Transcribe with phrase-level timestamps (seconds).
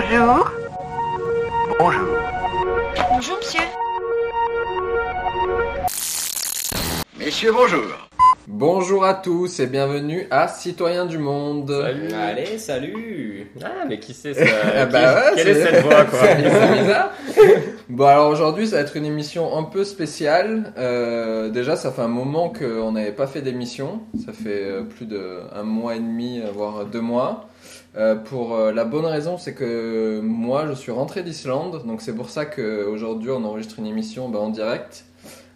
[0.00, 0.50] Bonjour.
[1.80, 2.06] Bonjour.
[3.10, 3.60] Bonjour, monsieur.
[7.18, 7.82] Messieurs, bonjour.
[8.46, 11.82] Bonjour à tous et bienvenue à Citoyens du Monde.
[11.82, 12.12] Salut.
[12.14, 14.42] Allez, salut Ah, mais qui c'est ça
[14.76, 17.10] Ah Qui- bah ouais, Quelle est c'est- cette voix, quoi C'est bizarre.
[17.88, 20.72] bon alors aujourd'hui ça va être une émission un peu spéciale.
[20.78, 24.02] Euh, déjà ça fait un moment qu'on n'avait pas fait d'émission.
[24.24, 27.47] Ça fait euh, plus de un mois et demi, euh, voire deux mois.
[27.98, 32.14] Euh, pour euh, la bonne raison, c'est que moi je suis rentré d'Islande, donc c'est
[32.14, 35.04] pour ça qu'aujourd'hui on enregistre une émission bah, en direct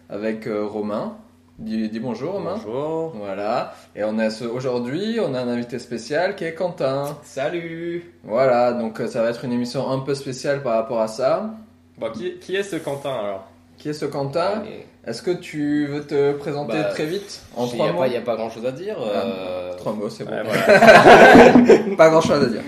[0.09, 1.15] avec euh, Romain.
[1.57, 2.55] Dis, dis bonjour Romain.
[2.55, 3.13] Bonjour.
[3.15, 3.73] Voilà.
[3.95, 7.17] Et on a aujourd'hui, on a un invité spécial qui est Quentin.
[7.23, 11.53] Salut Voilà, donc ça va être une émission un peu spéciale par rapport à ça.
[11.97, 13.47] Bon, qui, qui est ce Quentin, alors?
[13.77, 14.61] Qui est ce Quentin?
[14.61, 14.87] Allez.
[15.05, 17.99] Est-ce que tu veux te présenter Bah, très vite En Il trois n'y a, mots
[17.99, 18.95] pas- y a pas grand chose à dire.
[19.01, 20.31] euh, Trois mots, c'est bon.
[20.31, 21.95] Ouais, voilà.
[21.97, 22.61] pas grand chose à dire.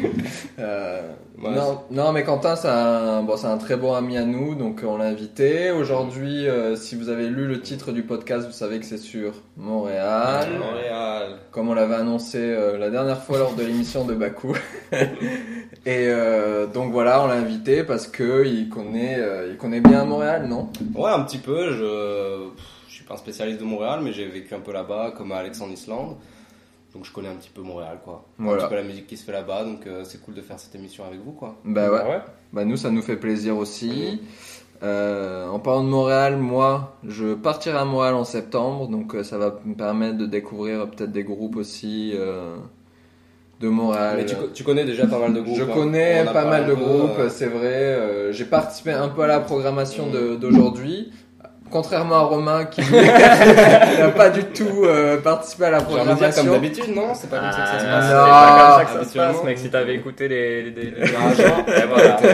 [0.59, 1.01] Euh,
[1.37, 4.81] Non, non, mais Quentin, c'est un, bon, c'est un très bon ami à nous, donc
[4.85, 5.71] on l'a invité.
[5.71, 9.33] Aujourd'hui, euh, si vous avez lu le titre du podcast, vous savez que c'est sur
[9.57, 10.47] Montréal.
[10.57, 11.39] Montréal.
[11.51, 14.55] comme on l'avait annoncé euh, la dernière fois lors de l'émission de Bakou.
[15.85, 19.19] Et euh, donc voilà, on l'a invité parce que il connaît,
[19.49, 20.69] il connaît bien Montréal, non?
[20.95, 21.73] Ouais, un petit peu.
[21.73, 22.47] Je,
[22.87, 25.37] je suis pas un spécialiste de Montréal, mais j'ai vécu un peu là-bas, comme à
[25.37, 26.15] Alex en Islande.
[26.95, 28.25] Donc je connais un petit peu Montréal, quoi.
[28.39, 30.57] Un petit peu la musique qui se fait là-bas, donc euh, c'est cool de faire
[30.59, 31.55] cette émission avec vous, quoi.
[31.65, 31.99] Bah ouais.
[32.01, 32.21] Ah ouais
[32.53, 34.21] Bah nous, ça nous fait plaisir aussi.
[34.83, 39.37] Euh, en parlant de Montréal, moi, je partirai à Montréal en septembre, donc euh, ça
[39.37, 42.55] va me permettre de découvrir euh, peut-être des groupes aussi euh,
[43.61, 44.15] de Montréal.
[44.17, 45.57] Mais tu, co- tu connais déjà pas mal de groupes.
[45.57, 45.69] Je hein.
[45.73, 48.31] connais pas mal de groupes, c'est vrai.
[48.31, 51.11] J'ai participé un peu à la programmation de- d'aujourd'hui.
[51.71, 56.51] Contrairement à Romain qui n'a pas du tout euh, participé à la dire comme programmation.
[56.51, 58.05] d'habitude, non C'est pas comme ça que ça se Ah, passe.
[58.07, 58.25] c'est Non.
[58.25, 59.57] pas comme ça que ça se passe, mec.
[59.57, 60.61] Si t'avais écouté les...
[60.63, 62.19] les, les- les- Et voilà.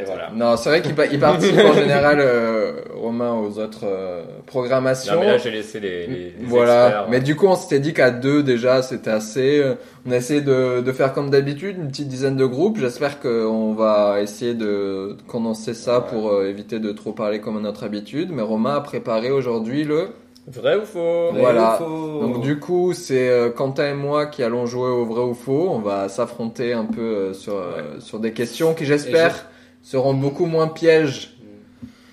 [0.00, 0.30] Et voilà.
[0.34, 5.14] Non, c'est vrai qu'il pa- il participe en général, euh, Romain, aux autres euh, programmations.
[5.14, 7.06] Non, mais là, j'ai laissé les, les, les voilà, experts.
[7.10, 9.62] mais du coup on s'était dit qu'à deux déjà c'était assez.
[10.06, 12.78] On a essayé de, de faire comme d'habitude, une petite dizaine de groupes.
[12.78, 16.04] J'espère qu'on va essayer de condenser ça Ouais.
[16.10, 18.30] pour euh, éviter de trop parler comme à notre habitude.
[18.32, 20.08] Mais Romain a préparé aujourd'hui le.
[20.46, 21.30] Vrai ou faux?
[21.32, 21.74] Vrai Voilà.
[21.82, 22.20] ou faux?
[22.20, 25.68] Donc du coup c'est euh, Quentin et moi qui allons jouer au vrai ou faux.
[25.72, 29.46] On va s'affronter un peu euh, sur, euh, sur des questions qui j'espère
[29.82, 31.32] seront beaucoup moins pièges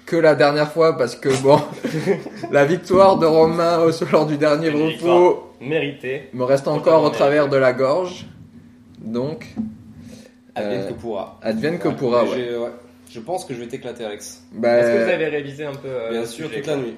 [0.08, 1.60] que la dernière fois parce que bon
[2.52, 4.98] la victoire de Romain au lors du dernier Une
[5.68, 6.30] Mérité.
[6.34, 8.26] me reste encore au travers de la gorge.
[9.00, 9.48] Donc,
[10.56, 11.40] Advienne Euh, que pourra.
[11.42, 12.50] advienne que pourra, ouais.
[13.10, 14.44] Je pense que je vais t'éclaider, Alex.
[14.54, 16.96] bah, Est-ce que vous avez révisé un peu euh, Bien sûr, toute la nuit.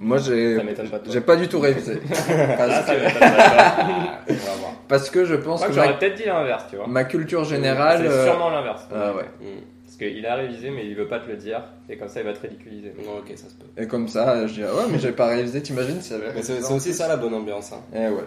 [0.00, 2.00] moi j'ai, Ça m'étonne pas pas du tout révisé.
[2.28, 3.76] Ah, parce, ça que, m'étonnerait pas.
[4.28, 4.72] On va voir.
[4.88, 6.86] parce que je pense Moi, que j'aurais ma, peut-être dit l'inverse, tu vois.
[6.86, 8.08] ma culture générale.
[8.10, 8.86] C'est sûrement l'inverse.
[8.94, 9.24] ah ouais.
[9.24, 9.46] Parce
[9.98, 11.62] qu'il a révisé, mais il veut pas te le dire.
[11.88, 12.94] Et comme ça, il va te ridiculiser.
[13.04, 13.66] Non, ok, ça se peut.
[13.82, 15.60] Et comme ça, je dis ah ouais, mais j'ai pas révisé.
[15.62, 17.72] T'imagines si j'avais Mais c'est aussi ça la bonne ambiance.
[17.72, 17.80] Hein.
[17.94, 18.24] Eh ouais.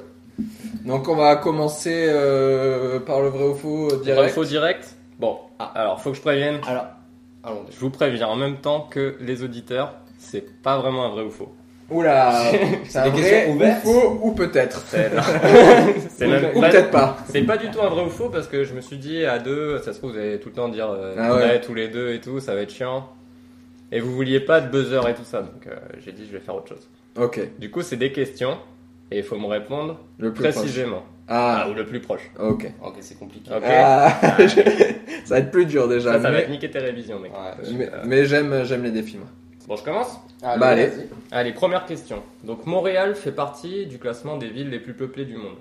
[0.85, 4.33] Donc on va commencer euh, par le vrai ou faux euh, Vrai ou direct.
[4.33, 5.71] faux direct Bon, Ah.
[5.75, 6.59] alors faut que je prévienne.
[6.67, 6.85] Alors,
[7.43, 11.23] allons Je vous préviens en même temps que les auditeurs, c'est pas vraiment un vrai
[11.23, 11.53] ou faux.
[11.91, 12.41] Oula,
[12.85, 14.85] c'est un vrai ou faux ou peut-être.
[16.09, 17.17] C'est même Ou peut-être pas.
[17.29, 19.39] C'est pas du tout un vrai ou faux parce que je me suis dit à
[19.39, 21.59] deux, ça se trouve vous allez tout le temps dire euh, Ah ouais.
[21.61, 23.09] tous les deux et tout, ça va être chiant.
[23.91, 26.39] Et vous vouliez pas de buzzer et tout ça, donc euh, j'ai dit je vais
[26.39, 26.87] faire autre chose.
[27.19, 28.57] Ok, Du coup c'est des questions
[29.11, 30.55] et il faut me répondre le plus proche.
[30.55, 31.03] précisément.
[31.27, 32.31] Ah, Ah, ou le plus proche.
[32.39, 32.71] ok.
[32.83, 33.51] Ok, c'est compliqué.
[33.53, 33.63] Ok.
[33.67, 34.17] Ah,
[35.25, 36.13] ça va être plus dur déjà.
[36.13, 37.31] Ça, ça va te niquer tes révisions mec.
[37.33, 37.73] Ouais.
[37.77, 39.27] mais, Euh, mais j'aime, j'aime les défis moi.
[39.67, 40.89] Bon je commence Allez, Bah, allez.
[41.31, 42.23] Allez, première question.
[42.43, 45.55] Donc Montréal fait partie du classement des villes les plus peuplées du monde.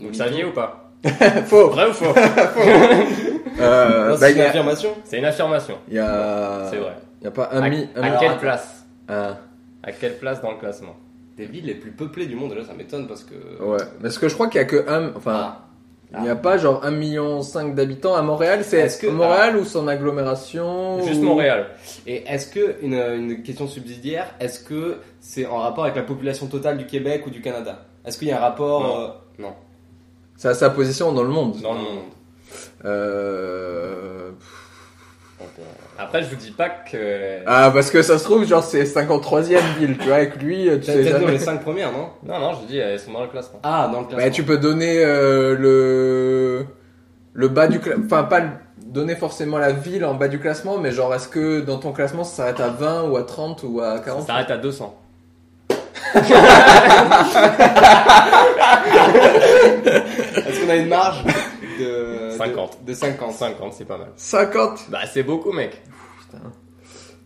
[0.00, 0.90] Vous le saviez ou pas
[1.46, 1.68] Faux.
[1.70, 2.12] Vrai ou faux
[3.60, 4.90] Euh, Non, bah, c'est il une a, affirmation.
[5.04, 5.78] C'est une affirmation.
[5.88, 6.96] il y a, C'est vrai.
[7.20, 9.36] il y a pas un À, mi, un à quelle place Ah,
[9.82, 10.94] À quelle place dans le classement
[11.36, 13.34] Des villes les plus peuplées du monde, déjà ça m'étonne parce que.
[13.62, 13.78] ouais.
[14.00, 15.67] Parce que je crois qu'il y a que un, enfin, Ah.
[16.16, 18.60] Il n'y a pas genre 1 million 5 d'habitants à Montréal.
[18.64, 21.66] C'est Est-ce que- Montréal ou son agglomération Juste ou- Montréal.
[22.06, 26.46] Et est-ce que, une, une question subsidiaire, est-ce que c'est en rapport avec la population
[26.46, 27.84] totale du Québec ou du Canada?
[28.06, 29.00] Est-ce qu'il y a un rapport Non.
[29.00, 29.08] euh,
[29.48, 29.54] Non.
[30.36, 31.60] Ça a sa position dans le monde.
[31.60, 31.98] Dans le monde.
[32.84, 34.30] Euh...
[35.98, 37.38] Après, je vous dis pas que.
[37.46, 40.84] Ah, parce que ça se trouve, genre, c'est 53ème ville, tu vois, avec lui, tu
[40.84, 41.32] sais Peut-être jamais.
[41.32, 42.08] les 5 premières, non?
[42.24, 43.58] Non, non, je dis, elles sont dans le classement.
[43.62, 44.24] Ah, dans le classement.
[44.24, 46.66] Bah, tu peux donner euh, le
[47.34, 48.48] le bas du classement, enfin pas le-
[48.86, 52.24] donner forcément la ville en bas du classement, mais genre est-ce que dans ton classement
[52.24, 54.98] ça s'arrête à 20 ou à 30 ou à Ça 40 s'arrête à 200.
[60.48, 61.22] Est-ce qu'on a une marge?
[62.38, 62.72] 50.
[62.72, 62.84] 50.
[62.84, 63.32] De 50.
[63.32, 64.08] 50, c'est pas mal.
[64.16, 65.82] 50 Bah, c'est beaucoup, mec.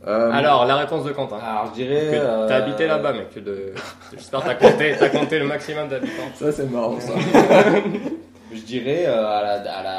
[0.06, 1.38] Euh, Alors, la réponse de Quentin.
[1.38, 2.08] Alors, je dirais.
[2.10, 3.42] Que euh, T'as habité là-bas, mec.
[3.42, 3.72] De...
[4.12, 6.28] J'espère que t'as compté, t'as compté le maximum d'habitants.
[6.34, 7.12] Ça, c'est marrant, ça.
[8.52, 9.98] Je dirais euh, à la, à la,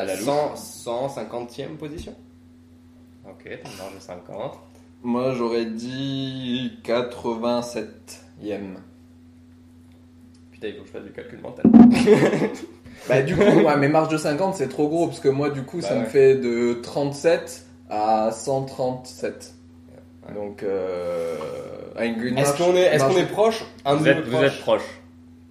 [0.00, 2.14] À la 100, 150e position.
[3.24, 4.58] Ok, t'as marge de 50.
[5.02, 8.76] Moi, j'aurais dit 87ème.
[10.50, 11.64] Putain, il faut que je fasse du calcul mental.
[13.08, 15.62] Bah, du coup, ouais, mais marge de 50, c'est trop gros, parce que moi, du
[15.62, 19.54] coup, ça Bah me fait de 37 à 137.
[20.28, 20.34] Ouais.
[20.34, 21.36] Donc, euh,
[22.00, 24.46] une Est-ce qu'on est, est, marge- qu'on est proche Un Vous êtes, vous proche.
[24.46, 25.00] êtes proche.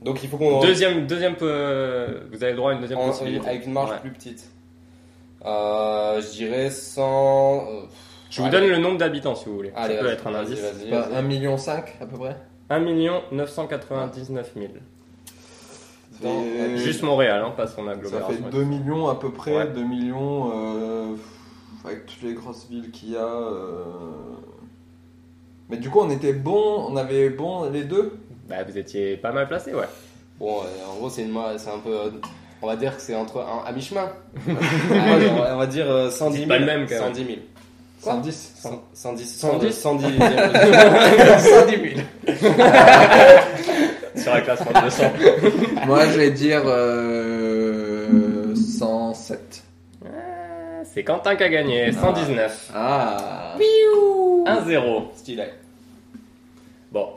[0.04, 0.60] Donc il faut qu'on.
[0.62, 3.48] Deuxième, deuxième, euh, vous avez le droit à une deuxième en- possibilité.
[3.50, 4.00] avec une marge Ouais.
[4.00, 4.48] plus petite.
[5.46, 7.66] Euh, je dirais 100.
[7.68, 7.82] euh,
[8.30, 8.60] Je vous allez.
[8.60, 9.72] donne le nombre d'habitants si vous voulez.
[9.76, 10.60] Allez, ça peut être un indice.
[10.60, 11.14] vas-y, Pas vas-y.
[11.16, 12.36] 1,5 million à peu près
[12.70, 12.80] 1
[13.32, 14.68] 999 000.
[16.22, 18.44] Ça fait- Juste Montréal, hein, pas son Ça agglomération.
[18.44, 19.68] fait 2 millions à peu près, Ouais.
[19.68, 21.16] 2 millions euh,
[21.86, 23.20] avec toutes les grosses villes qu'il y a.
[23.24, 23.84] euh.
[25.70, 28.14] Mais du coup, on était bon, on avait bon les deux?
[28.50, 29.88] Bah, vous étiez pas mal placé, ouais.
[30.40, 31.92] Bon, euh, en gros, c'est une ma- c'est un peu.
[31.94, 32.10] euh,
[32.62, 34.10] On va dire que c'est entre un- à mi-chemin.
[34.48, 36.44] On, va, dire euh, 110 000.
[36.44, 37.04] C'est pas le même, quand même.
[37.14, 37.38] 110 000.
[38.02, 38.14] Quoi?
[38.14, 40.18] 110 100 110 110 110 110
[41.78, 42.00] 000
[44.18, 45.04] Sur un classement de 200.
[45.86, 49.64] Moi, je vais dire euh, 107.
[50.06, 50.10] Ah,
[50.84, 52.72] C'est Quentin qui a gagné, 119.
[52.76, 53.56] Ah
[54.46, 55.04] 1-0.
[55.16, 55.46] Stylé.
[56.92, 57.08] Bon,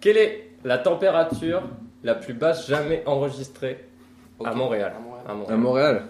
[0.00, 1.62] quelle est la température
[2.04, 3.84] la plus basse jamais enregistrée
[4.38, 4.46] Ok.
[4.46, 5.24] à Montréal À Montréal.
[5.26, 5.58] À À Montréal.
[5.58, 6.02] Montréal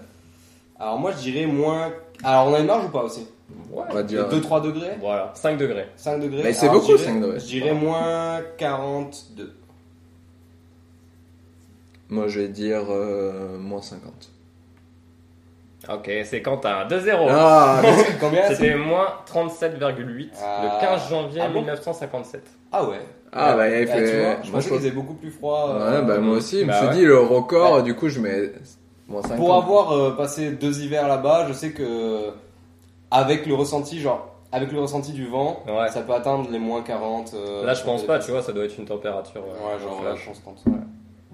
[0.78, 1.92] Alors moi je dirais moins.
[2.22, 3.26] Alors on a une marge ou pas aussi?
[3.70, 3.84] Ouais.
[3.88, 4.28] On va dire.
[4.28, 4.90] 2-3 degrés?
[5.00, 5.87] Voilà, 5 degrés.
[5.96, 6.42] 5 degrés?
[6.42, 7.38] Mais c'est Alors, beaucoup, je dirais- 5 degrés.
[7.40, 9.55] Je dirais moins 42.
[12.08, 14.30] Moi, je vais dire euh, moins 50.
[15.88, 17.26] Ok, c'est Quentin, 2-0.
[17.30, 17.80] Ah
[18.20, 20.62] Combien C'était moins 37,8 Ah.
[20.64, 22.42] le 15 janvier Ah bon 1957.
[22.72, 22.98] Ah ouais.
[23.32, 24.00] Ah, bah, il Ah, tu fait.
[24.02, 25.74] vois, je moi, pensais je qu'il pense- faisait beaucoup plus froid.
[25.74, 26.94] Ouais, euh, bah, moi aussi, je me Bah suis ouais.
[26.94, 28.52] dit le record, du coup, je mets
[29.06, 29.36] moins 50.
[29.36, 32.30] Pour avoir euh, passé deux hivers là-bas, je sais que
[33.10, 35.88] avec le ressenti, genre avec le ressenti du vent, Ouais.
[35.90, 37.32] ça peut atteindre les moins 40.
[37.34, 39.42] euh, Là, je pense pas, tu vois, ça doit être une température.
[39.42, 40.62] euh, Ouais, genre euh, constante.
[40.66, 40.72] Ouais.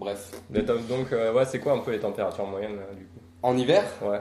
[0.03, 0.31] Bref.
[0.51, 3.21] Donc, euh, ouais, c'est quoi un peu les températures moyennes euh, du coup?
[3.43, 4.21] En hiver, Ouais.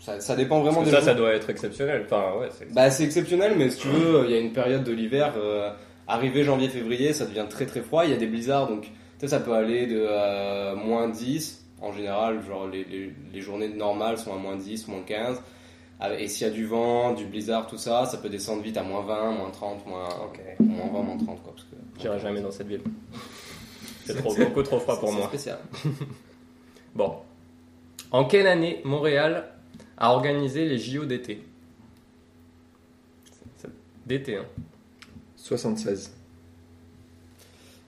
[0.00, 1.08] ça, ça dépend vraiment Parce que des ça, jours.
[1.08, 2.02] ça doit être exceptionnel.
[2.06, 2.72] Enfin, ouais, c'est.
[2.72, 5.70] Bah, c'est exceptionnel, mais si tu veux, il y a une période de l'hiver, euh,
[6.06, 8.04] arrivé janvier-février, ça devient très très froid.
[8.04, 8.90] Il y a des blizzards, donc
[9.26, 11.62] ça peut aller de euh, moins 10.
[11.80, 15.40] En général, genre les, les, les journées normales sont à moins 10, moins 15.
[16.00, 18.76] Avec- Et s'il y a du vent, du blizzard, tout ça, ça peut descendre vite
[18.76, 20.40] à moins 20, moins 30, moins, Ok.
[20.60, 21.42] moins 20, moins 30.
[21.42, 22.80] Quoi, parce que, J'irai jamais dans cette ville.
[24.04, 25.28] C'est trop, beaucoup trop froid pour C'est moi.
[25.28, 25.58] spécial.
[26.94, 27.16] Bon.
[28.12, 29.48] En quelle année Montréal
[29.96, 31.42] a organisé les JO d'été?
[34.06, 34.44] D'été, hein.
[35.36, 36.12] 76.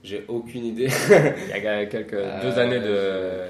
[0.03, 0.89] J'ai aucune idée.
[1.09, 3.47] Il y a quelques Euh, deux années de,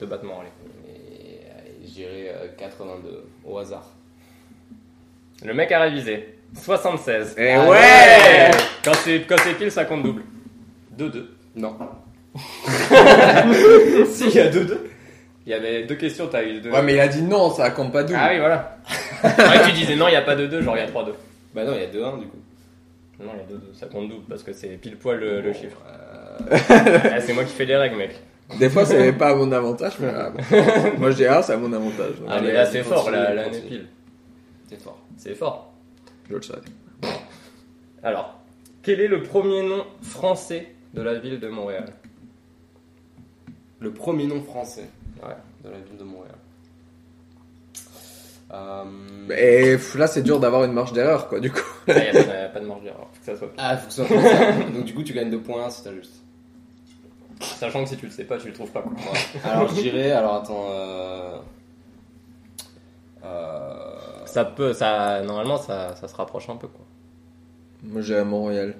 [0.00, 0.40] de battement.
[0.40, 0.50] allez.
[0.88, 3.88] Et, euh, je dirais euh, 82 au hasard.
[5.44, 6.34] Le mec a révisé.
[6.54, 7.34] 76.
[7.38, 8.50] Eh Ah ouais
[8.84, 10.22] Quand c'est quand c'est pile, ça compte double.
[10.96, 11.24] 2-2.
[11.56, 11.76] Non.
[14.10, 14.76] si, il y a 2-2.
[15.46, 16.70] Il y avait deux questions, t'as eu deux.
[16.70, 18.18] Ouais, mais il a dit non, ça compte pas double.
[18.20, 18.76] Ah oui, voilà.
[19.24, 21.12] ouais, tu disais non, il n'y a pas de 2, genre il y a 3-2.
[21.54, 22.36] Bah non, il y a 2-1 du coup.
[23.20, 25.52] Non, il y a 2-2, ça compte double parce que c'est pile poil le, le
[25.52, 25.78] chiffre.
[25.88, 26.58] euh,
[27.14, 28.14] Ah, c'est moi qui fais les règles, mec.
[28.58, 30.42] Des fois, c'est pas à mon avantage, mais ah, bon.
[30.98, 32.14] moi je dis ah, c'est à mon avantage.
[32.28, 33.66] Ah, mais là, c'est fort, là, continue.
[33.68, 33.86] pile.
[34.68, 34.98] T'es fort.
[35.16, 35.72] C'est fort.
[36.30, 36.60] Je le savais.
[38.02, 38.38] Alors,
[38.82, 41.86] quel est le premier nom français de la ville de Montréal?
[43.80, 44.88] Le premier nom français
[45.22, 45.34] Ouais.
[45.64, 46.34] de la ville de Montréal.
[48.52, 48.84] Euh,
[49.36, 51.60] Et pff, là, c'est dur d'avoir une marge d'erreur, quoi, du coup.
[51.88, 53.52] Il n'y a, pas- y a pas de marge d'erreur, faut que ça soit.
[53.58, 54.52] Ah, faut que ce soit ça.
[54.72, 56.14] Donc du coup, tu gagnes 2 points si t'as juste.
[57.40, 58.82] Sachant que si tu le sais pas, tu le trouves pas.
[58.82, 58.92] Quoi.
[59.44, 60.66] Alors je dirais, alors attends.
[60.70, 61.38] Euh...
[63.24, 63.96] Euh...
[64.26, 66.84] Ça peut, ça, normalement, ça, ça se rapproche un peu, quoi.
[67.82, 68.74] Moi, j'ai à Montréal.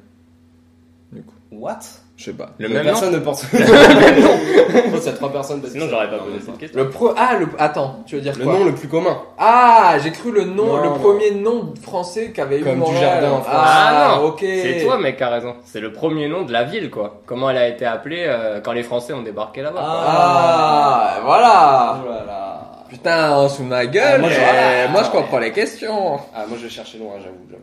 [1.12, 1.78] Du coup, What?
[2.18, 2.50] Je sais pas.
[2.58, 3.42] Le même nom Personne ne pense.
[3.52, 3.58] non.
[3.60, 5.60] Je pense qu'il y a 3 personnes.
[5.62, 6.78] parce que Sinon, j'aurais pas posé même cette question.
[6.78, 7.12] Le pro.
[7.16, 7.46] Ah, le.
[7.58, 9.16] Attends, tu veux dire Le quoi nom le plus commun.
[9.38, 10.94] Ah, j'ai cru le nom, Non, le non.
[10.98, 12.98] premier nom français qu'avait eu Comme Montréal.
[13.20, 13.56] Dujardin en France.
[13.56, 14.26] Ah, Ah, non.
[14.26, 14.40] ok.
[14.40, 15.54] C'est toi, mec, qui a raison.
[15.64, 17.22] C'est le premier nom de la ville, quoi.
[17.24, 19.80] Comment elle a été appelée euh, quand les Français ont débarqué là-bas.
[19.80, 19.88] quoi.
[19.88, 22.00] Ah, voilà.
[22.04, 22.44] Oh là là.
[22.88, 24.14] Putain, on sous ma gueule.
[24.16, 24.88] Ah, moi, je- voilà.
[24.88, 26.16] moi, je comprends les questions.
[26.34, 27.62] Ah, moi je vais chercher loin, j'avoue, j'avoue.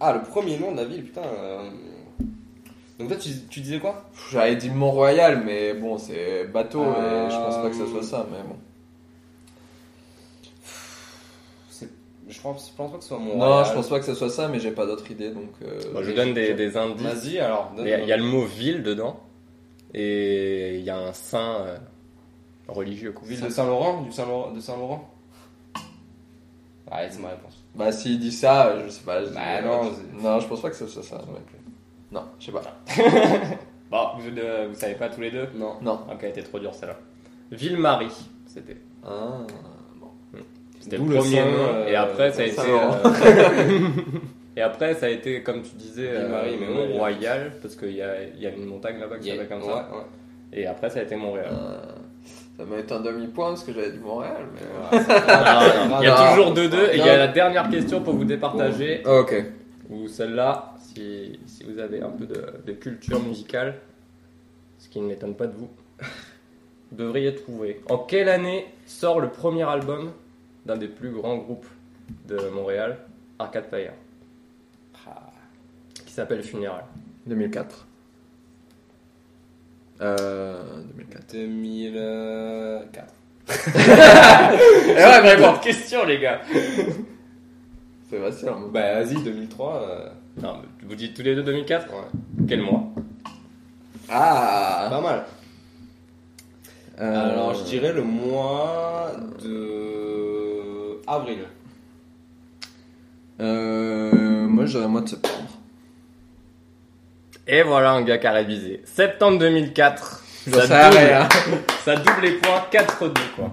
[0.00, 1.20] Ah, le premier nom de la ville, putain.
[1.22, 1.58] euh,
[3.02, 4.04] donc toi, tu, tu disais quoi?
[4.30, 7.26] J'avais dit Mont-Royal, mais bon, c'est bateau, euh...
[7.26, 8.56] et je pense pas que ça soit ça, euh, mais bon.
[12.28, 13.48] Je pense, pas que ce soit Mont-Royal.
[13.48, 15.50] Non, je pense pas que ce soit ça, mais j'ai pas d'autre idée, donc...
[15.62, 15.80] Euh...
[15.92, 17.02] Bon, je donne des, indices.
[17.02, 17.72] Vas-y, alors.
[17.76, 19.18] Il y, a le mot ville dedans,
[19.92, 21.76] et il y a un saint euh,
[22.68, 23.12] religieux.
[23.24, 24.02] Ville de Saint-Laurent?
[24.02, 25.10] Du De Saint-Laurent?
[26.88, 27.64] Ah, c'est ma réponse.
[27.74, 29.22] Bah, s'il dit ça, je sais pas.
[29.22, 29.90] Bah, non,
[30.20, 31.20] non, je pense pas que ce soit ça.
[32.12, 32.62] Non, je sais pas.
[33.90, 35.74] Bon, vous, euh, vous savez pas tous les deux Non.
[35.82, 36.00] Non.
[36.10, 36.96] Ok, elle était trop dure celle-là.
[37.50, 38.08] Ville-Marie,
[38.46, 38.78] c'était.
[39.06, 39.40] Ah.
[40.80, 41.46] C'était D'où le le premier nom.
[41.74, 42.58] euh, et après, ça a été.
[42.58, 43.88] Euh,
[44.56, 47.92] et après, ça a été, comme tu disais, euh, Ville-Marie, mais ouais, Mont-Royal, parce qu'il
[47.92, 49.88] y a, il y a une montagne là-bas qui s'appelle comme ouais, ça.
[49.92, 50.58] ouais.
[50.58, 51.50] Et après, ça a été Montréal.
[51.52, 51.78] Euh,
[52.56, 54.46] ça m'a été un demi-point parce que j'avais dit Montréal.
[54.54, 54.98] Mais...
[54.98, 55.04] Ouais.
[55.28, 56.30] Ah, non, il y a non.
[56.30, 59.02] toujours 2-2 et il y a la dernière question pour vous départager.
[59.06, 59.34] Ok.
[59.90, 63.74] Ou celle-là, si, si vous avez un peu de, de culture musicale,
[64.78, 67.80] ce qui ne m'étonne pas de vous, vous devriez trouver.
[67.88, 70.12] En quelle année sort le premier album
[70.66, 71.66] d'un des plus grands groupes
[72.28, 72.98] de Montréal,
[73.38, 73.92] Arcade Fire,
[76.06, 76.84] qui s'appelle Funeral
[77.26, 77.86] 2004.
[80.02, 80.62] Euh.
[80.94, 81.32] 2004.
[81.32, 83.14] 2004.
[84.86, 85.36] Et ouais.
[85.36, 86.40] Bonne question, les gars
[88.14, 88.68] Hein.
[88.72, 89.74] Bah, vas-y, 2003.
[89.82, 90.08] euh,
[90.42, 92.46] Non, mais vous dites tous les deux 2004 Ouais.
[92.48, 92.84] Quel mois
[94.10, 95.24] Ah Pas mal.
[97.00, 101.00] Euh, Alors, je dirais le mois de.
[101.06, 101.38] Avril.
[103.40, 104.46] Euh.
[104.46, 105.34] Moi, j'aurais mois de septembre.
[107.46, 108.82] Et voilà un gars qui a révisé.
[108.84, 110.22] Septembre 2004.
[110.46, 111.28] J'en sais Ça double, rien.
[111.84, 113.50] ça double les points 4-2 quoi.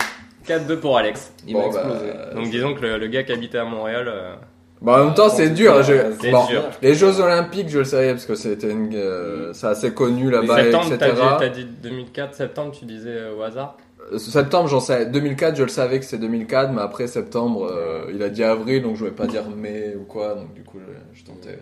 [0.50, 1.32] 4-2 pour Alex.
[1.48, 2.06] Il Bon, m'a explosé.
[2.14, 4.36] bah, Donc disons que le, le gars qui habitait à Montréal, euh,
[4.82, 5.84] Bon, en même temps, c'est dur.
[5.84, 6.64] je- C'est bon, dur.
[6.82, 10.56] Les Jeux Olympiques, je le savais parce que c'était une, euh, c'est assez connu là-bas,
[10.56, 11.22] septembre, t'as etc.
[11.22, 13.76] dit, t'as dit 2004, septembre, tu disais euh, au hasard?
[14.14, 15.06] Euh, Septembre, j'en sais.
[15.08, 18.82] 2004, je le savais que c'est 2004, mais après septembre, euh, il a dit avril,
[18.82, 21.60] donc je voulais pas dire mai ou quoi, donc du coup, je, je tentais.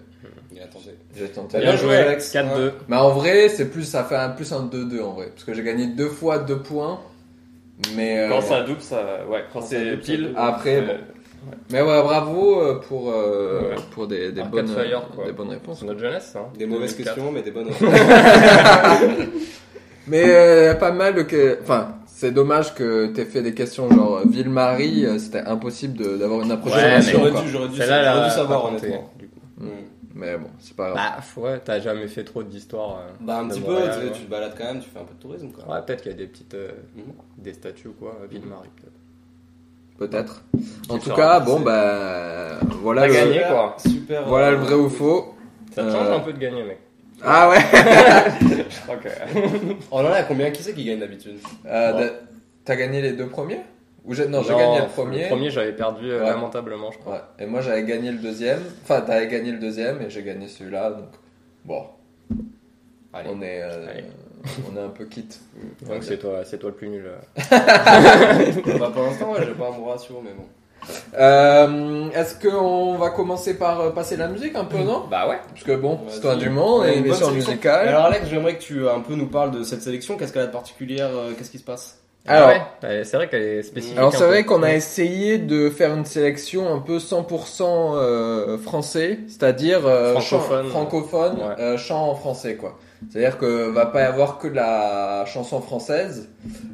[0.51, 0.91] Il a tenté.
[1.15, 1.59] J'ai tenté.
[1.59, 2.31] Bien joué, Alex.
[2.33, 2.71] 4-2.
[2.87, 5.53] Mais en vrai, c'est plus, ça fait un plus un 2-2 en vrai, parce que
[5.55, 6.99] j'ai gagné deux fois deux points,
[7.95, 10.31] mais euh, Quand ça double, ça, ouais, quand ça c'est pile.
[10.35, 10.93] après, bon.
[11.71, 13.75] Mais ouais, bravo euh, pour euh, Ouais.
[13.91, 15.79] pour des, des bonnes Fire, des bonnes réponses.
[15.79, 16.47] C'est notre jeunesse, hein.
[16.57, 17.15] Des mauvaises 2004.
[17.15, 17.69] questions, mais des bonnes
[20.07, 24.19] Mais euh, pas mal de que, enfin, c'est dommage que t'aies fait des questions genre
[24.19, 27.19] euh, Ville-Marie, euh, c'était impossible de- d'avoir une Ouais, approximation.
[27.19, 27.81] J'aurais dû, j'aurais dû, dû
[28.31, 29.11] savoir, honnêtement.
[29.19, 29.39] du coup.
[29.57, 29.67] Mm.
[30.17, 31.23] Mais bon, c'est pas grave.
[31.35, 32.99] Bah, ouais, t'as jamais fait trop d'histoire.
[33.01, 34.11] euh, Bah, un petit peu, Montréal, tu, ouais.
[34.13, 35.63] tu te balades quand même, tu fais un peu de tourisme, quoi.
[35.75, 37.03] Ouais, peut-être qu'il y a des petites, euh, Mhm.
[37.37, 38.69] des statues ou quoi, euh, Ville-Marie.
[38.75, 38.93] peut-être.
[39.97, 40.43] Peut-être.
[40.89, 43.41] En tout cas, bon bah voilà le, gagné.
[43.49, 43.75] Quoi.
[43.79, 44.27] Super.
[44.27, 45.33] voilà euh, le vrai ou faux.
[45.73, 46.77] Ça te change Euh, un peu de gagner, mec.
[47.23, 47.57] Ah ouais.
[48.69, 49.07] Je crois que.
[49.91, 50.51] On en a combien?
[50.51, 51.39] Qui c'est qui gagne d'habitude?
[51.65, 52.09] Euh,
[52.63, 53.61] T'as gagné les deux premiers?
[54.07, 55.23] Ou j'ai- non, j'ai gagné le premier.
[55.23, 56.29] Le premier, j'avais perdu euh, Ouais.
[56.29, 57.13] lamentablement, je crois.
[57.13, 57.43] Ouais.
[57.43, 58.61] Et moi j'avais gagné le deuxième.
[58.83, 60.91] Enfin, t'avais gagné le deuxième et j'ai gagné celui-là.
[60.91, 61.09] Donc
[61.65, 61.83] bon,
[63.13, 63.29] Allez.
[63.31, 64.05] on est euh, Allez.
[64.71, 65.41] on est un peu quitte.
[65.87, 67.03] Donc c'est toi, c'est toi le plus nul.
[67.51, 70.45] bah, pour l'instant, ouais, j'ai pas un bon ratio, mais bon.
[71.17, 75.05] Euh, Est-ce qu'on va commencer par passer la musique un peu, non?
[75.11, 75.39] Bah ouais.
[75.49, 77.89] Parce que bon, c'est toi du monde et une émission musicale.
[77.89, 80.15] Alors, Alex, j'aimerais que tu un peu nous parles de cette sélection.
[80.17, 81.99] Qu'est-ce qu'elle a de particulière Qu'est-ce qui se passe?
[82.27, 83.97] Alors- Ah ouais, ouais, c'est vrai qu'elle est spécifique.
[83.97, 89.19] Alors c'est vrai qu'on a essayé de faire une sélection un peu 100% euh, français,
[89.27, 90.63] c'est-à-dire euh, Francophone.
[90.65, 91.55] chant- francophone, Ouais.
[91.63, 92.77] euh, chant en français quoi.
[93.09, 96.29] C'est-à-dire que va pas y avoir que de la chanson française,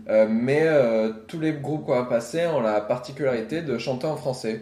[0.10, 4.16] euh, mais euh, tous les groupes qu'on va passer ont la particularité de chanter en
[4.16, 4.62] français.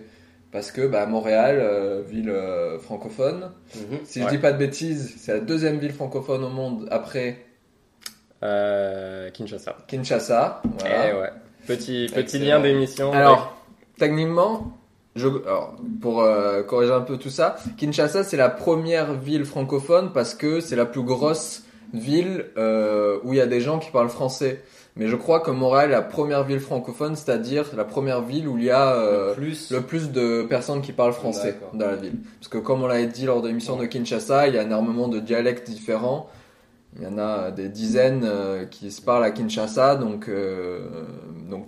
[0.51, 3.51] Parce que bah, Montréal, euh, ville euh, francophone,
[4.03, 4.31] si je Ouais.
[4.31, 7.50] dis pas de bêtises, c'est la deuxième ville francophone au monde après Euh,
[8.41, 9.77] Kinshasa.
[9.87, 10.61] Kinshasa.
[10.79, 11.09] Voilà.
[11.09, 11.29] Eh ouais.
[11.67, 12.45] Petit, petit Excellent.
[12.45, 13.11] lien d'émission.
[13.13, 13.55] Alors,
[13.99, 14.77] techniquement,
[15.15, 20.11] je, alors, pour euh, corriger un peu tout ça, Kinshasa c'est la première ville francophone
[20.13, 23.91] parce que c'est la plus grosse ville euh, où il y a des gens qui
[23.91, 24.61] parlent français.
[24.97, 28.57] Mais je crois que Montréal est la première ville francophone, c'est-à-dire la première ville où
[28.57, 29.71] il y a euh, Le plus.
[29.71, 32.15] le plus de personnes qui parlent français dans la ville.
[32.39, 35.07] Parce que comme on l'avait dit lors de l'émission de Kinshasa, il y a énormément
[35.07, 36.29] de dialectes différents.
[36.97, 40.79] Il y en a des dizaines euh, qui se parlent à Kinshasa, donc, euh,
[41.49, 41.67] donc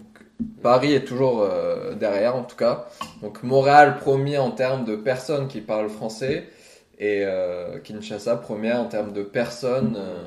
[0.61, 2.87] Paris est toujours euh, derrière en tout cas.
[3.21, 6.49] Donc Montréal premier en termes de personnes qui parlent français
[6.99, 9.95] et euh, Kinshasa premier en termes de personnes.
[9.97, 10.23] euh,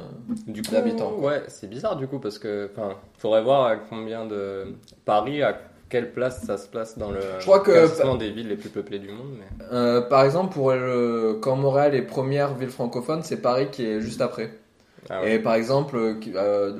[0.73, 1.13] d'habitants.
[1.19, 4.75] ouais, c'est bizarre du coup parce que, enfin, faudrait voir à combien de
[5.05, 5.57] Paris, à
[5.89, 8.71] quelle place ça se place dans le Je crois que- classement des villes les plus
[8.71, 9.29] peuplées du monde.
[9.39, 9.65] Mais...
[9.73, 14.01] euh, par exemple, pour le, quand Montréal est première ville francophone, c'est Paris qui est
[14.01, 14.51] juste après.
[15.09, 15.35] Ah ouais.
[15.35, 16.73] Et par exemple, euh, euh,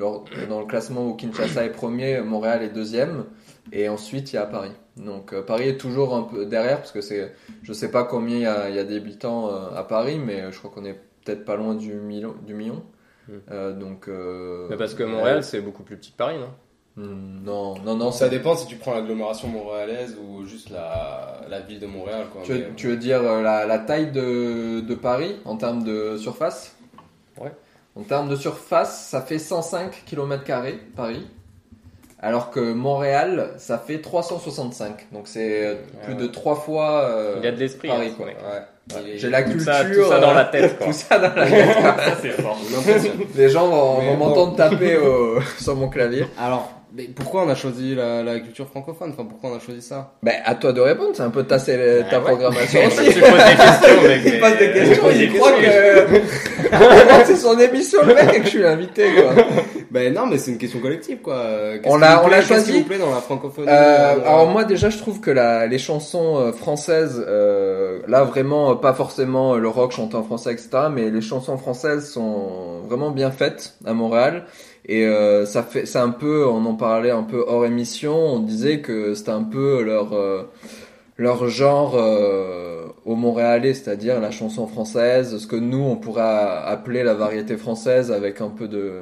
[0.49, 3.25] dans le classement où Kinshasa est premier, Montréal est deuxième,
[3.71, 4.71] et ensuite il y a Paris.
[4.97, 8.35] Donc euh, Paris est toujours un peu derrière parce que c'est, je sais pas combien
[8.35, 10.99] il y a, il y a d'habitants euh, à Paris, mais je crois qu'on est
[11.23, 12.33] peut-être pas loin du million.
[12.45, 12.83] Du million.
[13.27, 13.33] Hmm.
[13.51, 14.07] Euh, donc.
[14.07, 16.49] euh, Mais parce que Montréal, c'est beaucoup plus petit que Paris, non?
[17.03, 18.11] Hmm, Non, non, non.
[18.11, 22.25] Ça dépend si tu prends l'agglomération montréalaise ou juste la, la ville de Montréal.
[22.33, 22.41] Quoi.
[22.43, 26.17] Tu veux, Mais, tu veux dire la, la taille de, de Paris en termes de
[26.17, 26.75] surface?
[27.39, 27.51] Ouais.
[27.97, 30.43] En termes de surface, ça fait 105 km
[30.95, 31.27] Paris.
[32.19, 35.07] Alors que Montréal, ça fait 365.
[35.11, 36.19] Donc c'est euh, plus ouais.
[36.19, 37.87] de trois fois euh, Il y a de l'esprit.
[37.89, 38.09] Paris.
[38.11, 38.25] hein, quoi.
[38.27, 38.33] Ouais.
[39.13, 39.73] Est- J'ai la Tout culture.
[39.73, 40.87] ça, tout ça dans euh, la tête, quoi.
[40.87, 41.67] tout ça dans la tête.
[42.21, 42.57] C'est fort.
[43.35, 44.27] Les gens vont, Mais vont bon.
[44.29, 46.25] m'entendre taper au- sur mon clavier.
[46.39, 49.11] Alors, mais pourquoi on a choisi la, la culture francophone?
[49.13, 50.13] Enfin, pourquoi on a choisi ça?
[50.23, 52.03] Ben, à toi de répondre, c'est un peu ta, ta ouais.
[52.23, 53.19] programmation Tu aussi.
[53.19, 54.21] poses des questions, mec.
[54.25, 56.21] Il mais- passe des questions, pose il croit que
[57.25, 59.43] c'est son émission le mec et que je suis l'invité quoi.
[59.91, 61.43] Ben non, mais c'est une question collective, quoi.
[61.85, 64.47] On l'a- on l'a qu'est-ce choisi qui vous plaît dans la francophonie Euh, euh, alors
[64.47, 68.93] moi déjà je trouve que la, les chansons euh, françaises, euh, là vraiment euh, pas
[68.93, 73.31] forcément euh, le rock chanté en français etc, mais les chansons françaises sont vraiment bien
[73.31, 74.43] faites à Montréal
[74.87, 78.39] et euh, ça fait c'est un peu on en parlait un peu hors émission, on
[78.39, 80.43] disait que c'était un peu leur euh,
[81.17, 87.03] leur genre euh, au Montréalais, c'est-à-dire la chanson française, ce que nous on pourrait appeler
[87.03, 89.01] la variété française avec un peu de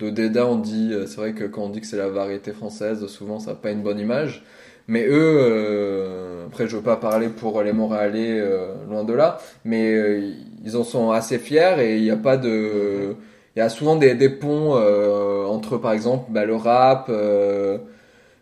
[0.00, 2.52] de dédain, on dit, euh, c'est vrai que quand on dit que c'est la variété
[2.52, 4.42] française, souvent ça n'a pas une bonne image.
[4.88, 9.38] Mais eux, euh, après je veux pas parler pour les Montréalais, euh, loin de là,
[9.64, 10.32] mais euh,
[10.64, 13.14] ils en sont assez fiers et il n'y a pas de...
[13.60, 17.76] Il y a souvent des, des ponts euh, entre par exemple bah, le rap euh,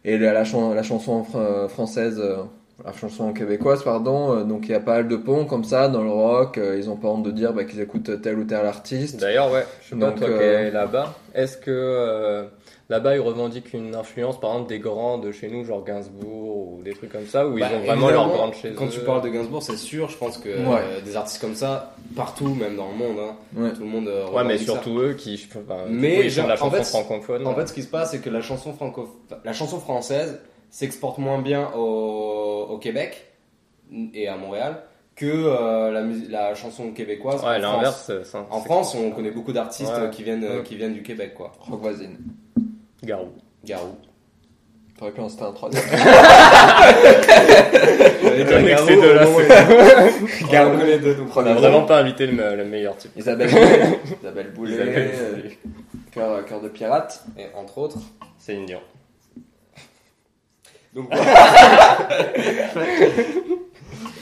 [0.05, 2.37] et la, la, chan- la chanson fr- française, euh,
[2.85, 4.37] la chanson québécoise, pardon.
[4.37, 6.57] Euh, donc il y a pas mal de ponts comme ça dans le rock.
[6.57, 9.19] euh, ils ont pas honte de dire bah, qu'ils écoutent tel ou tel artiste.
[9.21, 12.45] D'ailleurs, ouais, je sais pas, Donc, toi qui euh, es là-bas, est-ce que euh,
[12.89, 16.83] là-bas ils revendiquent une influence, par exemple, des grands de chez nous, genre Gainsbourg ou
[16.83, 19.01] des trucs comme ça, où Bah, ils ont vraiment leur grande chez Quand eux tu
[19.01, 20.81] parles de Gainsbourg, c'est sûr, je pense que Ouais.
[20.83, 23.73] euh, des artistes comme ça, partout, même dans le monde, hein, Ouais.
[23.73, 24.65] tout le monde euh, Ouais, mais ça.
[24.65, 25.49] surtout eux qui
[25.91, 27.47] Mais coup, ils font de la en chanson fait, francophone.
[27.47, 29.09] En fait, ce qui se passe, c'est que la chanson franco,
[29.45, 33.25] la chanson française s'exporte moins bien au, au Québec
[34.15, 34.83] et à Montréal
[35.17, 38.09] que euh, la, la chanson québécoise ouais, en France.
[38.09, 38.37] l'inverse.
[38.51, 40.11] En France, on connaît beaucoup d'artistes Ouais.
[40.11, 40.63] qui viennent euh, Ouais.
[40.63, 41.53] qui viennent du Québec, quoi.
[41.59, 42.19] Rock voisine.
[43.05, 43.29] Garou.
[43.65, 43.97] Garou.
[44.99, 45.85] T'aurais pu en citer un troisième.
[48.25, 50.73] Avec ces deux-là, c'est- Garou.
[50.75, 53.13] On connaît deux, donc On a vraiment pas invité le, le meilleur type.
[53.17, 53.99] Isabelle Boulet.
[54.21, 54.73] Isabelle Boulet.
[54.75, 55.49] Isabelle euh.
[56.13, 57.23] Cœur, cœur de pirate.
[57.39, 57.99] Et entre autres.
[58.39, 58.81] C'est Indian.
[60.95, 61.11] Donc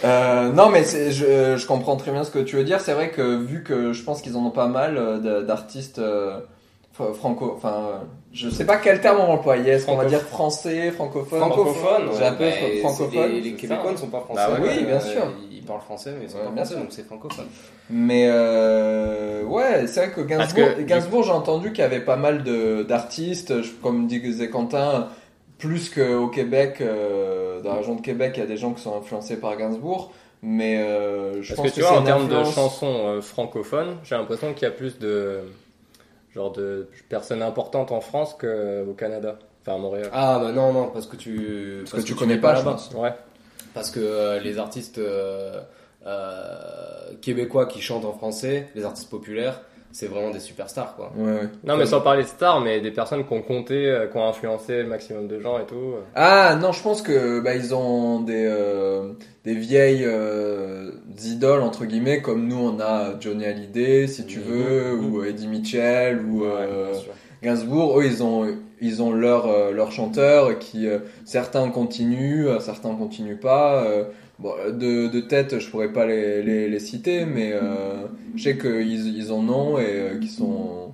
[0.05, 2.81] Euh, non, mais c'est- je, je comprends très bien ce que tu veux dire.
[2.81, 6.39] C'est vrai que vu que je pense qu'ils en ont pas mal euh, d'artistes euh,
[7.15, 9.73] franco, enfin, je sais pas quel terme on va employer.
[9.73, 11.39] Est-ce qu'on va dire français, francophone?
[11.41, 13.31] Francophone, J'ai un peu c'est- francophone.
[13.33, 14.43] Les, Québécois ne sont pas français.
[14.49, 15.23] Bah ouais, oui, bien euh, sûr.
[15.51, 16.83] Ils parlent français, mais ils sont Ouais, pas bien français, sûr.
[16.83, 17.47] donc c'est francophone.
[17.91, 22.17] Mais euh, ouais, c'est vrai que Gainsbourg, que- Gainsbourg j'ai entendu qu'il y avait pas
[22.17, 25.09] mal de d'artistes, comme disait Quentin,
[25.59, 28.83] plus qu'au Québec, euh, dans la région de Québec, il y a des gens qui
[28.83, 32.29] sont influencés par Gainsbourg, mais euh, je Parce pense que tu c'est vois, en termes
[32.29, 35.41] de chansons euh, francophones, j'ai l'impression qu'il y a plus de
[36.37, 40.11] genre de personnes importantes en France qu'au Canada, enfin à Montréal.
[40.13, 42.73] Ah bah non, non, parce que tu, Parce que tu connais pas, pas je là-bas.
[42.73, 42.91] pense.
[42.95, 43.13] Ouais.
[43.75, 45.61] Parce que euh, les artistes euh,
[46.07, 49.61] euh, québécois qui chantent en français, les artistes populaires,
[49.99, 51.11] c'est vraiment des superstars, quoi.
[51.17, 51.49] Ouais, ouais.
[51.65, 54.27] Non, mais sans parler de stars, mais des personnes qui ont compté, euh, qui ont
[54.29, 55.95] influencé le maximum de gens et tout.
[56.15, 59.13] Ah non, je pense que bah, ils ont des euh,
[59.45, 60.91] des vieilles euh,
[61.25, 64.45] idoles entre guillemets comme nous on a Johnny Hallyday si tu Mhm.
[64.45, 67.13] veux ou Eddie Mitchell ou euh, bien sûr.
[67.43, 67.99] Gainsbourg.
[68.01, 68.47] Eux ils ont
[68.81, 73.85] ils ont leur euh, leur chanteur qui euh, certains continuent, euh, certains continuent pas.
[74.45, 78.59] Euh, bon, de, de tête je pourrais pas les, les, citer mais euh, je sais
[78.59, 80.93] qu'ils ils en ont et euh, qui sont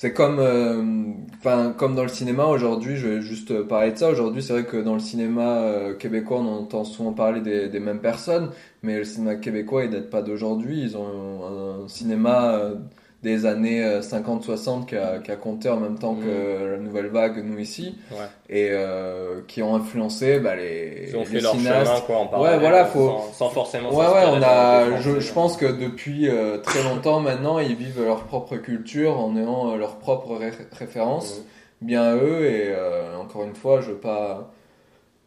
[0.00, 4.08] c'est comme, euh, comme dans le cinéma aujourd'hui, je vais juste parler de ça.
[4.08, 7.80] Aujourd'hui, c'est vrai que dans le cinéma euh, québécois, on entend souvent parler des, des
[7.80, 8.50] mêmes personnes,
[8.82, 10.80] mais le cinéma québécois, il date pas d'aujourd'hui.
[10.80, 12.76] Ils ont un, cinéma euh,
[13.22, 17.44] des années 50-60 qui a, qui a compté en même temps que la nouvelle vague,
[17.44, 18.16] nous ici, Ouais.
[18.48, 21.86] et euh, qui ont influencé bah, les, Ils ont les fait leur cinéastes.
[21.86, 24.96] chemin, quoi, en parallèle, voilà, faut- sans, sans forcément Ouais, ouais, on a.
[25.00, 29.36] Je, je pense que depuis euh, très longtemps maintenant, ils vivent leur propre culture en
[29.36, 31.42] ayant euh, leur propre ré- référence.
[31.82, 34.50] Bien eux, et euh, encore une fois, je veux pas.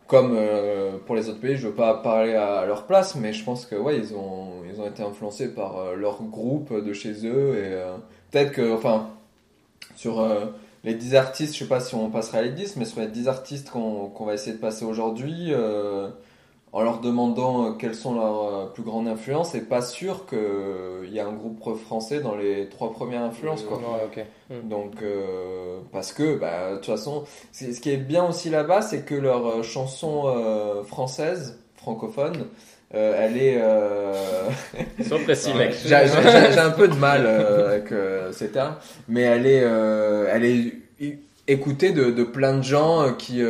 [0.08, 3.44] Comme euh, pour les autres pays, je veux pas parler à leur place, mais je
[3.44, 7.26] pense que ouais, ils ont, ils ont été influencés par euh, leur groupe de chez
[7.26, 7.96] eux et euh,
[8.30, 9.10] peut-être que, enfin,
[9.96, 10.46] sur euh,
[10.84, 13.28] les 10 artistes, je sais pas si on passera les 10, mais sur les 10
[13.30, 16.10] artistes qu'on qu'on va essayer de passer aujourd'hui, euh,
[16.74, 21.14] en leur demandant euh, quelles sont leurs euh, plus grandes influences, c'est pas sûr qu'il
[21.14, 23.78] y a un groupe français dans les trois premières influences, quoi.
[23.78, 24.26] Ouais, ok.
[24.64, 28.82] Donc, euh, parce que, bah, de toute façon, c'est- ce qui est bien aussi là-bas,
[28.82, 32.48] c'est que leur euh, chanson euh, française, francophone,
[32.96, 33.58] euh, elle est.
[33.62, 34.50] euh,
[35.08, 35.74] Sois précis, mec.
[36.54, 38.76] j'ai un peu de mal euh, avec euh, ces termes,
[39.08, 40.74] mais elle est, euh, elle est
[41.48, 43.42] écoutée de, de plein de gens euh, qui.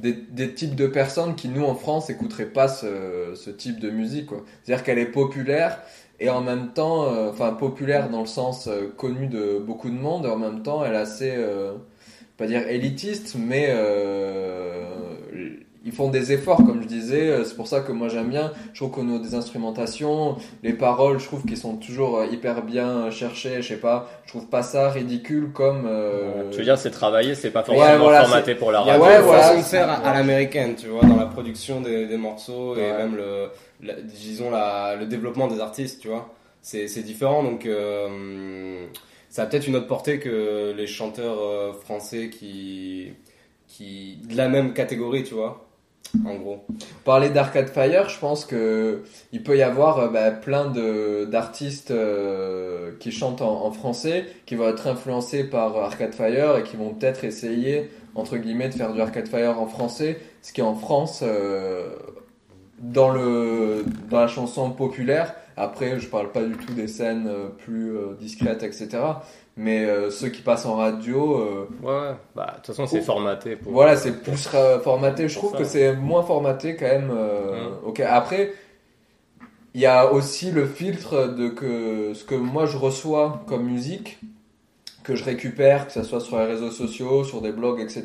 [0.00, 3.90] Des, des types de personnes qui, nous, en France, écouteraient pas ce, ce type de
[3.90, 4.30] musique.
[4.62, 5.80] C'est-à-dire qu'elle est populaire
[6.20, 9.94] et en même temps, euh, enfin, populaire dans le sens euh, connu de beaucoup de
[9.94, 11.32] monde, et en même temps, elle est assez.
[11.36, 11.74] euh,
[12.36, 13.66] pas dire élitiste, mais
[15.84, 17.28] ils font des efforts, comme je disais.
[17.30, 18.52] euh, C'est pour ça que moi j'aime bien.
[18.72, 22.62] Je trouve qu'au niveau des instrumentations, les paroles, je trouve qu'ils sont toujours euh, hyper
[22.62, 23.62] bien cherchées.
[23.62, 25.86] Je sais pas, je trouve pas ça ridicule comme.
[25.86, 29.04] euh, Tu veux dire, c'est travaillé, c'est pas Ouais, forcément voilà, formaté pour la radio.
[29.04, 29.42] Ouais, voilà.
[29.42, 32.96] façons de faire à, l'américaine, tu vois, dans la production des, des morceaux et Ouais.
[32.98, 33.48] même le,
[33.82, 36.34] la- disons la, le développement des artistes, tu vois.
[36.60, 38.86] C'est différent, donc euh,
[39.30, 43.12] ça a peut-être une autre portée que les chanteurs français qui,
[43.68, 45.67] qui de la même catégorie, tu vois.
[46.24, 46.64] En gros.
[47.04, 50.72] Parler d'Arcade Fire, je pense que il peut y avoir euh, bah, plein
[51.26, 56.76] d'artistes euh, qui chantent en, français, qui vont être influencés par Arcade Fire et qui
[56.76, 60.74] vont peut-être essayer entre guillemets de faire du Arcade Fire en français, ce qui en
[60.74, 61.90] France euh,
[62.78, 65.34] dans le dans la chanson populaire.
[65.56, 68.88] Après, je parle pas du tout des scènes plus discrètes, etc.
[69.60, 71.34] Mais euh, ceux qui passent en radio.
[71.40, 72.16] euh, Ouais.
[72.36, 73.72] Bah, de toute façon, c'est formaté pour.
[73.72, 74.48] voilà, c'est plus
[74.84, 75.28] formaté.
[75.28, 75.58] Je trouve ça.
[75.58, 77.10] que c'est moins formaté quand même.
[77.12, 77.88] euh, Mm.
[77.88, 78.00] Ok.
[78.00, 78.52] Après,
[79.74, 84.20] il y a aussi le filtre de que ce que moi je reçois comme musique,
[85.02, 88.04] que je récupère, que ce soit sur les réseaux sociaux, sur des blogs, etc.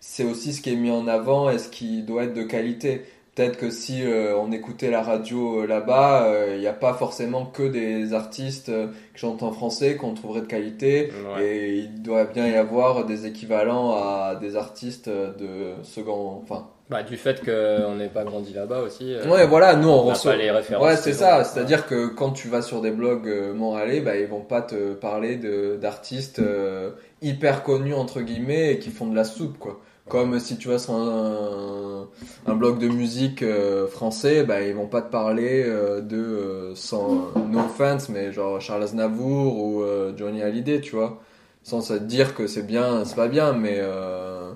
[0.00, 3.04] C'est aussi ce qui est mis en avant et ce qui doit être de qualité.
[3.34, 6.92] Peut-être que si euh, on écoutait la radio euh, là-bas, euh, il n'y a pas
[6.94, 11.10] forcément que des artistes euh, qui chantent en français qu'on trouverait de qualité.
[11.36, 11.44] Ouais.
[11.44, 16.40] Et il doit bien y avoir des équivalents à des artistes de second.
[16.42, 19.12] Enfin, Bah, du fait qu'on n'ait pas grandi là-bas aussi.
[19.12, 20.32] euh, ouais, voilà, nous on on n'a reçoit.
[20.32, 20.84] pas les références.
[20.86, 21.42] Ouais, c'est ça.
[21.42, 24.92] C'est-à-dire que quand tu vas sur des blogs euh, montréalais, bah, ils vont pas te
[24.94, 29.80] parler de d'artistes euh, hyper connus entre guillemets et qui font de la soupe, quoi.
[30.08, 32.08] Comme si tu vas sur un,
[32.46, 36.74] un blog de musique euh, français, bah, ils vont pas te parler euh, de, euh,
[36.74, 39.82] sans no offense, mais genre Charles Aznavour ou
[40.16, 41.20] Johnny Hallyday, tu vois.
[41.62, 44.50] Sans se dire que c'est bien, c'est pas bien, mais euh,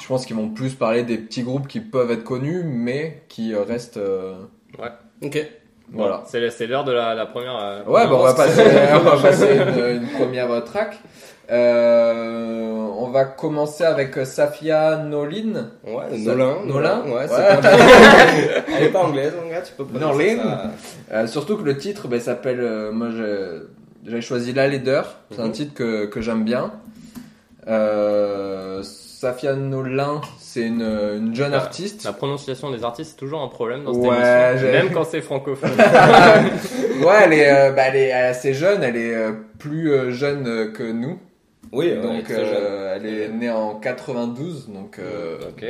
[0.00, 3.54] je pense qu'ils vont plus parler des petits groupes qui peuvent être connus, mais qui
[3.54, 3.98] restent.
[3.98, 4.34] euh,
[5.22, 5.38] Ok.
[5.92, 6.24] voilà.
[6.26, 7.84] C'est l'heure de la, la première.
[7.86, 8.62] Ouais, bah, on va passer,
[8.94, 10.98] on va passer une, une première track.
[11.50, 15.70] Euh, on va commencer avec euh, Safia Nolin.
[15.86, 16.56] Ouais, Nolin.
[16.64, 17.26] Nolin Ouais, Ouais.
[17.28, 17.70] c'est pas
[18.78, 20.36] Elle est pas anglaise, mon gars, tu peux pas Nolin.
[20.36, 20.70] ça.
[21.12, 22.60] Euh, surtout que le titre ben, s'appelle.
[22.60, 23.62] euh, moi, j'ai-
[24.06, 25.18] j'avais choisi La Leader.
[25.30, 25.52] C'est un Mhm.
[25.52, 26.72] titre que, que j'aime bien.
[27.68, 32.04] Euh, Safia Nolin, c'est une, une jeune artiste.
[32.04, 34.72] La prononciation des artistes, c'est toujours un problème dans cette Ouais, émission.
[34.72, 35.70] Même quand c'est francophone.
[37.00, 38.82] ouais, elle est, euh, bah, elle est assez jeune.
[38.82, 41.18] Elle est euh, plus jeune que nous.
[41.74, 44.68] Oui, donc, euh, elle est née en 92.
[44.72, 45.64] Donc, euh, ok.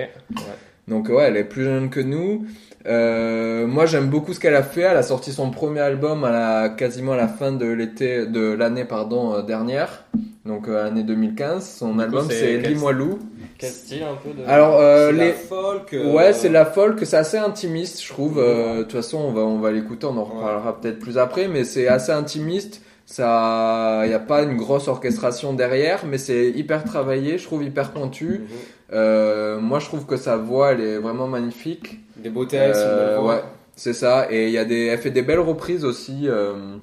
[0.87, 2.45] Donc ouais, elle est plus jeune que nous.
[2.87, 4.83] Euh, moi j'aime beaucoup ce qu'elle a fait.
[4.83, 8.53] Elle a sorti son premier album à la, quasiment à la fin de l'été de
[8.53, 10.05] l'année pardon euh, dernière.
[10.45, 11.77] Donc euh, année 2015.
[11.79, 13.19] Son coup, album c'est Dis-moi Lou.
[13.57, 14.47] Quel style un peu de.
[14.47, 15.95] Alors euh, les la folk.
[15.95, 18.39] euh, Ouais, c'est la folk, c'est assez intimiste, je trouve.
[18.39, 21.49] Euh, De toute façon, on va, on va l'écouter, on en reparlera peut-être plus après,
[21.49, 22.83] mais c'est assez intimiste.
[23.07, 27.63] Ça, il n'y a pas une grosse orchestration derrière, mais c'est hyper travaillé, je trouve
[27.63, 28.41] hyper pointu.
[28.41, 28.47] Mhm.
[28.93, 32.01] Euh, moi, je trouve que sa voix, elle est vraiment magnifique.
[32.17, 33.43] Des une Euh, ouais,
[33.77, 34.29] c'est ça.
[34.31, 36.77] Et il y a des, elle fait des belles reprises aussi euh,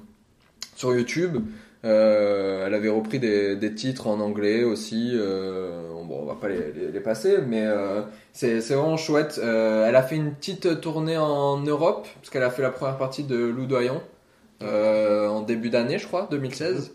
[0.76, 1.38] sur YouTube.
[1.84, 5.10] Euh, elle avait repris des, des titres en anglais aussi.
[5.14, 9.40] Euh, bon, on va pas les, les, les passer, mais euh, c'est c'est vraiment chouette.
[9.42, 12.98] Euh, elle a fait une petite tournée en Europe parce qu'elle a fait la première
[12.98, 14.00] partie de Loudoyon
[14.62, 16.94] euh, en début d'année, je crois, 2016.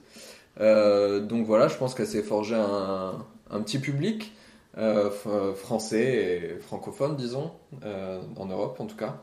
[0.60, 3.14] Euh, donc voilà, je pense qu'elle s'est forgé un,
[3.52, 4.34] un petit public
[4.78, 5.10] euh,
[5.56, 7.52] français et francophone, disons,
[7.84, 9.16] euh, en Europe en tout cas.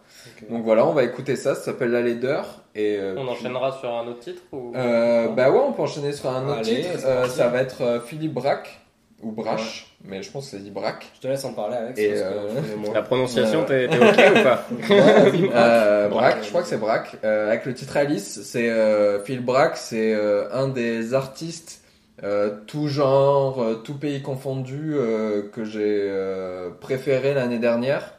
[0.50, 2.62] Donc voilà, on va écouter ça, ça s'appelle La Leader.
[2.74, 4.72] Et, euh, On enchaînera sur un autre titre ou...
[4.74, 7.04] euh, bah ouais, on peut enchaîner sur un autre Allez, titre.
[7.06, 8.80] Euh, ça va être euh, Philippe Braque
[9.24, 11.06] ou Brash, mais je pense que c'est dit Braque.
[11.16, 11.98] Je te laisse en parler, Alex.
[12.00, 12.92] Et, parce que euh.
[12.94, 14.66] La prononciation, Euh, t'es ok ou pas
[15.54, 16.42] Euh, Braque.
[16.42, 17.16] Je crois que c'est Braque.
[17.24, 21.80] Euh, avec le titre Alice, c'est euh, Phil Braque, c'est euh, un des artistes
[22.22, 28.14] euh, tout genre, tout pays confondu euh, que j'ai euh, préféré l'année dernière.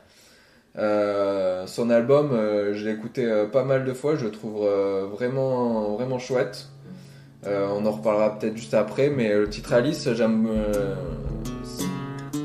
[0.78, 4.66] Euh, son album, euh, je l'ai écouté euh, pas mal de fois, je le trouve
[4.66, 6.68] euh, vraiment vraiment chouette.
[7.48, 10.48] Euh, on en reparlera peut-être juste après, mais le titre Alice, j'aime.
[10.50, 10.96] euh,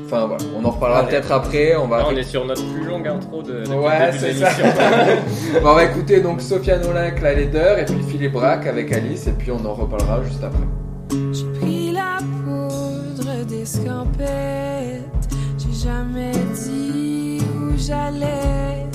[0.05, 1.75] Enfin voilà, on en reparlera peut-être après.
[1.77, 4.49] On va Là, on est sur notre plus longue intro de, Ouais, c'est ça.
[5.63, 9.27] Bon, on va écouter donc Sophia Nolin, la leader, et puis Philippe Braque avec Alice,
[9.27, 11.17] et puis on en reparlera juste après.
[11.31, 15.29] J'ai pris la poudre d'escampette.
[15.57, 18.85] J'ai jamais dit où j'allais.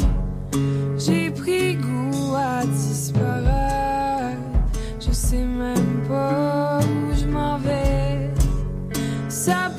[0.99, 4.37] J'ai pris goût à disparaître.
[5.01, 5.76] Je sais même
[9.47, 9.71] Ça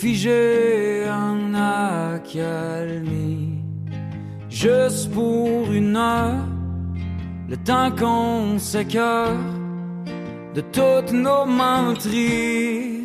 [0.00, 3.58] figer en accalmie
[4.48, 6.46] juste pour une heure
[7.48, 9.36] le temps qu'on s'écœure
[10.54, 13.04] de toutes nos menteries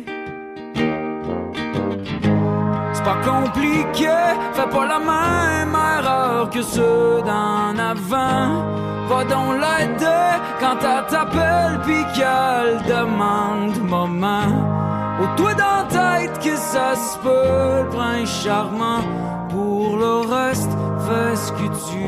[3.00, 4.10] c'est pas compliqué,
[4.52, 8.62] fais pas la même erreur que ceux d'en avant.
[9.08, 14.89] Va donc l'aider quand elle t'appelle pis qu'elle demande moment.
[15.20, 19.02] Au toi dans tête que ça se peut, prince charmant.
[19.50, 20.70] Pour le reste,
[21.06, 22.06] fais ce que tu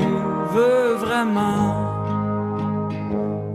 [0.54, 1.74] veux vraiment.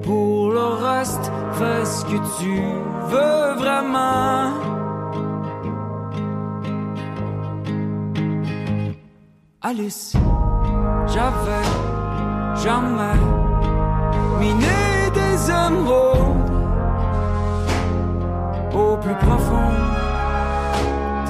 [0.03, 2.61] Pour le reste, fais ce que tu
[3.11, 4.53] veux vraiment.
[9.61, 10.13] Alice,
[11.07, 11.67] j'avais
[12.63, 13.19] jamais
[14.39, 16.46] miné des émeraudes
[18.77, 19.71] au plus profond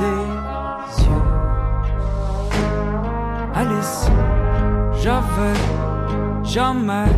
[0.01, 1.27] des yeux.
[3.55, 4.09] Alice,
[5.01, 5.59] j'avais
[6.43, 7.11] jamais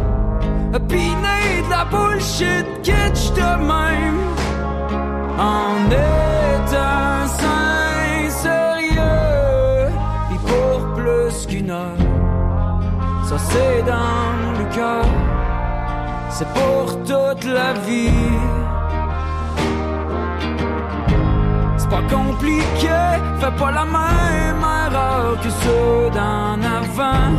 [0.87, 4.21] piné de la bullshit kitsch de même
[5.39, 5.89] en
[7.27, 9.89] saint sérieux
[10.29, 11.97] Pis pour plus qu'une heure
[13.23, 15.05] ça c'est dans le cœur
[16.29, 18.58] c'est pour toute la vie
[22.07, 22.99] compliqué
[23.39, 27.31] fais pas la même erreur que ceux d'en avant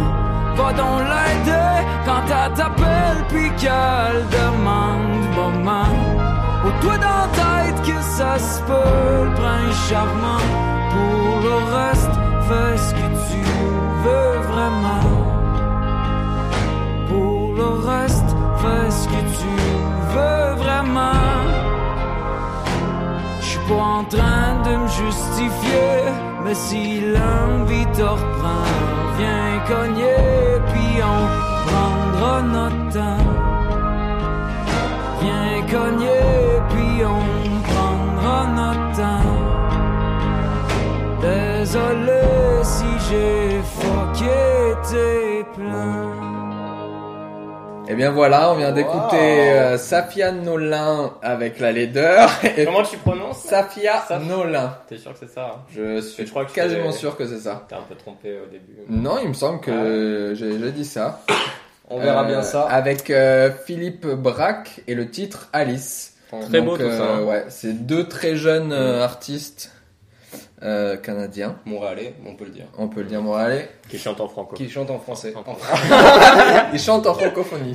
[0.57, 6.31] va donc l'aider quand elle t'appelle puis qu'elle demande moment
[6.65, 10.47] au toi dans la tête que ça se peut, le prince charmant.
[10.91, 12.15] Pour le reste,
[12.49, 13.41] fais ce que tu
[14.05, 15.07] veux vraiment.
[17.09, 19.53] Pour le reste, fais ce que tu
[20.15, 21.50] veux vraiment.
[23.73, 26.13] En train de me justifier,
[26.45, 28.65] mais si l'envie te reprend,
[29.17, 31.23] viens cogner, puis on
[31.69, 33.27] prendra notre temps.
[35.23, 37.23] Viens cogner, puis on
[37.71, 39.39] prendra notre temps.
[41.23, 42.25] Désolé
[42.63, 46.20] si j'ai fucké tes plans.
[47.91, 49.17] Et Eh bien voilà, on vient d'écouter
[49.51, 54.77] euh, Safia Nolin avec la laideur et Comment tu prononces Safia Saf- Nolin.
[54.89, 55.61] T'es sûr que c'est ça hein?
[55.75, 57.67] Je suis Je crois que quasiment sûr que c'est ça.
[57.69, 58.77] T'es un peu trompé au début.
[58.89, 61.21] Non, il me semble que j'ai j'ai dit ça.
[61.89, 62.63] On verra Euh, bien ça.
[62.63, 66.15] Avec euh, Philippe Braque et le titre Alice.
[66.49, 67.23] Très beau tout ça, hein.
[67.25, 69.73] Ouais, c'est deux très jeunes euh, artistes
[70.63, 72.67] euh, canadiens, Montréalais, on peut le dire.
[72.77, 73.69] on peut le dire montréalais.
[73.89, 74.55] Qui chante en franco.
[74.57, 75.33] Qui chante en français.
[75.35, 75.43] En
[76.73, 77.75] Ils chantent en francophonie.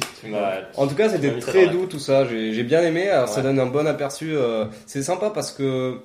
[0.78, 2.26] En tout cas, c'était très doux tout ça.
[2.26, 3.10] J'ai bien aimé.
[3.10, 4.36] Alors, Ça donne un bon aperçu.
[4.36, 6.00] euh, C'est sympa parce que.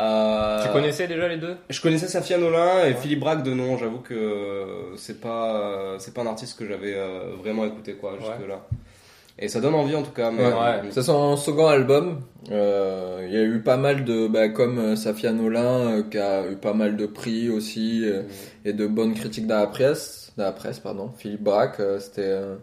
[0.00, 1.56] euh, Tu connaissais déjà les deux?
[1.70, 2.94] Je connaissais Safia Nolin et Ouais.
[2.94, 3.78] Philippe Braque de nom.
[3.78, 6.96] J'avoue que c'est pas c'est pas un artiste que j'avais
[7.42, 8.66] vraiment écouté quoi jusque là.
[9.38, 10.30] Et ça donne envie en tout cas.
[10.30, 10.50] Mais, Ouais.
[10.52, 12.20] euh, C'est son second album.
[12.50, 15.62] Euh, il y a eu pas mal de, bah, comme euh, Safia Nolin,
[15.98, 18.22] euh, qui a eu pas mal de prix aussi euh,
[18.64, 20.32] et de bonnes critiques dans la presse.
[20.36, 21.10] Dans la presse, pardon.
[21.16, 22.56] Philippe Braque, euh, c'était, euh,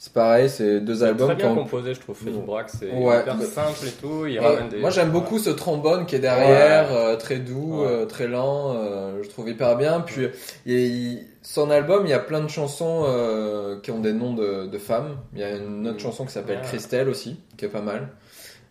[0.00, 2.16] c'est pareil, c'est deux C'est albums Très bien composé, je trouve.
[2.16, 3.20] Philippe Braque, c'est Ouais.
[3.20, 4.26] hyper simple et tout.
[4.26, 4.78] Il Ouais, ramène des.
[4.78, 6.96] Moi j'aime beaucoup ce trombone qui est derrière, Ouais.
[6.96, 7.88] euh, très doux, Ouais.
[7.88, 10.00] euh, très lent, euh, je trouve hyper bien.
[10.00, 10.28] Puis
[10.66, 14.34] il- il- son album, il y a plein de chansons euh, qui ont des noms
[14.34, 15.16] de, de femmes.
[15.32, 16.64] Il y a une autre chanson qui s'appelle Ouais.
[16.64, 18.08] Christelle aussi, qui est pas mal.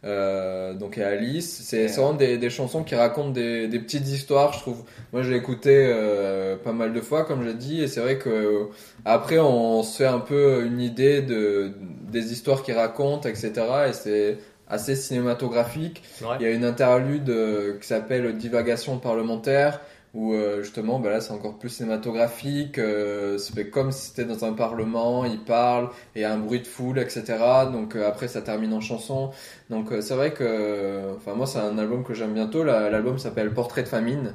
[0.03, 4.53] Euh, donc a Alice, c'est vraiment des, des chansons qui racontent des, des petites histoires,
[4.53, 4.83] je trouve.
[5.11, 8.29] Moi j'ai écouté euh, pas mal de fois, comme j'ai dit, et c'est vrai que
[8.29, 8.63] euh,
[9.05, 11.71] après on se fait un peu une idée de
[12.11, 13.53] des histoires qu'il raconte, etc.
[13.89, 14.37] Et c'est
[14.69, 16.03] assez cinématographique.
[16.21, 16.37] Ouais.
[16.39, 19.79] Il y a une interlude euh, qui s'appelle Divagation parlementaire
[20.17, 24.25] où euh, justement bah là c'est encore plus cinématographique, euh, c'est fait comme si c'était
[24.25, 27.23] dans un parlement, il parle et il y a un bruit de foule, etc.
[27.71, 29.29] Donc euh, après ça termine en chanson.
[29.69, 32.63] Donc euh, c'est vrai que, enfin moi c'est un album que j'aime bientôt.
[32.63, 34.33] La- L'album s'appelle Portrait de famine,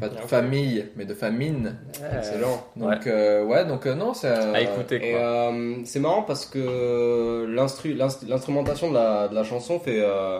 [0.00, 0.26] pas de Ok.
[0.28, 1.76] famille mais de famine.
[2.16, 2.58] Excellent.
[2.76, 5.18] Donc euh, ouais donc euh, non c'est À écouter quoi.
[5.20, 10.38] euh, c'est marrant parce que l'instru, l'inst- l'instrumentation de la, de la chanson fait, euh,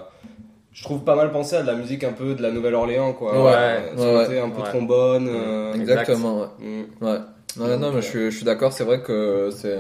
[0.79, 3.33] je trouve pas mal pensé à de la musique un peu de la Nouvelle-Orléans, quoi.
[3.33, 4.68] Ouais, Euh, ce ouais, côté un peu ouais.
[4.68, 5.29] trombone.
[5.29, 6.47] euh, Exactement, ouais.
[6.61, 7.05] mm.
[7.05, 7.18] Ouais.
[7.59, 9.76] Ouais, non, mais je suis, je suis d'accord, c'est vrai que c'est.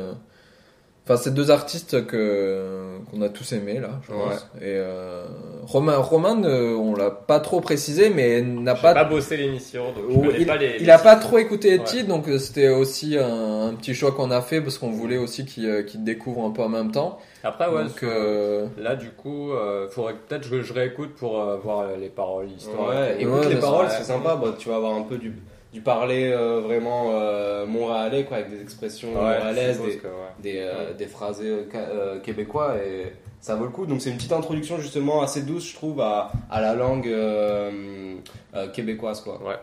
[1.10, 4.18] Enfin, c'est deux artistes que qu'on a tous aimés là, je Ouais.
[4.28, 4.46] pense.
[4.60, 5.24] Et euh,
[5.62, 8.92] Romain, Romain, ne- on l'a pas trop précisé, mais n'a pas.
[8.92, 10.04] pas bossé l'émission, donc
[10.34, 10.76] je il, pas les.
[10.78, 11.84] il les a pas trop écouté Ouais.
[11.84, 15.16] titres, donc euh, c'était aussi un, un petit choix qu'on a fait parce qu'on voulait
[15.16, 17.18] aussi qu'il euh, qu'il découvre un peu en même temps.
[17.42, 21.56] Après, ouais, donc, euh, là, du coup, euh, faudrait peut-être que je réécoute pour euh,
[21.56, 22.90] voir les paroles, l'histoire.
[22.90, 24.36] Ouais, et- écoute Ouais, les paroles, c'est sympa.
[24.36, 25.32] Bah, tu vas avoir un peu du,
[25.72, 30.12] du parler euh, vraiment euh, montréalais, quoi, avec des expressions Ouais, montréalaises, des, que, ouais.
[30.40, 33.84] des, euh, des phrases ca- québécois et ça vaut le coup.
[33.86, 38.16] Donc c'est une petite introduction justement assez douce, je trouve, à, à la langue euh,
[38.54, 39.58] euh, québécoise, quoi, Ouais.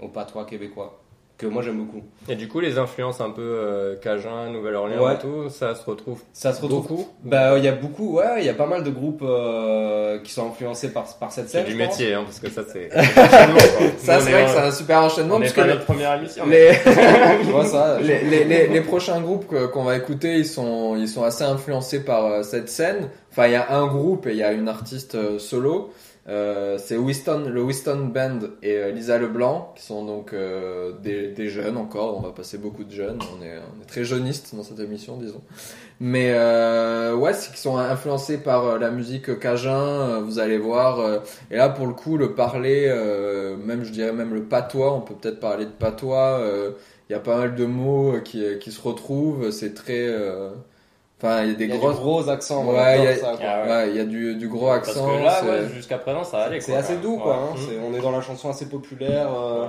[0.00, 0.98] au patois québécois,
[1.38, 2.02] que moi j'aime beaucoup.
[2.30, 5.14] Et du coup, les influences un peu euh, Cajun, Nouvelle-Orléans Ouais.
[5.14, 7.08] et tout, ça se retrouve Ça se retrouve beaucoup.
[7.24, 10.32] Bah, il y a beaucoup, ouais, il y a pas mal de groupes euh, qui
[10.32, 11.66] sont influencés par, par cette C'est scène.
[11.66, 11.88] du je pense.
[11.98, 12.88] métier, hein, parce que ça, c'est.
[12.94, 16.44] c'est ça, c'est vrai que c'est un super enchaînement On parce pas notre première émission.
[16.46, 21.08] mais- les, ça les, les, les, les prochains groupes qu'on va écouter, ils sont, ils
[21.08, 23.08] sont assez influencés par euh, cette scène.
[23.30, 25.90] Enfin, il y a un groupe et il y a une artiste euh, solo.
[26.28, 31.28] Euh, c'est Winston, le Winston Band et euh, Lisa Leblanc, qui sont donc euh, des,
[31.28, 32.18] des jeunes encore.
[32.18, 33.20] On va passer beaucoup de jeunes.
[33.38, 35.40] On est, on est très jeunistes dans cette émission, disons.
[36.00, 40.20] Mais euh, ouais, c'est qu'ils sont influencés par euh, la musique cajun.
[40.20, 41.22] vous allez voir.
[41.50, 42.88] et là, pour le coup, le parler,
[43.64, 44.94] même je dirais même le patois.
[44.94, 46.40] On peut peut-être parler de patois.
[47.08, 49.50] il y a pas mal de mots qui, qui se retrouvent.
[49.52, 50.12] C'est très.
[51.22, 53.26] Enfin, il y a des des gros accents, moi, Ouais, j'adore il y a- ça,
[53.38, 53.46] quoi.
[53.48, 53.70] Ah ouais.
[53.70, 55.06] Ouais, il y a du, du gros Parce accent.
[55.06, 56.60] que là, ouais, jusqu'à présent, ça allait.
[56.60, 56.80] C'est quoi.
[56.80, 57.32] assez doux, quoi.
[57.32, 57.42] Ouais.
[57.52, 57.54] hein.
[57.56, 57.84] Mmh.
[57.90, 59.66] On est dans la chanson assez populaire, euh,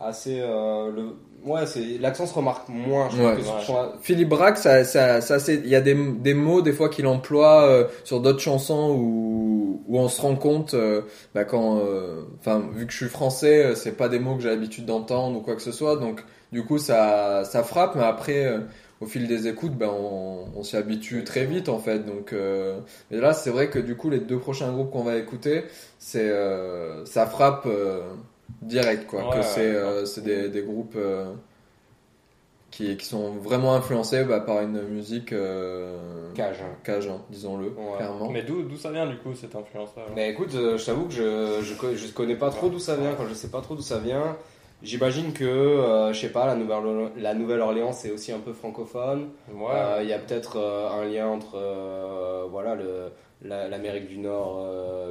[0.00, 0.40] assez.
[0.40, 1.02] euh, le...
[1.44, 3.08] Ouais, c'est l'accent se remarque moins.
[3.10, 3.36] Je trouve Ouais.
[3.36, 3.60] que sur Ouais.
[3.64, 6.88] son- Philippe Braque, ça, ça, ça, c'est, il y a des, des mots des fois
[6.88, 11.02] qu'il emploie euh, sur d'autres chansons où, où on se rend compte, euh,
[11.36, 14.42] bah, quand, euh, enfin, vu que je suis français, euh, c'est pas des mots que
[14.42, 18.02] j'ai l'habitude d'entendre ou quoi que ce soit, donc du coup ça, ça frappe, mais
[18.04, 18.58] après, euh,
[19.00, 22.00] au fil des écoutes, ben on, on s'y habitue très vite en fait.
[22.00, 22.80] Donc, euh,
[23.10, 25.64] et là, c'est vrai que du coup, les deux prochains groupes qu'on va écouter,
[25.98, 28.02] c'est, euh, ça frappe euh,
[28.62, 29.28] direct quoi.
[29.28, 30.94] Ouais, que c'est, ouais, euh, c'est des, des groupes.
[30.96, 31.32] euh,
[32.70, 36.66] qui, qui sont vraiment influencés bah, par une musique euh, Cajun.
[36.84, 37.96] cajun, disons-le, Ouais.
[37.96, 38.28] clairement.
[38.30, 41.14] Mais d'où d'où ça vient, du coup, cette influence-là Mais écoute, euh, je t'avoue que
[41.14, 43.14] je, je, je connais pas trop d'où ça vient.
[43.14, 44.36] Quand je sais pas trop d'où ça vient,
[44.82, 49.28] j'imagine que, euh, je sais pas, la Nouvelle- la Nouvelle-Orléans c'est aussi un peu francophone.
[49.52, 49.66] Ouais.
[49.74, 53.10] Euh, Il y a peut-être euh, un lien entre euh, voilà le
[53.40, 54.60] la- l'Amérique du Nord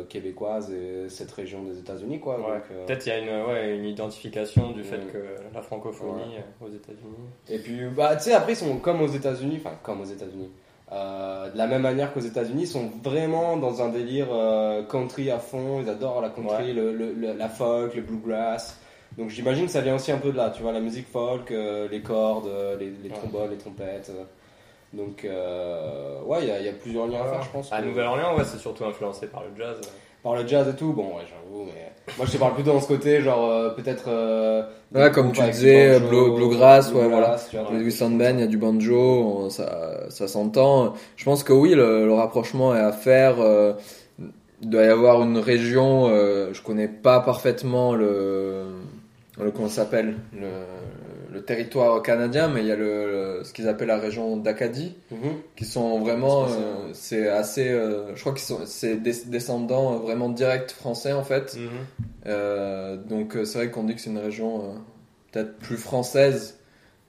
[0.10, 2.38] québécoise et cette région des États-Unis quoi.
[2.40, 2.62] Ouais.
[2.86, 5.12] Peut-être il y a une, ouais, une identification du fait Mm.
[5.14, 5.18] que
[5.54, 7.30] la francophonie aux États-Unis.
[7.50, 10.50] Et puis, bah, tu sais, après, ils sont comme aux États-Unis, enfin, comme aux États-Unis.
[10.92, 15.32] Euh, de la même manière qu'aux États-Unis, ils sont vraiment dans un délire euh, country
[15.32, 15.80] à fond.
[15.82, 16.74] Ils adorent la country, Ouais.
[16.74, 18.78] le, le- le- la folk, le bluegrass.
[19.18, 21.52] Donc, j'imagine que ça vient aussi un peu de là, tu vois, la musique folk,
[21.52, 24.12] euh, les cordes, euh, les, trombones, les trompettes.
[24.14, 24.24] euh.
[24.94, 27.74] Donc, euh, ouais, il y a, il y a plusieurs liens à faire, je pense.
[27.74, 29.78] À que- Nouvelle-Orléans, ouais, c'est surtout influencé par le jazz.
[30.24, 32.80] Par le jazz et tout, bon, ouais, j'avoue, mais moi, je te parle plutôt dans
[32.82, 34.06] ce côté, genre, euh, peut-être.
[34.08, 34.64] euh,
[34.94, 37.36] Ouais, comme tu disais, bluegrass, ouais, vois,
[37.72, 40.94] Les il y a du banjo, on- ça, ça s'entend.
[41.18, 43.40] Je pense que oui, le, le rapprochement est à faire.
[43.40, 43.74] euh,
[44.62, 48.64] il doit y avoir une région, euh, je connais pas parfaitement le,
[49.40, 50.48] le comment s'appelle, le,
[51.34, 55.18] le territoire canadien, mais il y a le, ce qu'ils appellent la région d'Acadie, Mhm.
[55.56, 56.64] qui sont vraiment, Spécial.
[56.66, 61.14] euh, c'est assez, euh, je crois qu'ils sont, c'est des descendants euh, vraiment directs français
[61.14, 61.56] en fait.
[61.56, 61.70] Mhm.
[62.28, 64.74] Euh, donc c'est vrai qu'on dit que c'est une région euh,
[65.32, 66.58] peut-être plus française.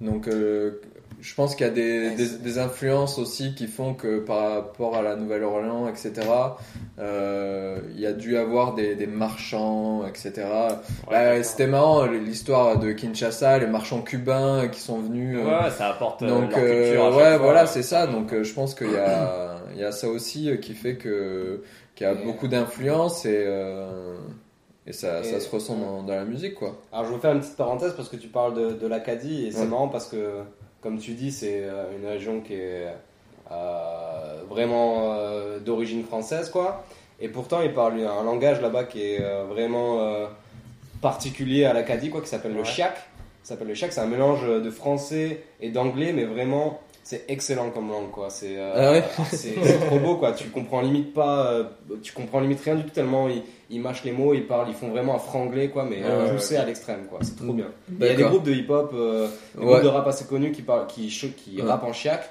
[0.01, 0.81] Donc euh,
[1.21, 4.21] je pense qu'il y a des, Ouais, des, c'est- des influences aussi qui font que
[4.21, 6.13] par rapport à la Nouvelle-Orléans, etc.,
[7.01, 7.58] euh,
[8.09, 10.33] a dû avoir des, des marchands, etc.
[10.37, 10.77] Ouais,
[11.11, 11.43] Bah.
[11.43, 15.39] C'était marrant l'histoire de Kinshasa, les marchands cubains qui sont venus.
[15.39, 17.05] euh, Ouais, ça apporte euh, donc leur euh, culture.
[17.05, 17.39] à chaque ouais, fois.
[17.39, 18.07] voilà, c'est ça.
[18.07, 21.63] Donc je pense qu'il y a, il y a ça aussi qui fait que
[21.95, 24.17] qu'il y a Et- beaucoup d'influence et euh,
[24.87, 26.77] et ça, Et- ça se ressent dans, dans la musique quoi.
[26.93, 29.51] Alors je veux faire une petite parenthèse parce que tu parles de, de l'Acadie et
[29.53, 29.67] c'est Ouais.
[29.67, 30.41] marrant parce que
[30.81, 31.65] comme tu dis c'est
[32.01, 32.87] une région qui est
[33.51, 36.85] euh, vraiment euh, d'origine française quoi
[37.21, 40.27] et pourtant ils parlent un langage là-bas qui est euh, vraiment euh,
[41.01, 42.97] particulier à l'Acadie quoi qui s'appelle le chiac.
[43.43, 47.89] S'appelle le chiac, c'est un mélange de français et d'anglais mais vraiment c'est excellent comme
[47.89, 48.29] langue quoi.
[48.29, 49.03] C'est euh, Ah ouais
[49.87, 50.33] trop beau quoi.
[50.33, 51.65] Tu comprends limite pas, euh,
[52.03, 54.75] tu comprends limite rien du tout tellement ils, ils mâchent les mots, ils parlent, ils
[54.75, 57.21] font vraiment un franglais quoi, mais Ah ouais, à l'extrême quoi.
[57.23, 57.69] C'est trop bien.
[57.99, 59.27] Il y a des groupes de hip-hop, euh,
[59.59, 62.29] des groupes de rap assez connus qui parlent, qui qui rappent en chiac.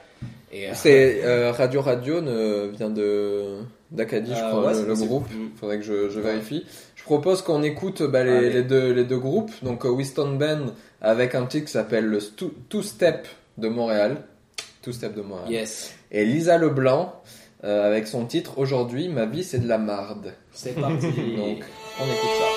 [0.51, 3.57] Et euh, C'est euh, Radio Radio ne vient de
[3.91, 5.29] d'Acadie, je ah, crois, le, le groupe.
[5.29, 5.49] Mm.
[5.59, 6.65] Faudrait que je, vérifie.
[6.95, 9.51] Je propose qu'on écoute bah, ah, les, deux, groupes.
[9.61, 13.27] Donc euh, Winston Ben avec un titre qui s'appelle le Two Step
[13.57, 14.17] de Montréal.
[14.81, 15.51] Two Step de Montréal.
[15.51, 15.93] Yes.
[16.11, 17.21] Et Lisa Leblanc
[17.63, 20.33] euh, avec son titre Aujourd'hui, ma vie c'est de la marde.
[20.51, 21.07] C'est parti.
[21.37, 21.63] Donc
[21.99, 22.56] on écoute ça.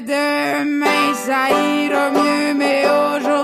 [0.00, 3.35] Demain ça ira mieux, mais aujourd'hui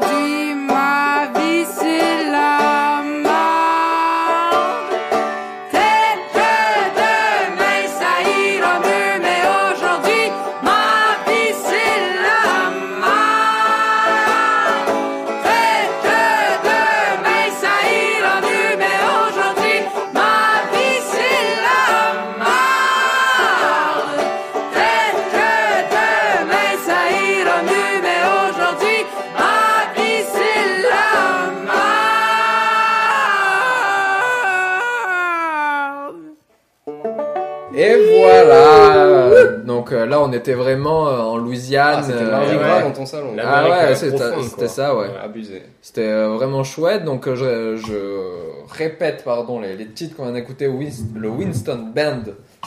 [40.23, 41.97] on était vraiment euh, en Louisiane.
[41.99, 42.83] Ah, c'était euh, Mardi ouais.
[42.83, 43.35] Dans ton salon.
[43.35, 45.07] La- Ah ouais, c'était ça, ouais.
[45.23, 45.63] Abusé.
[45.81, 47.05] C'était euh, vraiment chouette.
[47.05, 52.23] Donc je, je répète, pardon, les, les titres qu'on a écouté le Winston Band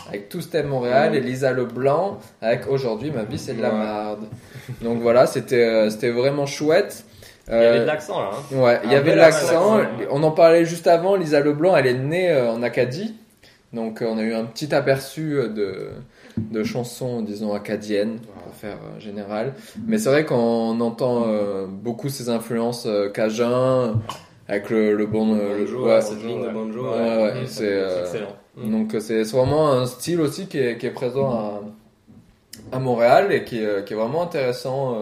[0.10, 3.78] avec Tout Step Montréal et Lisa Leblanc avec Aujourd'hui ma vie c'est de la Ouais.
[3.80, 4.20] merde.
[4.82, 7.04] Donc voilà, c'était c'était vraiment chouette.
[7.48, 8.30] Il y avait de l'accent là.
[8.34, 8.56] hein.
[8.58, 9.76] Ouais, il y avait bel l'accent.
[9.78, 9.88] accent.
[10.10, 11.16] On en parlait juste avant.
[11.16, 13.16] Lisa Leblanc, elle est née en Acadie.
[13.74, 15.90] Donc on a eu un petit aperçu de,
[16.38, 19.54] de chansons, disons, acadiennes, pour faire euh, général.
[19.88, 24.02] Mais c'est vrai qu'on entend euh, beaucoup ces influences euh, cajun,
[24.48, 25.34] avec le, le bon...
[25.36, 26.82] le- Banjo, ouais, cette ligne de banjo.
[26.84, 26.92] Ouais,
[27.24, 28.36] ouais, Mmh, c'est, excellent.
[28.58, 28.72] Mmh.
[28.72, 31.62] donc c'est vraiment un style aussi qui est, qui est présent à,
[32.72, 34.98] à Montréal et qui, est- qui est vraiment intéressant.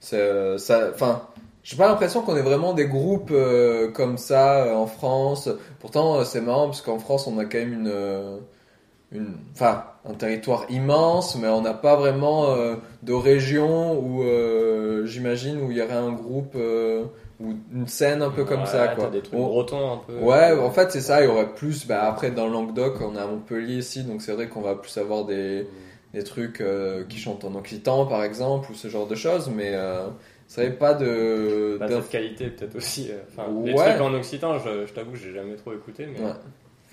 [0.00, 1.22] c'est, ça, enfin,
[1.62, 5.48] j'ai pas l'impression qu'on ait vraiment des groupes euh, comme ça euh, en France.
[5.80, 7.92] Pourtant, euh, c'est marrant parce qu'en France, on a quand même une,
[9.12, 15.06] une, enfin, un territoire immense, mais on n'a pas vraiment euh, de région où, euh,
[15.06, 17.04] j'imagine, où il y aurait un groupe euh,
[17.40, 19.08] ou une scène un peu comme Ouais, ça, quoi.
[19.08, 20.18] des trucs On- bretons un peu.
[20.18, 21.22] Ouais, en fait, c'est ça.
[21.22, 21.86] Il y aurait plus.
[21.86, 24.74] Bah, après, dans le Languedoc, on est à Montpellier ici, donc c'est vrai qu'on va
[24.74, 25.66] plus avoir des,
[26.12, 26.62] des trucs
[27.08, 29.72] qui chantent en occitan, par exemple, ou ce genre de choses, mais
[30.46, 31.76] c'est vrai pas de.
[31.78, 33.10] Pas cette qualité peut-être aussi.
[33.32, 33.88] Enfin, les Ouais.
[33.90, 36.06] trucs en occitan, je, je t'avoue, j'ai jamais trop écouté.
[36.12, 36.20] Mais...
[36.22, 36.32] Ouais.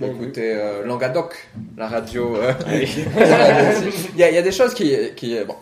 [0.02, 1.48] Faut écouter euh, Langadoc,
[1.78, 2.36] la radio.
[2.36, 2.54] euh.
[2.66, 2.88] Allez.
[4.14, 5.56] il, y a, il y a des choses qui, qui bon,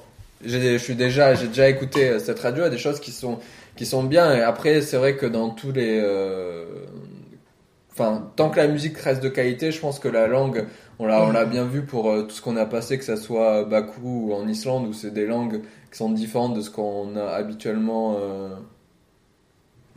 [0.44, 2.64] j'ai, je suis déjà, j'ai déjà écouté euh, cette radio.
[2.64, 3.40] Il y a des choses qui sont,
[3.76, 4.34] qui sont bien.
[4.36, 6.00] Et après, c'est vrai que dans tous les,
[7.92, 10.66] enfin, tant que la musique reste de qualité, je pense que la langue,
[11.00, 13.18] on l'a, on l'a bien vu pour euh, tout ce qu'on a passé, que ça
[13.18, 15.62] soit à Bakou ou en Islande, où c'est des langues
[15.92, 18.18] qui sont différentes de ce qu'on a habituellement.
[18.20, 18.50] euh,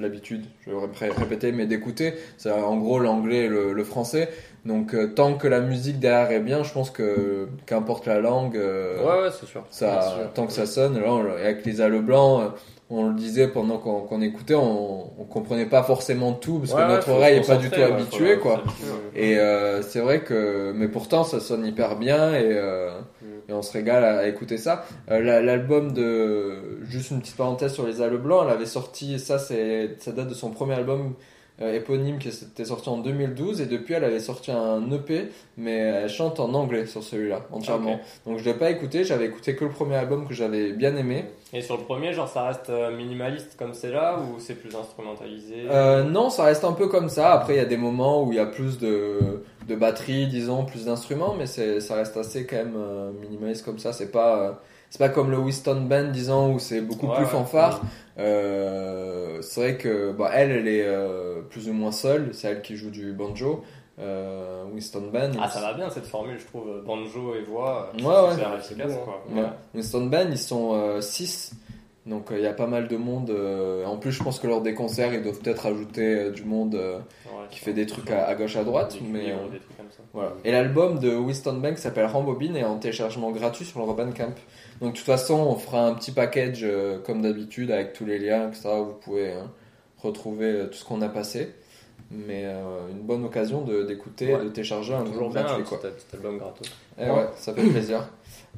[0.02, 2.14] l'habitude, je vais ré- répéter, mais d'écouter.
[2.36, 4.28] C'est en gros l'anglais et le, le français.
[4.64, 8.56] Donc euh, tant que la musique derrière est bien, je pense que qu'importe la langue,
[8.56, 9.64] euh, Ouais, ouais, c'est sûr.
[9.70, 10.32] ça, sûr.
[10.34, 11.00] tant que ça sonne.
[11.00, 12.44] Là, on- avec Lisa Leblanc, euh,
[12.90, 16.88] on le disait pendant qu'on écoutait, on, on comprenait pas forcément tout parce Ouais, que
[16.88, 18.62] notre oreille est pas du tout habituée, quoi.
[19.16, 22.60] Et euh, c'est vrai que, mais pourtant, ça sonne hyper bien et,
[23.22, 23.26] Mm.
[23.48, 24.84] Et on se régale à, écouter ça.
[25.10, 29.38] Euh, la- L'album de, juste une petite parenthèse sur les Leblanc, elle avait sorti, ça
[29.38, 31.14] c'est, ça date de son premier album
[31.60, 35.28] euh, éponyme qui était sorti en 2012 et depuis elle avait sorti un EP,
[35.58, 38.00] mais elle chante en anglais sur celui-là entièrement.
[38.26, 41.26] Donc je l'ai pas écouté, j'avais écouté que le premier album que j'avais bien aimé.
[41.52, 44.74] Et sur le premier, genre, ça reste euh, minimaliste comme c'est là ou c'est plus
[44.74, 45.66] instrumentalisé?
[45.68, 47.32] Euh, non, ça reste un peu comme ça.
[47.32, 50.64] Après, il y a des moments où il y a plus de, de batterie, disons,
[50.64, 52.78] plus d'instruments, mais ça reste assez quand même
[53.20, 53.92] minimaliste comme ça.
[53.92, 54.62] C'est pas,
[54.92, 57.30] c'est pas comme le Winston Band, disons, où c'est beaucoup Ouais, plus ouais.
[57.30, 57.80] fanfare.
[58.18, 62.28] Euh, c'est vrai que bah, elle, elle est euh, plus ou moins seule.
[62.34, 63.64] C'est elle qui joue du banjo.
[63.98, 65.30] Euh, Winston Band.
[65.40, 66.82] Ah, ça va bien cette formule, je trouve.
[66.84, 68.02] Banjo et voix, Ouais,
[68.36, 68.58] c'est ouais.
[68.58, 69.22] efficace, quoi.
[69.74, 71.52] Winston Band, ils sont 6.
[72.06, 73.30] Donc euh, il y a pas mal de monde.
[73.30, 76.44] euh, en plus, je pense que lors des concerts, ils doivent peut-être ajouter euh, du
[76.44, 78.94] monde Ouais, qui fait des trucs à, à gauche à droite.
[79.00, 80.02] des Mais, cuivres, des trucs comme ça.
[80.12, 80.32] Voilà.
[80.44, 84.10] Et l'album de Winston Bank s'appelle Rambobine et est en téléchargement gratuit sur le Urban
[84.12, 84.34] Camp.
[84.80, 86.66] Donc de toute façon, on fera un petit package
[87.04, 88.68] comme d'habitude avec tous les liens, etc.
[88.80, 89.50] où vous pouvez hein,
[89.98, 91.52] retrouver tout ce qu'on a passé.
[92.10, 92.44] mais
[92.90, 94.44] une bonne occasion de- d'écouter, Ouais.
[94.44, 95.62] de télécharger un Toujours bien, gratuit.
[95.62, 95.78] un Quoi.
[95.80, 96.68] petit, album gratos.
[96.98, 98.06] Eh ouais, ça fait plaisir.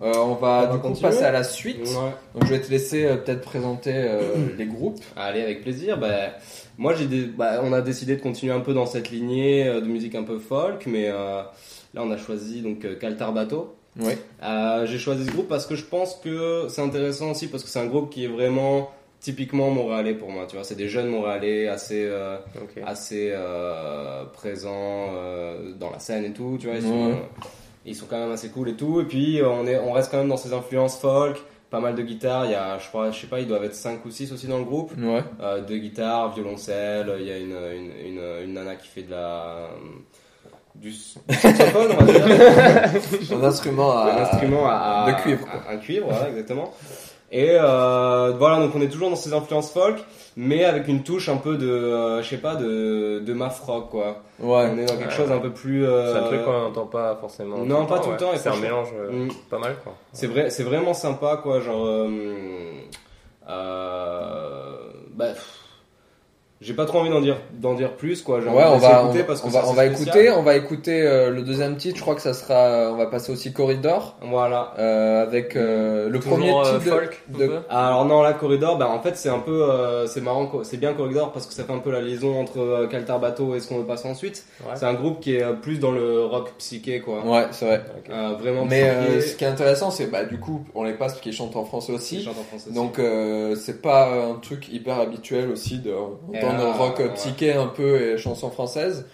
[0.03, 1.79] Euh, on va On va du coup continuer passer à la suite.
[1.81, 2.13] Ouais.
[2.35, 4.21] Donc je vais te laisser euh, peut-être présenter euh,
[4.59, 5.01] les groupes.
[5.17, 5.99] Allez, avec plaisir.
[5.99, 6.33] Bah,
[6.79, 9.87] moi, j'ai des, bah, on a décidé de continuer un peu dans cette lignée de
[9.87, 11.53] musique un peu folk, mais là,
[11.97, 13.77] on a choisi donc Caltarbato.
[14.43, 17.71] Euh, j'ai choisi ce groupe parce que je pense que c'est intéressant aussi parce que
[17.71, 18.91] c'est un groupe qui est vraiment
[19.21, 20.47] typiquement montréalais pour moi.
[20.49, 22.11] Tu vois, c'est des jeunes montréalais assez
[22.85, 23.33] assez
[24.33, 25.13] présents
[25.79, 26.59] dans la scène et tout.
[26.61, 27.23] Tu vois, ils sont, Ouais.
[27.85, 29.01] Euh, ils sont quand même assez cool et tout.
[29.01, 31.43] Et puis euh, on est, on reste quand même dans ces influences folk.
[31.71, 33.75] Pas mal de guitares, il y a, je crois, je sais pas, ils doivent être
[33.75, 34.93] 5 ou 6 aussi dans le groupe.
[34.97, 35.25] Ouais.
[35.41, 39.11] Euh, deux guitares, violoncelle, il y a une, une, une, une nana qui fait de
[39.11, 39.71] la.
[40.77, 42.27] du, s- du saxophone, on va dire.
[43.33, 44.05] Un instrument à.
[44.13, 44.73] un instrument à,
[45.05, 45.61] à- de cuivre, quoi.
[45.69, 46.73] à- un cuivre, voilà, exactement.
[47.37, 49.97] Et euh, voilà, donc on est toujours dans ces influences folk,
[50.37, 53.91] mais avec une touche un peu de, euh, je sais pas, de, de math rock,
[53.91, 54.23] quoi.
[54.39, 54.69] Ouais.
[54.73, 55.17] On est dans quelque Ouais.
[55.17, 55.85] chose un peu plus.
[55.85, 57.59] euh, C'est un truc qu'on n'entend pas forcément.
[57.59, 58.19] non, pas tout le ouais.
[58.19, 59.29] temps, C'est un mélange euh, Mm.
[59.51, 59.95] pas mal quoi.
[60.13, 61.59] C'est vrai, c'est vraiment sympa, quoi.
[61.59, 62.09] Genre, euh,
[63.51, 64.77] euh,
[65.15, 65.59] bah, pff,
[66.65, 68.41] j'ai pas trop envie d'en dire, d'en dire plus, quoi.
[68.41, 70.09] J'ai Ouais, on de va, on, écouter parce que on va, on assez va spécial.
[70.17, 71.97] écouter, on va écouter euh, le deuxième titre.
[71.97, 74.73] Je crois que ça sera, on va passer aussi Corridor Voilà.
[74.79, 77.59] euh, avec euh, le Toujours, premier euh, titre de- folk, de, peu?
[77.69, 80.95] Alors non, là, Corridor, bah en fait c'est un peu, euh, c'est marrant, c'est bien
[80.95, 83.79] Corridor parce que ça fait un peu la liaison entre euh, Caltarbato et ce qu'on
[83.79, 84.45] veut passer ensuite.
[84.65, 84.73] Ouais.
[84.75, 87.25] C'est un groupe qui est plus dans le rock psyché, quoi.
[87.25, 87.85] Ouais, c'est vrai.
[87.99, 88.11] Ok.
[88.11, 91.13] Euh, vraiment Mais euh, ce qui est intéressant, c'est bah du coup, on les passe
[91.13, 92.23] parce qu'ils chantent en français Ils aussi.
[92.23, 92.75] chantent en français aussi.
[92.75, 95.93] Donc euh, c'est pas un truc hyper habituel aussi de
[96.61, 97.15] Ah, rock euh, ouais.
[97.15, 99.07] psyché un peu et chansons françaises.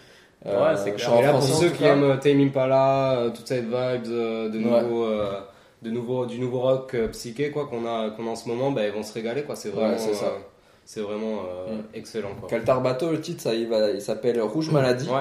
[0.46, 1.18] Euh, Ouais, c'est clair.
[1.18, 1.92] Et là, pour ceux tout qui cas.
[1.92, 5.40] aiment euh, Tame Impala, euh, toute cette vibe de, nouveau, euh,
[5.82, 8.70] de nouveau, du nouveau rock euh, psyché quoi qu'on a, qu'on a en ce moment,
[8.70, 9.54] bah, ils vont se régaler quoi.
[9.56, 10.26] C'est vraiment, Ouais, c'est ça.
[10.26, 10.38] euh,
[10.86, 11.82] c'est vraiment euh, Mm.
[11.94, 12.48] excellent quoi.
[12.48, 15.08] Caltarbato, le titre, ça, il, va, il s'appelle Rouge Maladie.
[15.08, 15.20] Ouais,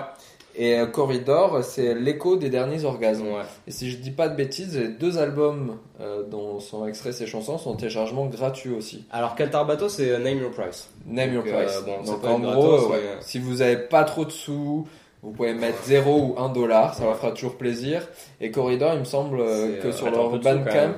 [0.61, 3.27] Et euh, Corridor, c'est l'écho des derniers orgasmes.
[3.27, 3.43] ouais.
[3.65, 7.27] Et si je dis pas de bêtises, les deux albums euh, dont sont extraits ces
[7.27, 9.05] chansons sont en téléchargement gratuit aussi.
[9.09, 10.89] Alors Caltarbato, c'est euh, Name Your Price.
[11.07, 11.81] Name Your euh, Price.
[11.85, 14.85] bon, Donc en gros, gratos, ouais, mais- si vous avez pas trop de sous,
[15.23, 18.05] vous pouvez mettre 0 ou 1 dollar, ça leur fera toujours plaisir.
[18.41, 19.37] Et Corridor, il me semble
[19.81, 20.95] que sur leur Bandcamp,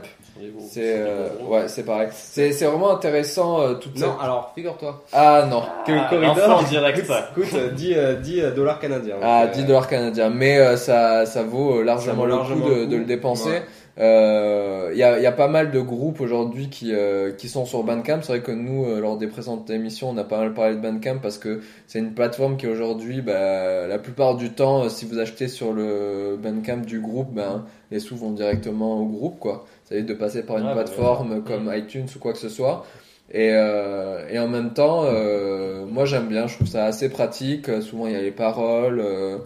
[0.69, 2.09] c'est euh, ouais, c'est pareil.
[2.13, 4.21] C'est c'est vraiment intéressant euh, toute Non, cette...
[4.23, 5.61] alors figure-toi Ah non.
[5.85, 7.29] que Ah, Corridor, en direct, coûte, ça.
[7.33, 9.15] coûte, euh, 10, euh, 10 dollars canadiens.
[9.21, 12.37] Ah, Donc, 10 euh, dollars canadiens, mais euh, ça, ça vaut euh, largement, vaut le,
[12.37, 13.49] coup de, le de le dépenser.
[13.49, 13.61] Ouais.
[13.99, 17.49] Euh, Il y, a, il y a pas mal de groupes aujourd'hui qui, euh, qui
[17.49, 18.19] sont sur Bandcamp.
[18.21, 20.79] C'est vrai que nous, euh, lors des présentes émissions, on a pas mal parlé de
[20.81, 25.05] Bandcamp parce que c'est une plateforme qui aujourd'hui, bah, la plupart du temps, euh, si
[25.05, 29.39] vous achetez sur le Bandcamp du groupe, ben, les sous vont directement au groupe.
[29.39, 29.65] quoi.
[29.91, 32.85] Évite de passer par une plateforme comme iTunes ou quoi que ce soit.
[33.33, 37.69] Et, euh, et en même temps, euh, moi j'aime bien, je trouve ça assez pratique.
[37.81, 38.99] Souvent il y a les paroles.
[38.99, 39.37] euh,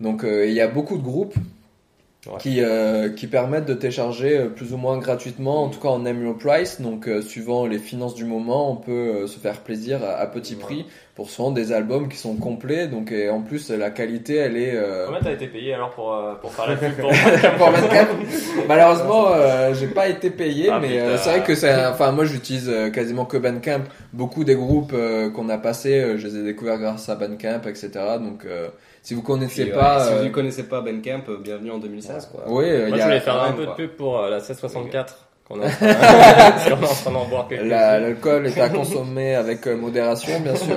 [0.00, 1.34] donc il y a beaucoup de groupes
[2.26, 2.38] Ouais.
[2.40, 2.60] qui,
[3.16, 6.80] qui permettent de télécharger plus ou moins gratuitement, en tout cas en your price.
[6.80, 10.86] Donc suivant les finances du moment, on peut se faire plaisir à, à petit prix
[11.16, 12.86] pour souvent des albums qui sont complets.
[12.86, 14.76] Donc et en plus la qualité elle est...
[14.76, 17.10] euh, Combien t'as été payé alors pour, euh, pour faire la pub pour
[17.58, 18.06] pour Bandcamp.
[18.68, 21.70] Malheureusement, euh, j'ai pas été payé, Ah, mais euh, c'est vrai que c'est.
[21.70, 23.84] un- Enfin, moi, j'utilise euh, quasiment que Bandcamp.
[24.12, 27.62] Beaucoup des groupes euh, qu'on a passés, euh, je les ai découverts grâce à Bandcamp,
[27.68, 27.90] etc.
[28.20, 28.68] Donc, euh,
[29.02, 32.44] si vous connaissez puis, pas, si vous ne connaissez pas Bandcamp, bienvenue en 2016 quoi.
[32.48, 34.28] oui, euh, il Moi y je a voulais faire un peu de pub pour euh,
[34.30, 39.66] la 1664 qu'on est en train- d'en boire quelques la- l'alcool est à consommer avec
[39.66, 40.76] euh, modération, bien sûr.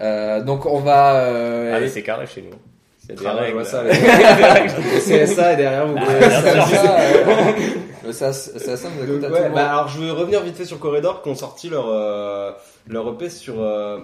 [0.00, 1.14] Euh, donc, on va.
[1.16, 2.56] euh, Ah mais aller- c'est carré chez nous.
[3.06, 3.66] C'est des Ah, ouais, je règles.
[3.66, 5.96] ça, les- le CSA est derrière vous.
[5.98, 7.24] Ah, ça, euh,
[8.06, 8.12] le
[9.06, 9.52] nous écoute à tout ouais, monde.
[9.54, 12.50] bah, alors je veux revenir vite fait sur Corridor qui ont sorti leur, euh,
[12.88, 13.98] leur EP sur euh,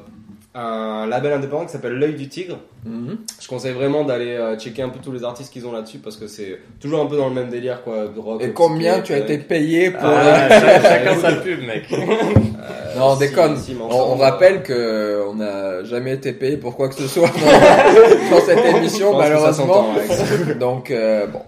[0.53, 2.59] un label indépendant qui s'appelle L'œil du tigre.
[2.85, 3.19] Mhm.
[3.41, 6.17] Je conseille vraiment d'aller euh, checker un peu tous les artistes qu'ils ont là-dessus parce
[6.17, 8.09] que c'est toujours un peu dans le même délire quoi.
[8.09, 9.31] de rock, Et combien tu as punk.
[9.31, 10.01] été payé pour.
[10.03, 11.85] Ah, chacun- chacun sa pub mec.
[12.97, 13.57] Non, on déconne.
[13.57, 17.29] si, on, euh, rappelle que on n'a jamais été payé pour quoi que ce soit
[17.29, 19.95] dans, dans cette émission, malheureusement.
[20.59, 21.41] Donc, euh, bon.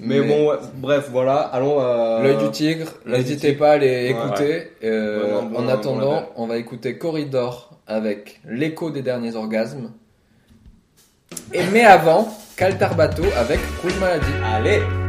[0.00, 1.76] Mais, bon, ouais, bref, voilà, allons.
[1.80, 4.10] euh, L'œil du tigre, n'hésitez pas à les Ouais.
[4.10, 4.72] écouter.
[4.82, 9.92] Euh, bon- en bon attendant, on va écouter Corridor avec l'écho des derniers orgasmes.
[11.52, 14.32] Et mais avant, Caltarbato avec Rouge Maladie.
[14.44, 15.03] Allez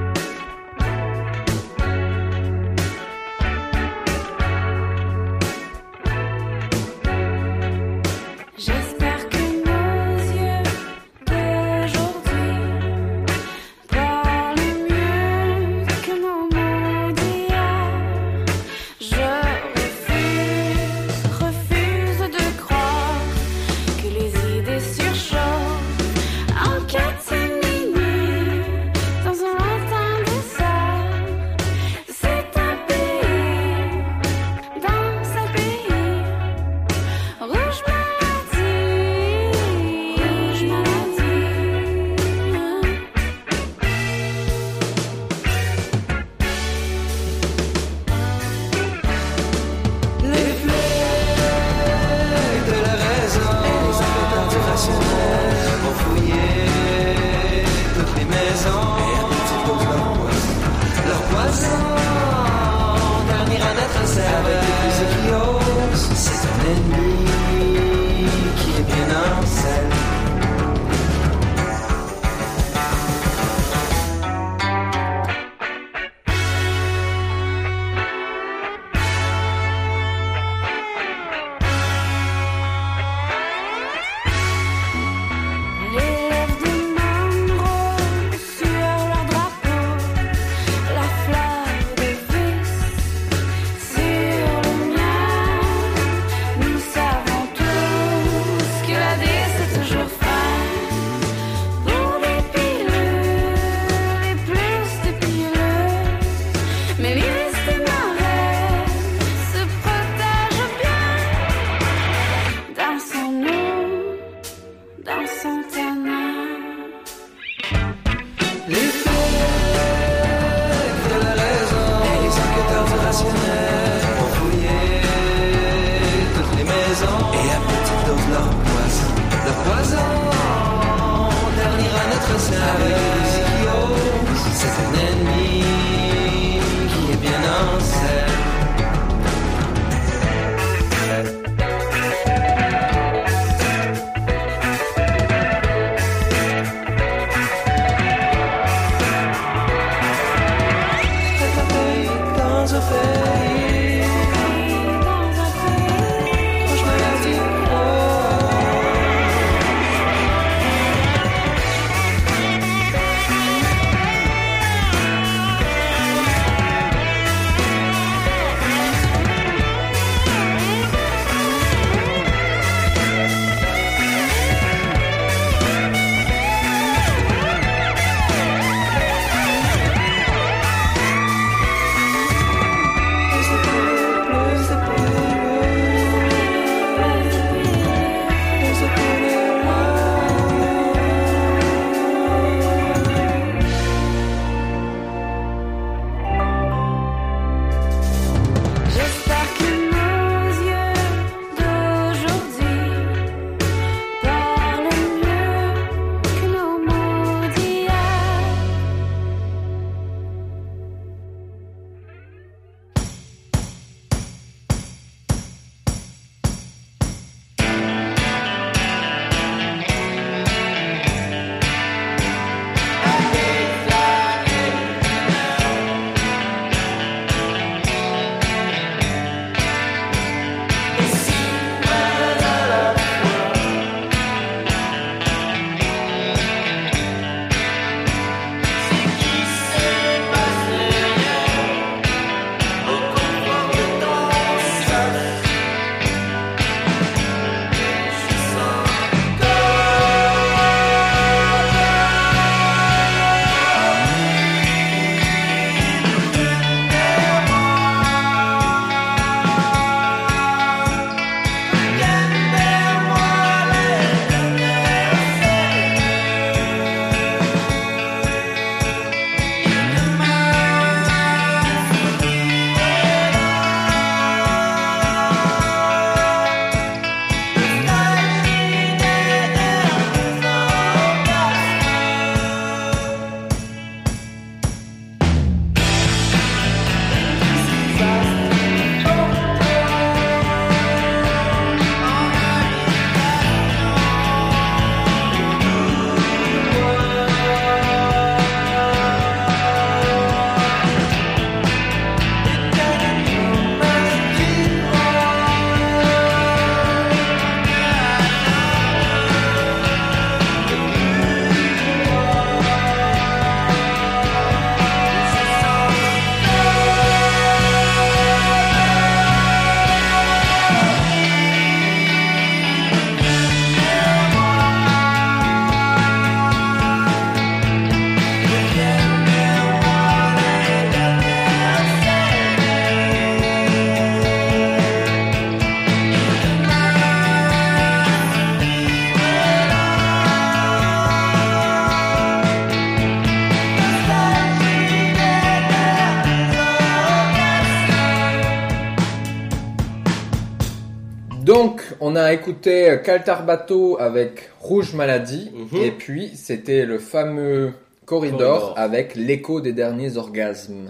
[352.15, 357.73] on a écouté euh, Caltarbato avec Rouge Maladie, et puis c'était le fameux
[358.05, 360.87] corridor, avec l'écho des derniers orgasmes.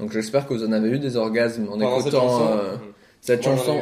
[0.00, 2.76] Donc j'espère que vous en avez eu des orgasmes en écoutant euh,
[3.20, 3.80] cette chanson.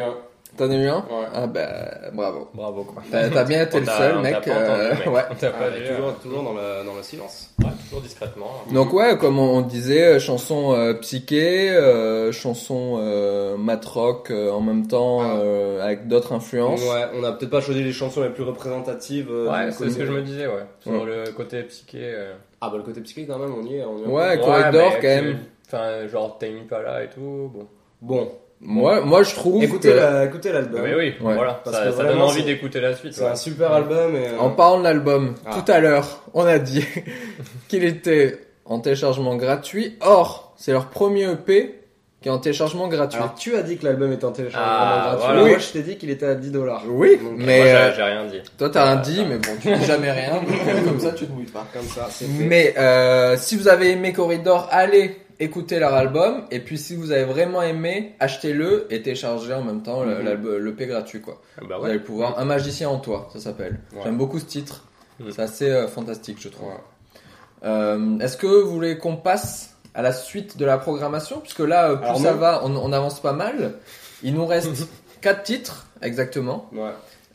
[0.56, 0.96] T'en as eu un?
[0.98, 1.26] Ouais.
[1.32, 1.68] Ah bah
[2.12, 2.48] bravo.
[2.52, 3.02] Bravo quoi.
[3.10, 4.44] T'as bien été le seul mec.
[4.44, 5.06] pas euh, mec.
[5.06, 5.22] ouais.
[5.30, 7.50] On t'a pas Ah, vu, toujours, euh, toujours dans, le, dans le silence.
[7.60, 8.50] ouais, toujours discrètement.
[8.72, 14.50] Donc ouais, comme on disait, euh, chanson euh, psyché, euh, chanson euh, mat rock euh,
[14.50, 15.36] en même temps Ah.
[15.38, 16.82] euh, avec d'autres influences.
[16.82, 19.28] Ouais, on a peut-être pas choisi les chansons les plus représentatives.
[19.30, 20.64] euh, Ouais, c'est ce que je me disais, ouais.
[20.80, 21.98] Sur le côté psyché.
[22.02, 22.34] euh.
[22.60, 23.84] Ah bah le côté psyché quand même, on y est.
[23.84, 25.38] On y est Ouais, Corridor quand même.
[25.66, 27.50] Enfin, genre Tame Impala et tout.
[27.54, 27.66] Bon.
[28.02, 28.32] Bon,
[28.62, 30.82] Moi, moi je trouve écoutez que la- écoutez l'album.
[30.82, 31.34] oui, oui, Ouais.
[31.34, 31.60] voilà.
[31.64, 33.14] Parce Ça, que ça donne envie d'écouter la suite.
[33.14, 33.30] C'est ouais.
[33.30, 34.28] un super album et.
[34.28, 35.56] euh, en parlant de l'album, Ah.
[35.64, 36.84] tout à l'heure, on a dit
[37.68, 39.96] qu'il était en téléchargement gratuit.
[40.02, 41.74] Or, c'est leur premier EP
[42.20, 43.16] qui est en téléchargement gratuit.
[43.16, 45.24] Alors tu as dit que l'album était en téléchargement Ah, gratuit.
[45.26, 45.40] voilà.
[45.40, 45.56] Moi Oui.
[45.58, 46.82] je t'ai dit qu'il était à 10 dollars.
[46.86, 48.42] oui, Donc, mais Moi, j'ai- euh, j'ai rien dit.
[48.58, 49.26] toi t'as rien Euh, dit, non.
[49.30, 50.32] mais bon, tu dis jamais rien,
[50.84, 51.66] comme ça tu te mouilles pas.
[51.72, 52.26] Comme ça, c'est.
[52.28, 56.44] Mais euh, si vous avez aimé Corridor, allez écouter leur album.
[56.50, 60.86] Et puis si vous avez vraiment aimé, achetez-le et téléchargez en même temps le- Mhm.
[60.86, 61.40] gratuit quoi.
[61.58, 62.38] Ah Bah Vous allez pouvoir.
[62.38, 63.80] Un magicien en toi, ça s'appelle.
[63.92, 64.00] Ouais.
[64.04, 64.84] J'aime beaucoup ce titre.
[65.30, 66.68] C'est assez euh, fantastique, je trouve.
[66.68, 66.74] Ouais.
[67.64, 71.40] Euh, Est-ce que vous voulez qu'on passe à la suite de la programmation?
[71.40, 72.38] Puisque là, euh, plus Alors ça non.
[72.38, 73.74] va, on, on avance pas mal.
[74.22, 74.70] Il nous reste
[75.20, 76.70] quatre titres exactement.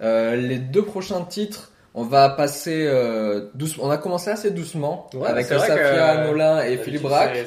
[0.02, 3.86] Euh, les deux prochains titres, on va passer euh, doucement.
[3.86, 7.38] On a commencé assez doucement Ouais, avec Safia que, Nolin et Philippe Braque.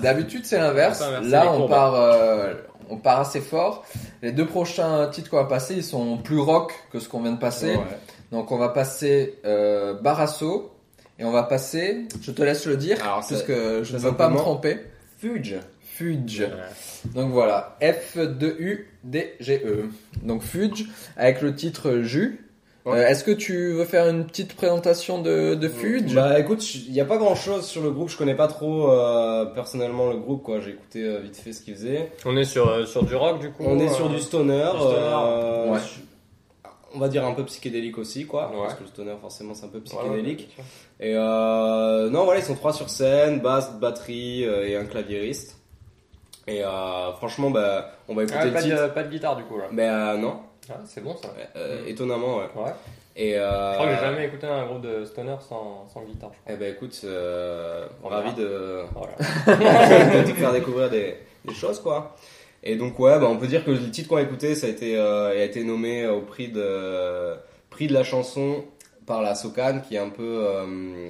[0.00, 1.02] D'habitude, c'est l'inverse.
[1.24, 2.54] Là, on part, euh,
[2.90, 3.84] on part assez fort.
[4.22, 7.32] Les deux prochains titres qu'on va passer, ils sont plus rock que ce qu'on vient
[7.32, 7.72] de passer.
[7.76, 7.82] Ouais.
[8.30, 10.72] Donc, on va passer euh, Barasso
[11.18, 12.06] et on va passer.
[12.22, 14.78] Je te laisse le dire, Alors, ça- puisque je ne veux pas me tromper.
[15.82, 16.42] Fuge.
[16.42, 17.12] Ouais.
[17.12, 19.66] Donc voilà, F2U-D-G-E.
[19.66, 19.88] E.
[20.22, 20.84] Donc Fudge
[21.16, 22.47] avec le titre Jus.
[22.88, 22.98] Ouais.
[22.98, 26.92] Euh, Est-ce que tu veux faire une petite présentation de, de Fudge Bah écoute, il
[26.92, 30.16] n'y a pas grand chose sur le groupe, je connais pas trop euh, personnellement le
[30.16, 32.12] groupe quoi, j'ai écouté euh, vite fait ce qu'ils faisaient.
[32.24, 33.64] On est sur, euh, sur du rock du coup.
[33.66, 34.96] On est euh, sur du stoner, du stoner.
[34.98, 35.78] euh, Ouais.
[35.80, 36.00] su-
[36.94, 38.62] on va dire un peu psychédélique aussi quoi, Ouais.
[38.62, 40.48] parce que le stoner forcément c'est un peu psychédélique.
[41.00, 45.56] Et euh, non voilà, ils sont trois sur scène, basse, batterie euh, et un claviériste.
[46.46, 48.82] Et euh, franchement bah on va écouter Ah, le pas, titre.
[48.82, 49.64] de, pas de guitare du coup là.
[49.70, 50.38] Mais euh, non,
[50.70, 51.28] Ah, c'est bon ça.
[51.56, 52.48] Euh, étonnamment ouais.
[52.56, 52.72] Ouais.
[53.16, 56.30] Et euh, Je crois que j'ai jamais écouté un groupe de stoner sans, sans guitare.
[56.32, 56.54] Je crois.
[56.54, 59.12] Eh ben écoute, euh, On ravi de, Voilà.
[60.22, 62.14] de te faire découvrir des, des choses quoi.
[62.62, 64.70] Et donc ouais, bah, on peut dire que le titre qu'on a écouté, ça a
[64.70, 67.34] été, euh, a été nommé au prix de,
[67.70, 68.64] prix de la chanson
[69.08, 70.66] par la SOCAN, qui est un peu, euh,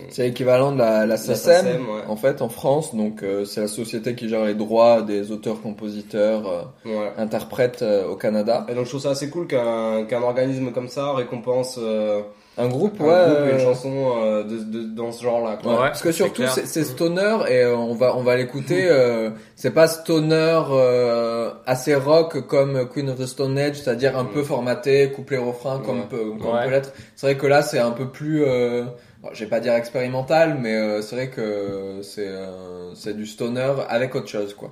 [0.08, 2.02] C'est l'équivalent de la, la SACEM, SACEM, ouais.
[2.08, 2.94] en fait, en France.
[2.94, 7.12] Donc, euh, c'est la société qui gère les droits des auteurs, compositeurs, euh, ouais.
[7.18, 8.64] interprètes euh, au Canada.
[8.68, 12.22] Et donc je trouve ça assez cool qu'un qu'un organisme comme ça récompense euh,
[12.60, 13.24] Un groupe, un ouais.
[13.26, 15.58] groupe et une euh, chanson euh, de, de- dans ce genre-là.
[15.62, 15.72] Quoi.
[15.74, 18.88] Ouais, parce que surtout c'est c'est stoner et euh, on va on va l'écouter.
[18.90, 24.24] euh, c'est pas stoner euh, assez rock comme Queen of the Stone Age, c'est-à-dire un
[24.24, 24.30] Mm.
[24.32, 26.06] peu formaté, couplet refrain comme Ouais.
[26.10, 26.64] peut comme Ouais.
[26.64, 26.92] peut l'être.
[27.14, 28.82] C'est vrai que là c'est un peu plus, euh,
[29.22, 33.26] bon, je vais pas dire expérimental, mais euh, c'est vrai que c'est euh, c'est du
[33.26, 34.70] stoner avec autre chose quoi.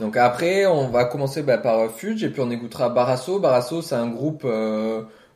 [0.00, 3.38] Donc après on va commencer bah, par Fudge et puis on écoutera Barasso.
[3.38, 4.44] Barasso c'est un groupe.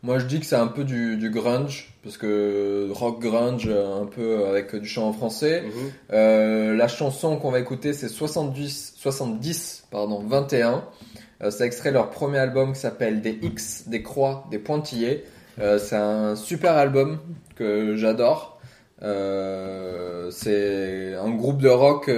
[0.07, 4.03] Moi, je dis que c'est un peu du, du grunge, parce que rock grunge, euh,
[4.03, 5.63] un peu avec du chant en français.
[5.63, 5.73] Mhm.
[6.13, 10.85] Euh, la chanson qu'on va écouter, c'est 70, 70 pardon, 21.
[11.43, 15.25] Euh, c'est extrait leur premier album qui s'appelle Des X, des croix, des pointillés.
[15.59, 17.19] Euh, c'est un super album
[17.57, 18.61] que j'adore.
[20.31, 22.09] C'est un groupe de rock.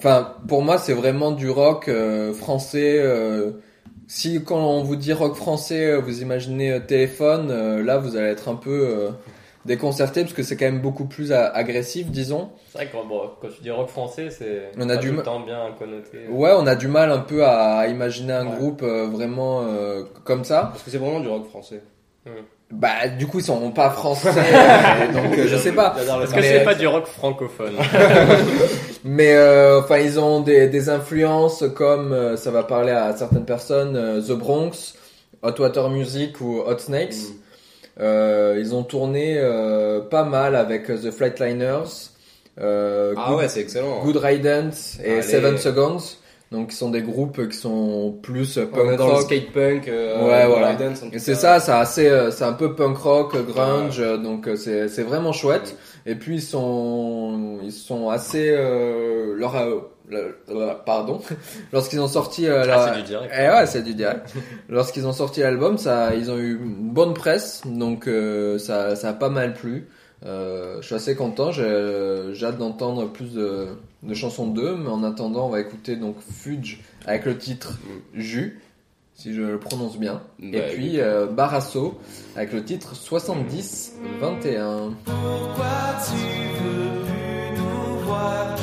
[0.00, 1.88] Enfin, pour moi, c'est vraiment du rock
[2.34, 3.00] français.
[4.12, 8.16] Si quand on vous dit rock français, euh, vous imaginez euh, téléphone, euh, là vous
[8.16, 9.10] allez être un peu
[9.64, 12.50] déconcerté parce que c'est quand même beaucoup plus agressif, disons.
[12.68, 15.18] C'est vrai que bon, quand tu dis rock français, c'est On a du tout le
[15.18, 16.26] ma- temps bien connoté.
[16.28, 18.56] Ouais, on a du mal un peu à imaginer un Ouais.
[18.56, 20.70] groupe euh, vraiment euh, comme ça.
[20.72, 21.82] Parce que c'est vraiment du rock français.
[22.70, 25.90] Bah, du coup, ils sont pas français, euh, donc euh, je sais pas.
[25.90, 27.74] Parce que c'est pas du rock francophone.
[29.04, 33.44] Mais euh, enfin, ils ont des, des influences comme euh, ça va parler à certaines
[33.44, 34.94] personnes, euh, The Bronx,
[35.42, 37.14] Hot Water Music ou Hot Snakes.
[37.14, 37.34] Mm.
[38.02, 42.10] Euh, ils ont tourné euh, pas mal avec euh, The Flightliners,
[42.60, 44.00] euh, Ah Good, ouais, c'est excellent.
[44.04, 45.22] Good Riddance et Allez.
[45.22, 45.98] Seven Seconds.
[46.52, 49.22] Donc, ils sont des groupes qui sont plus euh, On punk est dans le rock.
[49.22, 49.86] skate punk.
[49.88, 50.76] euh, Ouais, voilà.
[51.18, 54.88] C'est ça, c'est assez, euh, c'est un peu punk rock, grunge, euh, donc euh, c'est
[54.88, 55.76] c'est vraiment chouette.
[56.06, 59.78] Et puis ils sont ils sont assez euh, leur euh,
[60.84, 61.20] pardon
[61.72, 63.32] lorsqu'ils ont sorti euh, la- Ah, c'est du direct.
[63.38, 64.34] Eh ouais, c'est du direct.
[64.68, 69.10] Lorsqu'ils ont sorti l'album, ça, ils ont eu une bonne presse, donc euh, ça, ça
[69.10, 69.88] a pas mal plu.
[70.26, 71.50] Euh, je suis assez content.
[71.52, 73.68] J'ai j'ai hâte d'entendre plus de,
[74.02, 77.78] de chansons d'eux, mais en attendant, on va écouter donc Fudge avec le titre
[78.14, 78.60] Jus.
[79.14, 80.22] si je le prononce bien.
[80.38, 81.98] Bah, Et puis euh, Barasso
[82.36, 84.92] avec le titre 70-21.
[85.04, 85.66] Pourquoi
[86.06, 86.16] tu
[86.64, 88.56] veux plus nous voir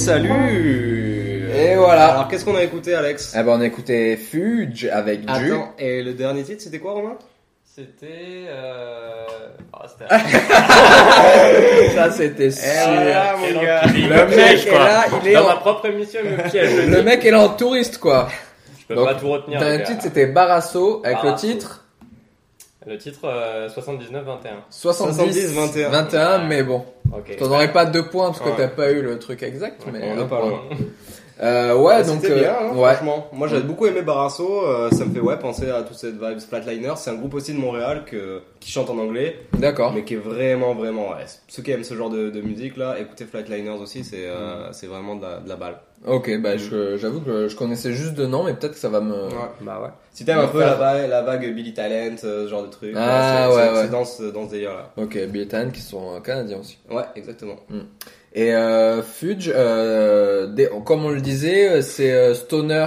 [0.00, 2.06] salut Et voilà.
[2.14, 3.34] Alors, qu'est-ce qu'on a écouté, Alex?
[3.38, 5.52] Eh ben, on a écouté Fuge avec Du.
[5.52, 7.16] Attends, et le dernier titre, c'était quoi, Romain?
[7.64, 8.46] C'était.
[8.48, 9.26] Euh...
[9.72, 10.08] Ah, c'était.
[11.94, 12.64] Ça, c'était sûr.
[12.86, 13.82] voilà, mon gars.
[13.86, 14.78] Le me mec piège, est quoi.
[14.78, 16.70] là, il est Dans en- ma propre émission, il me piège.
[16.84, 18.28] je Le mec est là en touriste, quoi.
[18.80, 19.60] Je peux Donc, pas tout retenir.
[19.60, 19.84] Le gars.
[19.84, 21.46] titre, c'était Barasso avec Barasso.
[21.46, 21.79] le titre
[22.86, 24.22] Le titre euh, 79-21.
[24.70, 25.88] 70, 70, 21.
[25.90, 26.82] 21, mais bon.
[27.38, 28.54] T'en aurais pas deux points parce que Ouais.
[28.56, 30.48] t'as pas eu le truc exact, mais On pas point.
[30.48, 30.62] loin.
[31.42, 32.92] Euh, ouais, Ah, donc C'était euh, bien, hein, ouais.
[32.96, 33.26] franchement.
[33.32, 34.62] Moi, j'avais beaucoup aimé Barasso.
[34.66, 36.92] euh, ça me fait ouais penser à toute cette vibe Flatliners.
[36.96, 39.94] C'est un groupe aussi de Montréal que, qui chante en anglais, D'accord.
[39.94, 41.08] mais qui est vraiment, vraiment.
[41.12, 41.24] Ouais.
[41.48, 44.04] Ceux qui aiment ce genre de, de musique là, écoutez Flatliners aussi.
[44.04, 45.78] C'est euh, c'est vraiment de la, de la balle.
[46.06, 49.00] Ok, bah je- j'avoue que je connaissais juste de nom, mais peut-être que ça va
[49.00, 49.12] me.
[49.28, 49.34] Ouais.
[49.60, 49.90] Bah ouais.
[50.12, 52.94] Si t'aimes un peu la vague, la vague Billy Talent, euh, ce genre de truc.
[52.96, 53.82] Ah, c'est- ouais, ouais.
[53.84, 54.90] C'est dans ce, dans ce délire là.
[54.96, 56.78] Ok, Bill et Tan qui sont euh, canadiens aussi.
[56.90, 57.56] Ouais, exactement.
[58.32, 62.86] Et euh, Fudge, euh, des- comme on le disait, euh, c'est euh, stoner,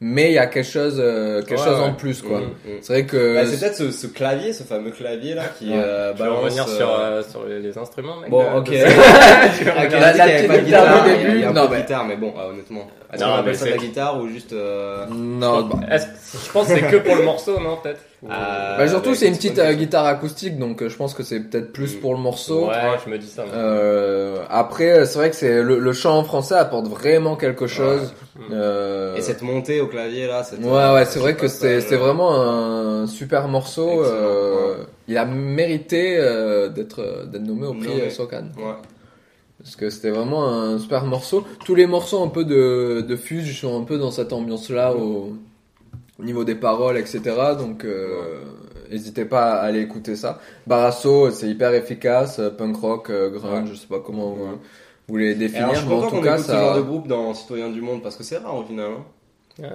[0.00, 1.96] mais il y a quelque chose, euh, quelque Ouais, chose en ouais.
[1.96, 2.40] plus quoi.
[2.40, 2.78] Mm, mm.
[2.82, 5.76] C'est vrai que Bah, c'est peut-être ce, ce clavier, ce fameux clavier là qui Ouais.
[5.76, 6.44] euh, Tu veux balance.
[6.44, 8.68] revenir euh, sur, euh, sur les, les instruments, mec Bon, ok.
[8.72, 11.62] Ah, La- la petite guitare du il y a- début, il y a un non,
[11.62, 12.86] peu de mais- guitare, mais bon, ah, honnêtement.
[13.12, 14.52] Est-ce Non, qu'on mais appelle ça de la guitare ou juste.
[14.52, 15.62] euh, non.
[15.62, 16.12] bah, Est-ce que-
[16.46, 18.00] je pense que c'est que pour le morceau, non, peut-être?
[18.28, 21.38] Ah, bah, surtout c'est une petite euh, guitare acoustique, donc euh, je pense que c'est
[21.40, 22.00] peut-être plus Mm.
[22.00, 22.66] pour le morceau.
[22.68, 22.74] Ouais,
[23.04, 23.42] je me dis ça.
[23.54, 28.12] Euh, après, c'est vrai que c'est le, le chant en français apporte vraiment quelque chose.
[28.50, 31.46] Euh, Et cette montée au clavier là, cette, Ouais, euh, ouais, c'est ce vrai que
[31.46, 34.02] c'est vraiment un super morceau.
[34.04, 34.84] Euh, ouais.
[35.08, 38.44] Il a mérité euh, d'être d'être nommé au prix euh, Socan.
[38.56, 38.64] Ouais.
[39.66, 41.44] Parce que c'était vraiment un super morceau.
[41.64, 45.32] Tous les morceaux un peu de, de Fuge sont un peu dans cette ambiance-là au,
[46.20, 47.20] au niveau des paroles, etc.
[47.58, 48.42] Donc, euh,
[48.92, 50.38] n'hésitez pas à aller écouter ça.
[50.68, 52.40] Barasso, c'est hyper efficace.
[52.56, 54.58] Punk rock, euh, grunge, je sais pas comment vous,
[55.08, 55.64] vous Et définir.
[55.64, 56.86] alors, je suis mais en tout cas, écoute ce genre de ça.
[56.86, 58.92] groupe dans Citoyens du Monde parce que c'est rare au final.
[58.92, 59.04] Hein.
[59.62, 59.68] Ah.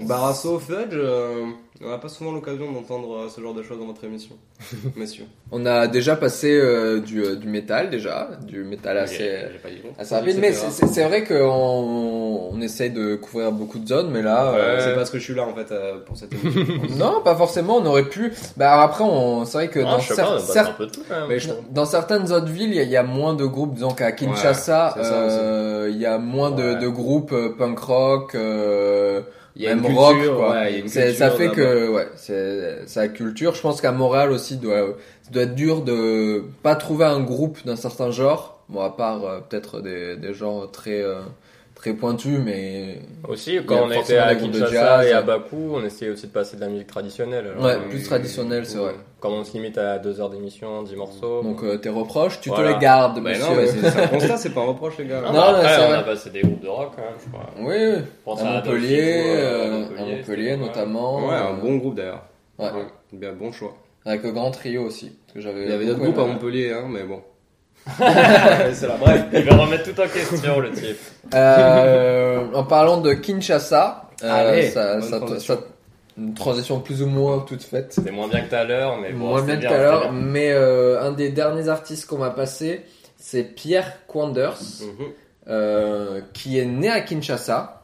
[0.00, 1.44] Barasso, Fudge, euh,
[1.80, 4.34] on n'a pas souvent l'occasion d'entendre euh, ce genre de choses dans votre émission,
[4.96, 5.26] messieurs.
[5.52, 8.30] On a déjà passé euh, du, euh, du métal, déjà.
[8.44, 9.30] Du métal assez.
[9.96, 14.50] Assez rapide, mais c'est- vrai qu'on on essaye de couvrir beaucoup de zones, mais là,
[14.52, 16.64] Ouais, euh, C'est parce que je suis là en fait euh, pour cette émission.
[16.98, 17.76] non, pas forcément.
[17.76, 18.32] On aurait pu.
[18.56, 19.44] Bah alors après, on...
[19.44, 21.02] c'est vrai que Ah, dans, cer- pas, cer- un peu de tout.
[21.28, 23.74] Mais je- dans certaines autres villes, il y, a- il y a moins de groupes.
[23.74, 26.78] Disons qu'à Kinshasa, Ouais, euh, il y a moins de, Ouais.
[26.80, 28.34] de groupes punk rock.
[28.34, 29.20] euh,
[29.58, 30.50] Il y a même une rock, culture, quoi.
[30.52, 33.54] ouais, il y a une C'est- culture ça fait que, ouais, c'est la culture.
[33.54, 37.58] Je pense qu'à Montréal aussi, doit, ça doit être dur de pas trouver un groupe
[37.66, 38.62] d'un certain genre.
[38.68, 41.20] Bon, à part euh, peut-être des, des genres très euh,
[41.78, 42.98] très pointus, mais
[43.28, 45.06] Aussi, quand on était à Kinshasa jazz.
[45.06, 47.46] et à Bakou, on essayait aussi de passer de la musique traditionnelle.
[47.52, 48.94] alors, ouais, euh, plus traditionnel, c'est vrai.
[49.20, 51.42] Quand on se limite à 2 heures d'émission, 10 morceaux.
[51.42, 52.70] Donc euh, tes reproches, tu Voilà.
[52.70, 53.42] te les gardes, monsieur.
[53.44, 55.22] non, mais c'est un constat, c'est pas un reproche, les gars.
[55.24, 55.96] Ah, Non, bah, non, après, on vrai.
[55.98, 57.50] a passé des groupes de rock quand même, je crois.
[57.58, 57.76] Oui,
[58.26, 58.36] oui.
[58.36, 61.28] À à Montpellier, Hitler, euh, à à Montpellier, Montpellier c'était- notamment.
[61.28, 62.24] Ouais, un euh, bon groupe d'ailleurs.
[62.58, 62.68] ouais.
[63.12, 63.74] Bien, bon choix.
[64.04, 65.12] Avec le grand trio aussi.
[65.26, 66.24] parce que j'avais Il y avait d'autres groupes à.
[66.26, 67.20] Montpellier, hein, mais bon.
[67.98, 69.24] C'est la bref.
[69.32, 70.98] Il va remettre tout en question le type.
[71.34, 75.54] Euh, en parlant de Kinshasa, euh, Allez, ça, bonne ça- transition.
[75.56, 75.60] ça-
[76.18, 77.92] une transition plus ou moins toute faite.
[77.92, 79.26] C'était moins bien que tout à l'heure, mais bon.
[79.28, 82.84] Moins bien tout à l'heure, mais euh, un des derniers artistes qu'on va passer,
[83.16, 85.06] c'est Pierre Quanders, Mhm.
[85.48, 87.77] euh, qui est né à Kinshasa,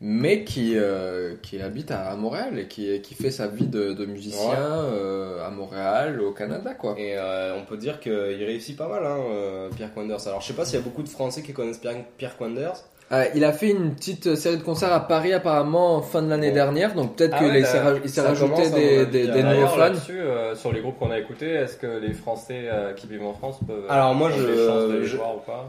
[0.00, 4.06] mais qui, euh, qui habite à Montréal et qui, qui fait sa vie de, de
[4.06, 4.56] musicien Ouais.
[4.58, 6.94] euh, à Montréal, au Canada, quoi.
[6.98, 10.26] Et euh, on peut dire qu'il réussit pas mal, hein, euh, Pierre Quanders.
[10.26, 12.82] Alors je sais pas s'il y a beaucoup de Français qui connaissent Pierre, Pierre Quanders.
[13.12, 16.28] Euh, il a fait une petite série de concerts à Paris apparemment en fin de
[16.30, 16.54] l'année Bon.
[16.54, 19.76] dernière, donc peut-être Ah qu'il ouais, s'est ça- rajouté commence, des, à- nouveaux fans.
[20.10, 23.32] euh, sur les groupes qu'on a écoutés, est-ce que les Français euh, qui vivent en
[23.34, 24.42] France peuvent Alors, moi, je-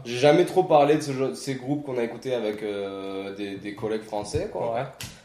[0.04, 3.74] J'ai jamais trop parlé de ce ces groupes qu'on a écoutés avec euh, des, des
[3.74, 4.74] collègues français, quoi.
[4.74, 4.82] Ouais.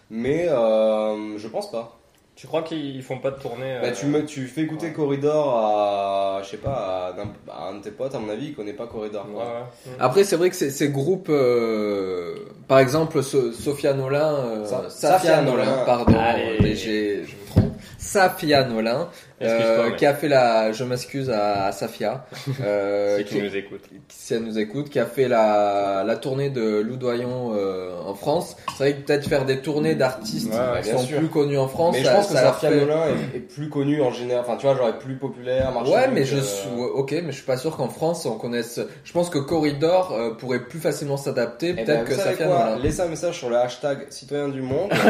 [0.10, 1.97] Mais euh, je pense pas.
[2.38, 4.94] Tu crois qu'ils font pas de tournée Bah, euh, tu, me, tu fais écouter ouais.
[4.94, 7.16] Corridor à, je sais pas,
[7.52, 9.26] à, un de tes potes, à mon avis, il connaît pas Corridor.
[9.28, 9.44] Ouais, quoi.
[9.44, 9.94] ouais.
[10.00, 12.36] Après, c'est vrai que ces, ces groupes, euh,
[12.68, 15.84] par exemple, So- Sophia Nolin, euh, Sa- Safia Safia Nolin, Nolin.
[15.84, 16.76] pardon, Allez.
[16.76, 19.10] je me trompe, Safia Nolin,
[19.42, 22.26] euh, qui a fait la, je m'excuse à, à Safia,
[22.64, 23.84] euh, Si tu qui, nous écoutes.
[24.10, 28.56] si elle nous écoute, qui a fait la, la tournée de Loudoyon euh, en France.
[28.78, 31.20] C'est vrai que peut-être faire des tournées d'artistes Ouais, qui sont sûr.
[31.20, 33.04] plus connus en France, Mais ça, je pense que Safia fait- Nolin
[33.34, 34.44] est, est plus connu en général.
[34.48, 35.72] Enfin, tu vois, genre est plus populaire.
[35.86, 38.38] Ouais, mais que- je suis, ouais, ok, mais je suis pas sûr qu'en France on
[38.38, 38.80] connaisse.
[39.04, 42.32] Je pense que Corridor euh, pourrait plus facilement s'adapter, Eh peut-être ben, que vous savez
[42.32, 42.80] Safia quoi Nolin.
[42.84, 44.90] Laissez un message sur le hashtag citoyen du monde.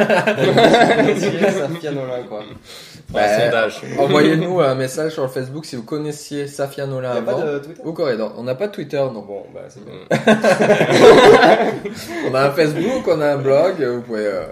[0.68, 2.40] Safia Nolin, quoi.
[2.40, 2.50] Enfin,
[3.10, 3.82] un Bah, sondage.
[4.18, 7.46] Envoyez-nous un message sur le Facebook si vous connaissiez Safia Y Nolin a pas avant.
[7.46, 8.34] de Twitter Ou Corridor.
[8.38, 9.22] On n'a pas de Twitter, non.
[9.22, 9.94] Bon, bah c'est bien.
[12.30, 14.44] On a un Facebook, on a un blog, vous pouvez euh,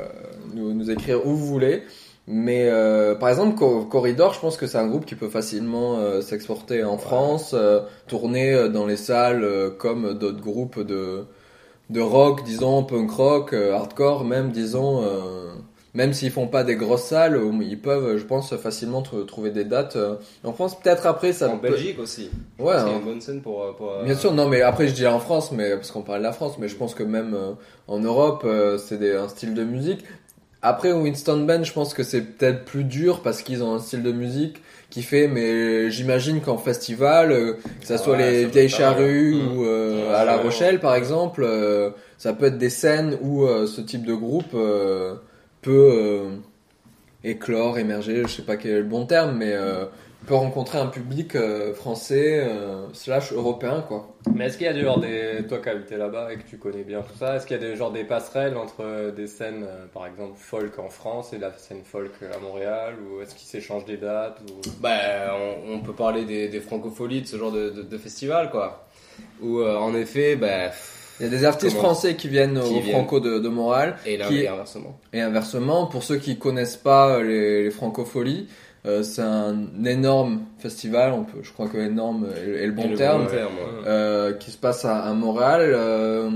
[0.53, 1.83] nous, nous écrire où vous voulez.
[2.27, 5.99] Mais euh, par exemple, Co- Corridor, je pense que c'est un groupe qui peut facilement
[5.99, 11.25] euh, s'exporter en France, euh, tourner euh, dans les salles euh, comme d'autres groupes de,
[11.91, 15.51] de rock, disons punk rock, euh, hardcore, même disons, euh,
[15.95, 19.63] même s'ils font pas des grosses salles, ils peuvent, je pense, facilement tr- trouver des
[19.63, 20.77] dates euh, en France.
[20.79, 21.49] Peut-être après ça.
[21.49, 22.29] En peut- Belgique aussi.
[22.59, 22.73] Ouais.
[22.73, 23.63] Parce qu'il y a une bonne scène pour.
[23.63, 26.01] euh, pour euh, Bien sûr, non, mais après je dis en France, mais parce qu'on
[26.03, 27.53] parle de la France, mais je pense que même euh,
[27.87, 30.03] en Europe, euh, c'est un style de musique.
[30.61, 34.01] Après Winston Band, je pense que c'est peut-être plus dur parce qu'ils ont un style
[34.01, 38.41] de musique qui fait, mais j'imagine qu'en festival, euh, que ça soit Ouais, ça les
[38.43, 39.57] doit vieilles charrues Mmh.
[39.57, 40.43] ou euh, Ouais, à La ouais.
[40.43, 44.53] Rochelle par exemple, euh, ça peut être des scènes où euh, ce type de groupe
[44.55, 45.13] euh,
[45.65, 46.29] peut euh,
[47.23, 49.85] éclore, émerger, je sais pas quel est le bon terme, mais euh,
[50.25, 54.15] peut rencontrer un public euh, français euh, slash européen quoi.
[54.33, 55.45] Mais est-ce qu'il y a du genre des.
[55.47, 57.59] Toi qui as habité là-bas et que tu connais bien tout ça, est-ce qu'il y
[57.59, 61.33] a des, genre des passerelles entre euh, des scènes, euh, par exemple, folk en France
[61.33, 64.61] et la scène folk à Montréal Ou est-ce qu'ils s'échangent des dates ou...
[64.81, 65.35] Bah,
[65.67, 68.87] on, on peut parler des, des francopholies, de ce genre de, de, de festival, quoi.
[69.41, 70.71] Où, euh, en effet, bah,
[71.19, 72.91] Il y a des artistes Comment français qui viennent Qui au viennent.
[72.95, 74.99] Franco de, de Montréal et, là, Qui- et inversement.
[75.13, 78.47] et inversement, pour ceux qui connaissent pas les, les francopholies,
[78.85, 79.55] euh, c'est un
[79.85, 83.29] énorme festival, on peut, je crois que énorme est, le bon Et le terme, bon
[83.31, 83.87] terme, ouais.
[83.87, 85.61] euh, qui se passe à, à Montréal.
[85.73, 86.29] euh,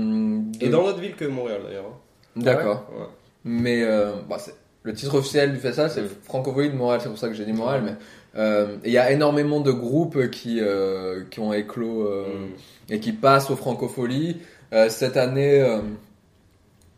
[0.60, 1.84] Et dans d'autres villes que Montréal, d'ailleurs.
[1.86, 1.96] hein.
[2.36, 2.86] D'accord.
[2.98, 3.06] Ouais.
[3.44, 6.08] Mais euh, bah, c'est- le titre officiel du festival, c'est Mm.
[6.24, 7.82] Francophonie de Montréal, c'est pour ça que j'ai dit Montréal.
[7.84, 7.94] Mais
[8.36, 12.24] euh, il y a énormément de groupes qui euh, qui ont éclos euh,
[12.88, 12.94] Mm.
[12.94, 14.38] et qui passent aux Francopholies.
[14.72, 15.80] Euh, cette année, euh,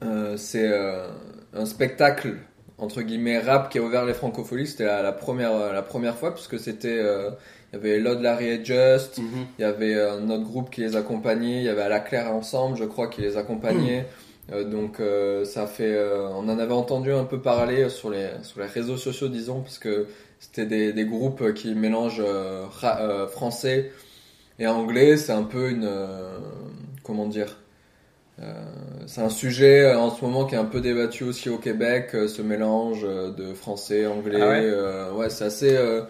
[0.02, 1.08] euh, c'est euh,
[1.54, 2.36] un spectacle
[2.78, 4.66] entre guillemets rap qui a ouvert les Francopholies.
[4.66, 7.30] C'était la, la première la première fois puisque c'était euh,
[7.72, 9.46] il y avait Lord Larry et Just, Mhm.
[9.58, 12.32] il y avait un autre groupe qui les accompagnait, il y avait à la Claire
[12.34, 14.06] ensemble, je crois, qui les accompagnait.
[14.52, 18.28] Euh, donc euh, ça fait, euh, on en avait entendu un peu parler sur les
[18.42, 20.06] sur les réseaux sociaux, disons, parce que
[20.40, 23.92] c'était des, des groupes qui mélangent euh, ra- français
[24.58, 25.16] et anglais.
[25.16, 26.38] C'est un peu une, euh,
[27.04, 27.58] comment dire,
[29.06, 32.10] c'est un sujet euh, en ce moment qui est un peu débattu aussi au Québec,
[32.14, 34.38] euh, ce mélange euh, de français, anglais.
[34.42, 34.60] Ah ouais?
[34.64, 35.76] euh, ouais, c'est assez.
[35.76, 36.02] euh,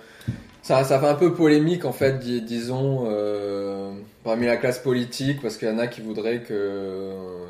[0.62, 3.90] ça, ça fait un peu polémique en fait, dis- disons, euh,
[4.24, 7.46] parmi la classe politique, parce qu'il y en a qui voudraient que euh,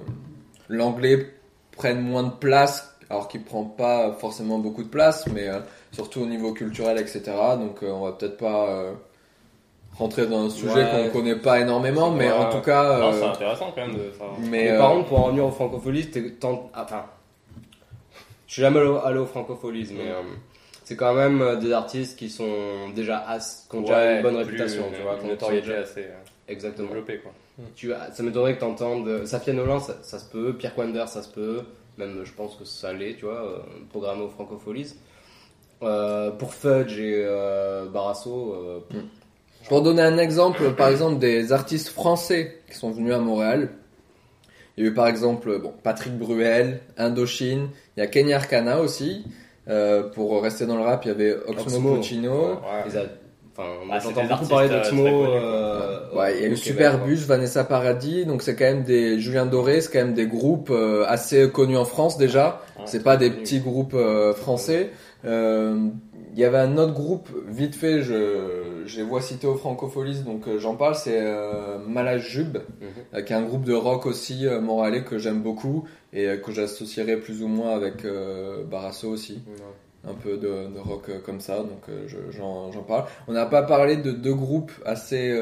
[0.69, 1.27] l'anglais
[1.77, 5.61] prenne moins de place, alors qu'il prend pas forcément beaucoup de place, mais euh,
[5.93, 7.23] surtout au niveau culturel, etc.
[7.59, 8.93] Donc euh, on va peut-être pas euh,
[9.99, 11.09] rentrer dans un sujet Ouais.
[11.13, 12.33] qu'on connaît pas énormément, mais Ouais.
[12.33, 12.99] en tout cas.
[12.99, 14.27] Non, euh, c'est intéressant quand même de faire.
[14.41, 17.05] mais Mais euh, par contre, pour en revenir aux francopholies, t'es- t'en- enfin,
[18.47, 20.23] je suis jamais allé, aux francopholies, mais euh,
[20.85, 24.35] c'est quand même euh, des artistes qui sont déjà as, qui ont déjà une bonne
[24.37, 26.15] plus réputation, une- tu vois, Une qui ont notoriété déjà- assez euh,
[26.49, 26.89] Exactement.
[26.89, 27.33] développée quoi.
[27.77, 31.05] Tu as- ça m'étonnerait que t'entendes euh, Safia Nolan, ça, ça se peut, Pierre Quander,
[31.07, 31.61] ça se peut,
[31.99, 33.59] même je pense que ça l'est, tu vois, euh,
[33.91, 34.95] programmé aux francopholies.
[35.83, 38.79] Euh, pour Fudge et euh, Barasso, euh,
[39.69, 43.69] Pour donner un exemple, par exemple, des artistes français qui sont venus à Montréal.
[44.77, 48.81] Il y a eu par exemple bon, Patrick Bruel, Indochine, il y a Kenya Arcana
[48.81, 49.25] aussi.
[49.69, 51.97] Euh, pour rester dans le rap, il y avait Oxmo.
[51.97, 52.33] Puccino.
[52.33, 52.97] Ouais.
[52.97, 53.05] a-
[53.57, 55.03] enfin, Ah, j'entends beaucoup artistes, parler euh, d'Oxmo.
[55.03, 55.37] très connus, quoi.
[55.41, 59.47] euh, Ouais, il y a eu Superbus, Vanessa Paradis, donc c'est quand même des Julien
[59.47, 62.63] Doré, c'est quand même des groupes euh, assez connus en France déjà.
[62.79, 63.43] Ouais, c'est pas des connu.
[63.43, 64.91] petits groupes euh, français.
[66.33, 70.21] Il y avait un autre groupe, vite fait, je, je les vois cités aux Francopholies,
[70.23, 72.87] donc euh, j'en parle, c'est euh, Malajube, Mhm.
[73.15, 75.85] euh, qui est un groupe de rock aussi euh, moralais que j'aime beaucoup
[76.15, 78.07] et euh, que j'associerais plus ou moins avec
[78.71, 79.43] Barasso aussi
[80.09, 83.05] un peu de, de rock comme ça, donc je- j'en parle.
[83.29, 85.33] On n'a pas parlé de deux groupes assez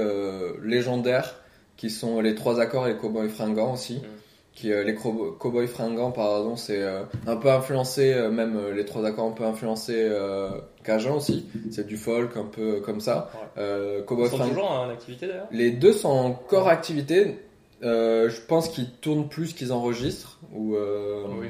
[0.63, 1.37] légendaires
[1.77, 3.97] qui sont les Trois Accords et les Cowboys Fringants aussi.
[3.99, 4.03] Mm.
[4.53, 6.85] Qui, les Cowboys Fringants, pardon, c'est
[7.27, 10.11] un peu influencé, même les Trois Accords un peu influencé
[10.85, 11.47] Cajun aussi.
[11.71, 13.31] C'est du folk un peu comme ça.
[13.35, 13.63] Ouais.
[13.63, 15.49] Euh, Ils sont toujours en activité d'ailleurs?
[15.51, 17.39] Les deux sont encore en activité.
[17.83, 20.39] Euh, je pense qu'ils tournent plus qu'ils enregistrent.
[20.55, 21.49] Ou, euh, Oui.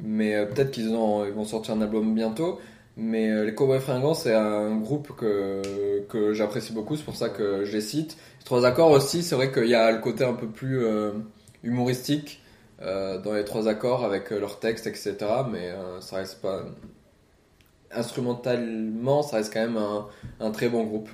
[0.00, 2.58] Mais euh, peut-être qu'ils ils vont sortir un album bientôt.
[2.96, 6.96] Mais les Cowboys Fringants, c'est un groupe que, que j'apprécie beaucoup.
[6.96, 8.16] C'est pour ça que je les cite.
[8.40, 10.84] Les Trois Accords aussi, c'est vrai qu'il y a le côté un peu plus
[11.62, 12.42] humoristique
[12.80, 15.14] dans les Trois Accords avec leurs textes, etc.
[15.48, 16.64] Mais ça reste pas.
[17.94, 20.06] Instrumentalement, ça reste quand même un,
[20.40, 21.08] un très bon groupe.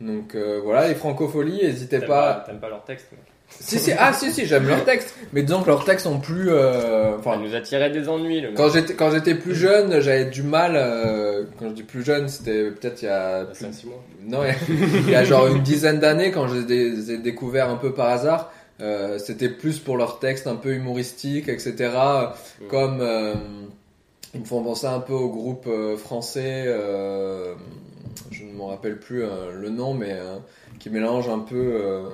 [0.00, 2.44] Donc euh, voilà, les francopholies, n'hésitez pas.
[2.46, 3.18] T'aimes pas leur texte mais-
[3.48, 5.14] Si, si, ah, si, si, j'aime leurs textes.
[5.32, 6.50] Mais disons que leurs textes sont plus.
[6.50, 8.56] euh, Enfin, nous a tiré des ennuis, le mec.
[8.56, 10.72] quand j'étais quand j'étais plus jeune, j'avais du mal.
[10.74, 14.02] euh, quand je dis plus jeune, c'était peut-être il y a plus 5-6 mois.
[14.26, 17.18] Non, il y a- il y a genre une dizaine d'années, quand je les ai
[17.18, 21.72] découverts un peu par hasard, euh, c'était plus pour leurs textes un peu humoristiques, etc.
[22.60, 22.66] Mm.
[22.68, 23.34] Comme euh,
[24.36, 27.54] ils me font penser un peu au groupe euh, français, euh,
[28.30, 30.36] je ne m'en rappelle plus euh, le nom, mais euh,
[30.78, 32.04] qui mélange un peu.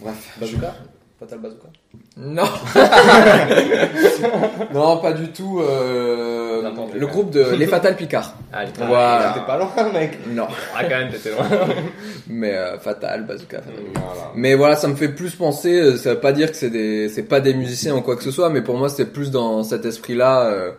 [0.00, 0.38] Bref.
[0.38, 0.74] Bazooka?
[1.18, 1.68] Fatal Bazooka?
[2.16, 2.44] Non.
[4.72, 5.60] non, pas du tout.
[5.60, 6.62] euh,
[6.94, 7.06] le quoi.
[7.06, 8.34] groupe de Les Fatal Picard.
[8.78, 9.32] Voilà.
[9.34, 10.18] T'es pas loin, mec.
[10.28, 10.46] Non,
[10.76, 11.44] Ah, quand même, t'étais loin.
[12.28, 13.74] mais euh, Fatal, Bazooka, Fatal.
[13.94, 14.30] Voilà.
[14.34, 15.78] Mais voilà, ça me fait plus penser.
[15.80, 18.22] euh, Ça veut pas dire que c'est des, c'est pas des musiciens ou quoi que
[18.22, 20.72] ce soit, mais pour moi, c'est plus dans cet esprit-là euh,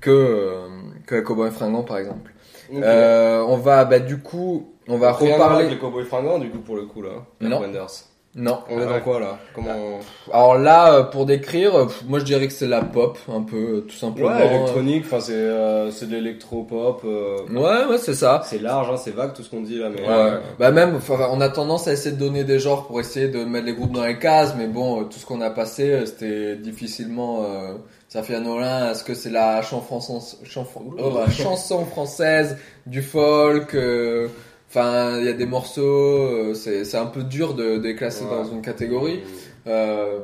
[0.00, 0.66] que euh,
[1.06, 2.32] que Cowboy Fringant, par exemple.
[2.74, 5.70] Euh, on va, bah du coup, on va Rien voir avec reparler.
[5.74, 7.10] les Cowboys fringants, du coup, pour le coup, là.
[7.40, 7.60] Non.
[7.60, 7.86] Wonders.
[8.34, 8.60] Non.
[8.70, 9.00] On est Ah dans ouais.
[9.02, 9.38] quoi, là?
[9.54, 9.98] Comment.
[10.32, 13.56] Alors là, euh, pour décrire, euh, moi je dirais que c'est la pop, un peu,
[13.56, 14.28] euh, tout simplement.
[14.30, 17.02] Ouais, électronique, enfin, c'est euh, c'est de l'électro-pop.
[17.04, 18.40] euh, Ouais, ouais, c'est ça.
[18.46, 20.00] C'est large, hein, c'est vague tout ce qu'on dit là, mais.
[20.00, 20.40] Ouais.
[20.58, 23.44] Bah même, enfin, on a tendance à essayer de donner des genres pour essayer de
[23.44, 26.56] mettre les groupes dans les cases, mais bon, euh, tout ce qu'on a passé, c'était
[26.56, 27.44] difficilement.
[27.44, 27.74] Euh,
[28.08, 29.98] Safia Nolin, est-ce que c'est la chanson,
[30.44, 34.28] chanson, oh, la chanson française, du folk euh,
[34.74, 38.24] Enfin, il y a des morceaux, euh, c'est un peu dur de, de les classer
[38.24, 38.30] Ouais.
[38.30, 39.20] dans une catégorie.
[39.66, 40.20] Euh,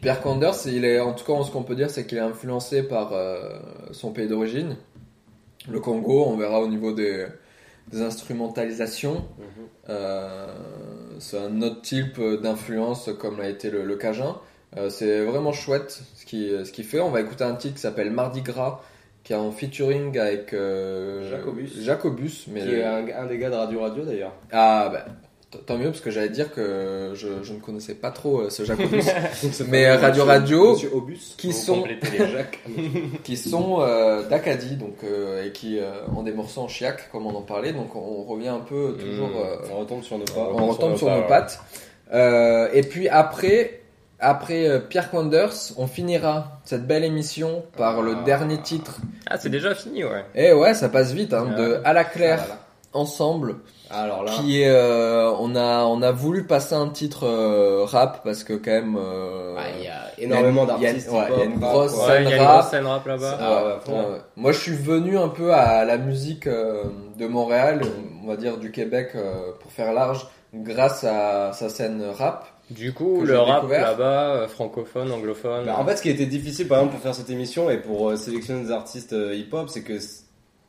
[0.00, 2.82] Pierre Conders, il est, en tout cas, ce qu'on peut dire, c'est qu'il est influencé
[2.82, 3.58] par euh,
[3.92, 4.76] son pays d'origine,
[5.70, 6.24] le Congo.
[6.26, 7.26] On verra au niveau des,
[7.92, 9.16] des instrumentalisations.
[9.38, 9.46] Mhm.
[9.90, 10.46] Euh,
[11.18, 14.36] c'est un autre type d'influence comme l'a été le, le Cajun.
[14.78, 17.00] Euh, c'est vraiment chouette ce qu'il ce qu'il fait.
[17.00, 18.80] On va écouter un titre qui s'appelle Mardi Gras,
[19.24, 21.82] qui est en featuring avec euh, Jacobus.
[21.82, 24.32] Jacobus, mais Qui est un, un des gars de Radio Radio d'ailleurs.
[24.52, 25.04] ah bah
[25.66, 28.64] tant mieux parce que j'allais dire que je, je ne connaissais pas trop euh, ce
[28.64, 29.04] Jacobus.
[29.68, 31.34] Mais, euh, Radio Radio, Monsieur Obus.
[31.36, 31.82] qui sont
[33.24, 37.26] qui sont euh, d'Acadie donc euh, et qui euh, ont des morceaux en chiac comme
[37.26, 39.36] on en parlait donc on revient un peu toujours Mmh.
[39.36, 40.50] euh, On retombe sur nos pas.
[40.54, 41.60] on retombe sur nos pattes.
[42.12, 43.79] Euh, et puis après,
[44.20, 48.24] après euh, Pierre Quanders, on finira cette belle émission par le Ah.
[48.24, 48.96] dernier titre.
[49.28, 50.24] Ah, c'est déjà fini, ouais.
[50.34, 51.54] Et ouais, ça passe vite, hein, Ah.
[51.58, 52.58] de À la Ah claire là là.
[52.92, 53.56] ensemble,
[53.90, 54.32] Alors là.
[54.32, 58.52] qui est, euh, on a, on a voulu passer un titre euh, rap parce que
[58.54, 61.10] quand même, euh, Ah, Il y a énormément il y a- d'artistes.
[61.10, 62.06] ouais, il y a une hip-hop, rap, grosse quoi.
[62.08, 62.58] Ouais, il y a une rap.
[62.60, 63.38] grosse scène rap là-bas.
[63.40, 64.08] Ah ouais, Ouais, franchement.
[64.10, 64.18] ouais.
[64.36, 66.84] Moi, je suis venu un peu à la musique euh,
[67.18, 67.80] de Montréal,
[68.24, 72.46] on va dire du Québec euh, pour faire large, grâce à sa scène rap.
[72.70, 73.82] Du coup, le rap découvert.
[73.82, 75.66] là-bas, euh, francophone, anglophone.
[75.66, 78.10] Bah, en fait, ce qui était difficile, par exemple, pour faire cette émission et pour
[78.10, 79.94] euh, sélectionner des artistes euh, hip-hop, c'est que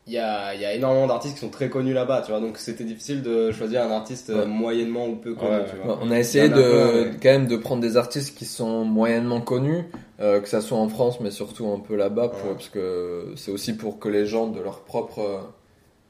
[0.07, 2.39] il y a, y a énormément d'artistes qui sont très connus là-bas, tu vois.
[2.41, 4.47] Donc, c'était difficile de choisir un artiste Ouais.
[4.47, 5.65] moyennement ou peu connu, Ouais.
[5.69, 5.99] tu vois.
[6.01, 7.11] On a essayé a de ouais.
[7.21, 9.83] quand même de prendre des artistes qui sont moyennement connus,
[10.19, 13.51] euh, que ça soit en France, mais surtout un peu là-bas, pour- parce que c'est
[13.51, 15.43] aussi pour que les gens de leur propre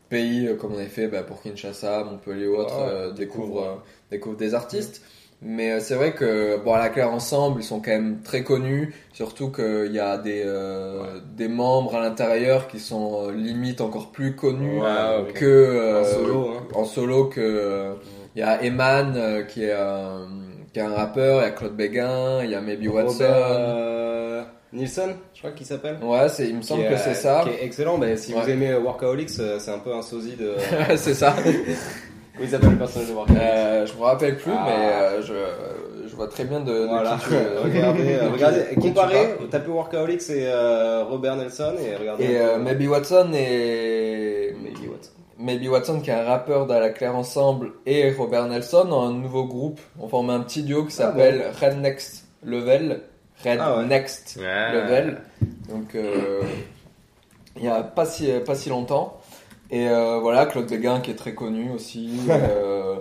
[0.09, 3.45] pays, comme on avait fait bah, pour Kinshasa, Montpellier ou autre, Ouais, euh, découvre.
[3.47, 3.75] découvrent, euh,
[4.09, 5.01] découvrent des artistes.
[5.43, 8.43] Mais euh, c'est vrai que bon, à la claire ensemble, ils sont quand même très
[8.43, 13.81] connus, surtout qu'il y a des euh, des membres à l'intérieur qui sont euh, limite
[13.81, 16.67] encore plus connus Ouais, que euh, En solo, hein.
[16.75, 17.95] en solo que
[18.35, 20.27] il y a Eman euh, qui est un
[20.71, 23.23] qui est un rappeur, il y a Claude Béguin, il y a Maybe Watson.
[23.25, 24.43] Robert, euh,
[24.73, 25.97] Nilsson, je crois qu'il s'appelle.
[26.01, 27.41] Ouais, c'est il me semble que est, c'est euh, ça.
[27.43, 30.53] Qui est excellent, mais si vous aimez Workaholics, euh, c'est un peu un sosie de.
[30.95, 31.35] c'est ça.
[32.33, 34.65] Comment il s'appelle le personnage de Workaholics Euh, je me rappelle plus Ah.
[34.65, 38.29] mais euh, je je vois très bien de, de Voilà, qui tu euh, regardez, euh,
[38.31, 42.23] regardez, de qui tu comparez, tapez Workaholics et euh, Robert Nelson et regardez.
[42.25, 45.11] Et euh, Maybe Watson et Maybe Watson.
[45.39, 49.13] Maybe Watson qui est un rappeur d'À la Claire Ensemble et Robert Nelson ont un
[49.13, 49.79] nouveau groupe.
[49.99, 53.01] On forme un petit duo qui Ah s'appelle Red Next Level.
[53.43, 53.85] Red Ah ouais.
[53.85, 54.73] Next Ouais.
[54.73, 55.17] Level.
[55.69, 56.41] Donc euh,
[57.57, 59.17] il y a pas si pas si longtemps.
[59.71, 62.19] Et euh, voilà Claude Béguin qui est très connu aussi.
[62.29, 62.97] Euh,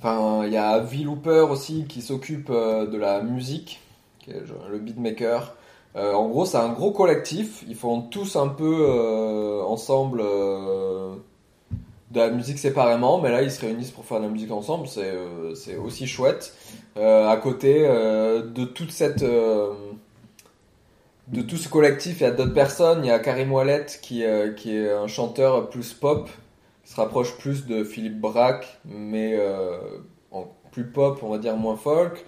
[0.00, 3.80] Enfin il y a V Looper aussi qui s'occupe euh, de la musique,
[4.20, 5.54] qui est le beatmaker.
[5.96, 7.64] Euh, en gros, c'est un gros collectif.
[7.68, 11.16] Ils font tous un peu euh, ensemble euh,
[12.12, 14.86] de la musique séparément, mais là, ils se réunissent pour faire de la musique ensemble.
[14.86, 16.54] C'est euh, c'est aussi chouette.
[16.96, 19.72] Euh, à côté euh, de toute cette euh,
[21.32, 23.04] de tout ce collectif, il y a d'autres personnes.
[23.04, 26.28] Il y a Karim Wallet qui, euh, qui est un chanteur plus pop,
[26.84, 29.78] qui se rapproche plus de Philippe Braque, mais euh,
[30.30, 32.24] en plus pop, on va dire moins folk.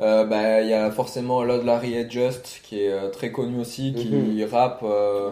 [0.00, 3.60] Euh, bah, il y a forcément Lord Larry et Just qui est euh, très connu
[3.60, 4.44] aussi, qui Mhm.
[4.50, 5.30] rappe euh,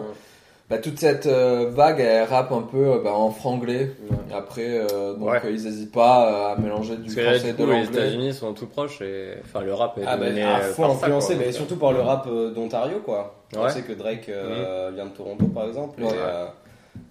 [0.69, 3.91] bah, toute cette euh, vague, elle rappe un peu euh, bah, en franglais.
[4.33, 5.41] Après, euh, donc Ouais.
[5.45, 7.71] ils hésitent pas euh, à mélanger du Parce que là, français du et de coup,
[7.71, 7.99] les l'anglais.
[8.01, 11.51] États-Unis sont tout proches et enfin le rap est Ah bah, à fond influencé, mais
[11.53, 13.35] surtout par le rap euh, d'Ontario, quoi.
[13.55, 13.69] On Ouais.
[13.69, 16.01] sait que Drake euh, vient de Toronto, par exemple.
[16.01, 16.09] Ouais.
[16.09, 16.45] Et, euh,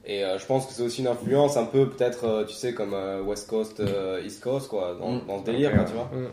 [0.04, 2.74] et, euh, je pense que c'est aussi une influence un peu, peut-être, euh, tu sais,
[2.74, 5.20] comme euh, West Coast, euh, East Coast, quoi, dans, Mm.
[5.26, 6.10] dans ce délire, quoi, tu vois.
[6.12, 6.26] Mm.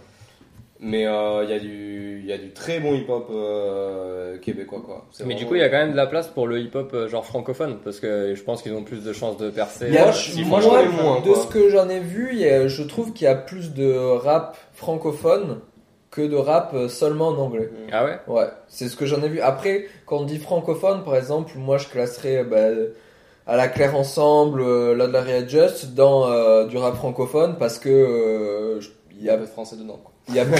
[0.85, 5.05] Mais euh, il y, a du- y a du très bon hip-hop euh, québécois, quoi.
[5.25, 7.07] Mais du coup, il y a quand même de la place pour le hip-hop euh,
[7.07, 9.97] genre francophone parce que je pense qu'ils ont plus de chances de percer.
[9.97, 11.35] A- Moi, s'ils moi, moins, de quoi.
[11.41, 13.93] ce que j'en ai vu, il y a- je trouve qu'il y a plus de
[13.95, 15.59] rap francophone
[16.11, 17.69] que de rap seulement en anglais.
[17.91, 18.19] Ah ouais?
[18.27, 19.39] Ouais, c'est ce que j'en ai vu.
[19.39, 22.67] Après, quand on dit francophone, par exemple, moi je classerais bah,
[23.47, 27.79] à la Claire Ensemble, euh, là de la Readjust, dans euh, du rap francophone parce
[27.79, 28.79] que euh,
[29.11, 30.12] il Il y a a un peu de français dedans, quoi.
[30.29, 30.51] Il y a non,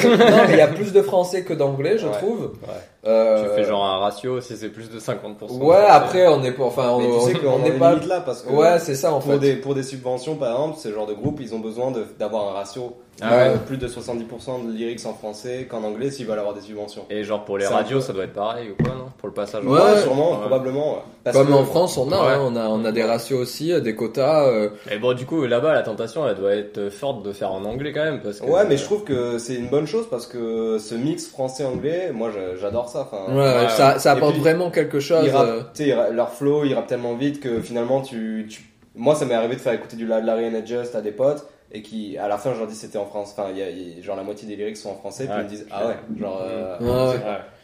[0.47, 2.51] mais il y a plus de français que d'anglais, je Ouais, trouve.
[2.63, 2.73] ouais.
[3.05, 5.57] Euh, Tu fais genre un ratio si c'est plus de 50%.
[5.61, 8.41] Ouais, après on est pas enfin on, tu sais on est pas limite là, parce
[8.41, 9.39] que Ouais, c'est ça en pour, fait.
[9.39, 12.53] des, pour des subventions, par exemple, ce genre de groupe, ils ont besoin d'avoir un
[12.53, 12.95] ratio.
[13.21, 13.53] Ah ouais.
[13.67, 17.05] plus de 70% de lyrics en français qu'en anglais s'ils veulent avoir des subventions.
[17.09, 19.05] Et genre pour les radios, peu- ça doit être pareil ou quoi, non?
[19.19, 19.63] Pour le passage.
[19.63, 20.37] Ouais, Ouais, sûrement, ouais.
[20.39, 20.93] probablement.
[20.95, 20.99] ouais.
[21.23, 22.33] Parce Comme que- en France, on a, Ouais.
[22.33, 24.47] hein, on a, on a des ratios aussi, euh, des quotas.
[24.47, 27.63] euh, Et bon, du coup, là-bas, la tentation, elle doit être forte de faire en
[27.65, 28.19] anglais quand même.
[28.21, 31.27] Parce que, Ouais, mais je trouve que c'est une bonne chose parce que ce mix
[31.27, 33.07] français-anglais, moi je- j'adore ça.
[33.11, 33.69] Enfin, ouais, ouais.
[33.69, 35.23] ça, ça Et apporte puis, vraiment quelque chose.
[35.23, 38.01] ils rappent- euh, tu sais, ils ra- leur flow, ils rappent tellement vite que finalement
[38.01, 38.63] tu, tu-
[38.95, 41.45] moi ça m'est arrivé de faire écouter du La- Larry and Just à des potes
[41.73, 43.33] et qui à la fin je leur dis c'était en France.
[43.37, 45.33] Enfin il y a, y a- genre la moitié des lyrics sont en français puis
[45.33, 45.41] Ouais.
[45.41, 47.17] ils me disent ah ouais genre euh, Ouais,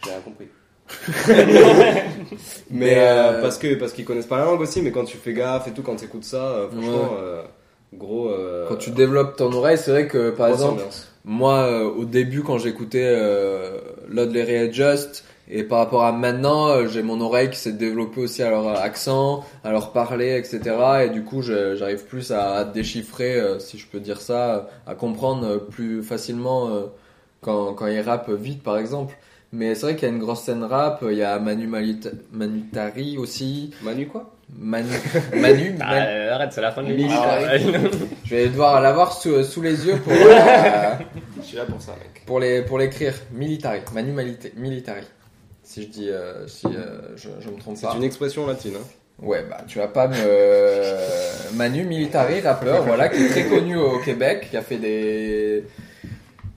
[0.03, 0.47] j'ai rien compris.
[2.71, 5.17] Mais, euh, euh, parce que parce qu'ils connaissent pas la langue aussi mais quand tu
[5.17, 7.41] fais gaffe et tout quand tu écoutes ça euh, franchement euh,
[7.93, 11.11] gros euh, Quand tu développes ton oreille, c'est vrai que par exemple, ambiance.
[11.25, 16.67] moi euh, au début quand j'écoutais euh, Lord Larry Just et par rapport à maintenant,
[16.69, 20.61] euh, j'ai mon oreille qui s'est développée aussi à leur accent, à leur parler, etc.
[21.05, 25.45] Et du coup, j'arrive plus à, déchiffrer, euh, si je peux dire ça, à comprendre
[25.47, 26.69] euh, plus facilement
[27.41, 29.15] quand, quand ils rappent vite, par exemple.
[29.51, 32.11] Mais c'est vrai qu'il y a une grosse scène rap, il y a Manu Malita-
[32.31, 34.29] Manutari aussi, Manu quoi?
[34.55, 34.89] Manu,
[35.35, 37.19] Manu, Ah, Manu- euh, arrête, c'est la fin de l'émission.
[38.25, 40.93] je vais devoir l'avoir sous, sous les yeux pour, euh,
[41.39, 43.13] je suis là pour ça mec pour les pour l'écrire.
[43.31, 45.01] Military, Manu Malita- Military.
[45.69, 47.93] Si je dis, euh, si euh, je, je me trompe c'est pas.
[47.95, 48.85] une expression latine hein.
[49.21, 50.15] Ouais, bah tu vas pas me
[51.55, 55.63] Manu Military, rappeur, voilà, qui est très connu au Québec, qui a fait des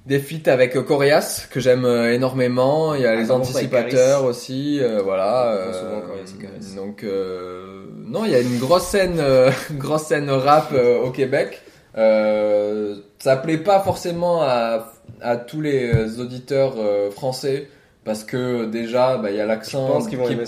[0.07, 2.95] des feats avec euh, Corias que j'aime euh, énormément.
[2.95, 5.53] Il y a Ah, les anticipateurs aussi, euh, voilà.
[5.53, 10.71] Euh, Corias donc euh, non, il y a une grosse scène, euh, grosse scène rap
[10.73, 11.61] euh, au Québec.
[11.99, 14.91] Euh, ça plaît pas forcément à
[15.21, 17.69] à tous les auditeurs euh, français
[18.05, 20.45] parce que déjà, bah, il y a l'accent qui qu'on va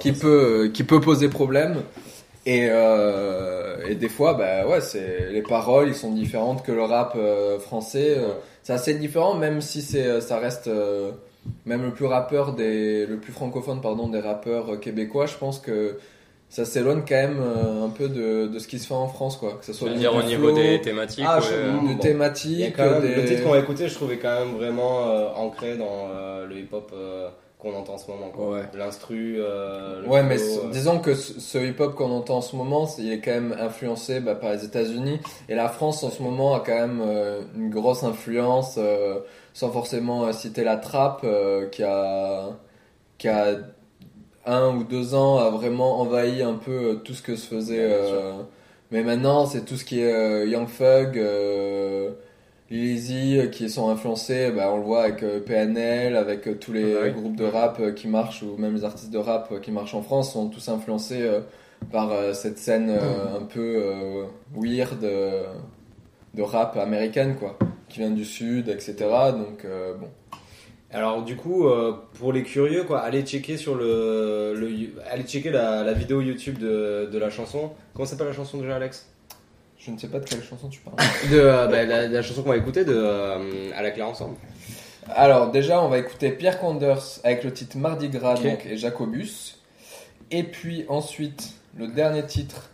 [0.00, 1.82] qui peut qui peut poser problème.
[2.44, 6.82] Et euh, et des fois bah ouais c'est les paroles ils sont différentes que le
[6.82, 8.32] rap euh, français euh,
[8.64, 11.12] c'est assez différent même si c'est ça reste euh,
[11.66, 15.60] même le plus rappeur des le plus francophone pardon des rappeurs euh, québécois je pense
[15.60, 15.98] que
[16.54, 19.38] ça s'éloigne quand même euh, un peu de, de ce qui se fait en France
[19.38, 21.24] quoi que ce Je soit veux dire, au niveau flow, des thématiques.
[21.26, 21.98] Ah, ouais, je- euh, de Bon.
[21.98, 25.28] Thématiques quand même- des- Le titre qu'on va écouter, je trouvais quand même vraiment euh,
[25.34, 28.28] ancré dans euh, le hip-hop euh, qu'on entend en ce moment.
[28.34, 28.50] quoi.
[28.50, 28.62] Ouais.
[28.76, 32.40] L'instru, euh, le Ouais, mais flow, euh, disons que ce, ce hip-hop qu'on entend en
[32.42, 35.20] ce moment, il est quand même influencé bah, par les États-Unis.
[35.48, 39.20] Et la France, en ce moment, a quand même euh, une grosse influence, euh,
[39.54, 42.50] sans forcément citer la trappe, euh, qui a
[43.18, 43.54] qui a
[44.46, 47.86] un ou deux ans a vraiment envahi un peu euh, tout ce que se faisait.
[47.86, 48.32] Ouais, euh,
[48.90, 52.10] mais maintenant, c'est tout ce qui est euh, Young Thug, euh,
[52.72, 54.50] euh, qui sont influencés.
[54.50, 57.10] Bah, on le voit avec PNL, avec tous les Ouais.
[57.12, 60.32] groupes de rap qui marchent, ou même les artistes de rap qui marchent en France,
[60.32, 61.28] sont tous influencés
[61.90, 64.24] par cette scène euh, un peu euh,
[64.56, 65.44] weird euh,
[66.34, 67.58] de rap américaine, quoi,
[67.88, 68.94] qui vient du sud, etc.
[69.32, 70.08] Donc, euh, bon.
[70.92, 75.50] Alors du coup, euh, pour les curieux, quoi, allez checker sur le, le allez checker
[75.50, 77.72] la, la vidéo YouTube de, de la chanson.
[77.94, 79.06] Comment s'appelle la chanson déjà, Alex?
[79.78, 80.96] Je ne sais pas de quelle chanson tu parles.
[81.30, 84.36] De euh, bah, la, la chanson qu'on va écouter de euh, à la claire ensemble.
[85.08, 89.58] Alors déjà, on va écouter Pierre Conders avec le titre Mardi Gras donc, et Jacobus.
[90.30, 92.70] Et puis ensuite, le dernier titre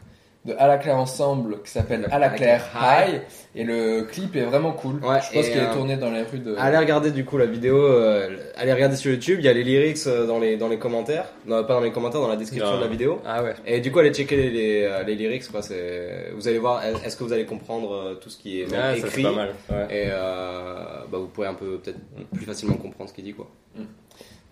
[0.48, 3.20] de À la Claire Ensemble qui s'appelle À la Claire High.
[3.54, 4.96] Et le clip est vraiment cool.
[5.04, 6.54] Ouais, Je pense qu'il est euh, tourné dans les rues de...
[6.58, 9.64] Allez regarder du coup la vidéo, euh, allez regarder sur YouTube, il y a les
[9.64, 12.70] lyrics euh, dans les dans les commentaires, non pas dans les commentaires, dans la description
[12.72, 12.76] Non.
[12.78, 13.20] de la vidéo.
[13.26, 13.54] Ah ouais.
[13.66, 15.62] Et du coup, allez checker les, les, les lyrics, quoi.
[15.62, 19.00] C'est, vous allez voir, est-ce que vous allez comprendre tout ce qui est Ah, ça,
[19.02, 19.54] c'est écrit pas mal.
[19.70, 19.86] Ouais.
[19.90, 20.74] et euh,
[21.10, 21.98] bah, vous pourrez un peu peut-être
[22.32, 23.48] plus facilement comprendre ce qu'il dit, quoi.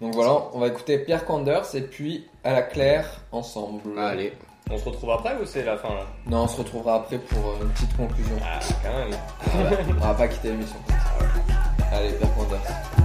[0.01, 3.98] Donc voilà, on va écouter Pierre Quanders et puis à la claire ensemble.
[3.98, 4.32] Allez.
[4.68, 7.38] On se retrouve après ou c'est la fin là Non, on se retrouvera après pour
[7.38, 8.36] euh, une petite conclusion.
[8.43, 9.18] Ah, quand même.
[9.44, 9.78] Voilà.
[9.88, 10.76] on va pas quitter l'émission.
[11.93, 12.95] Allez, Pierre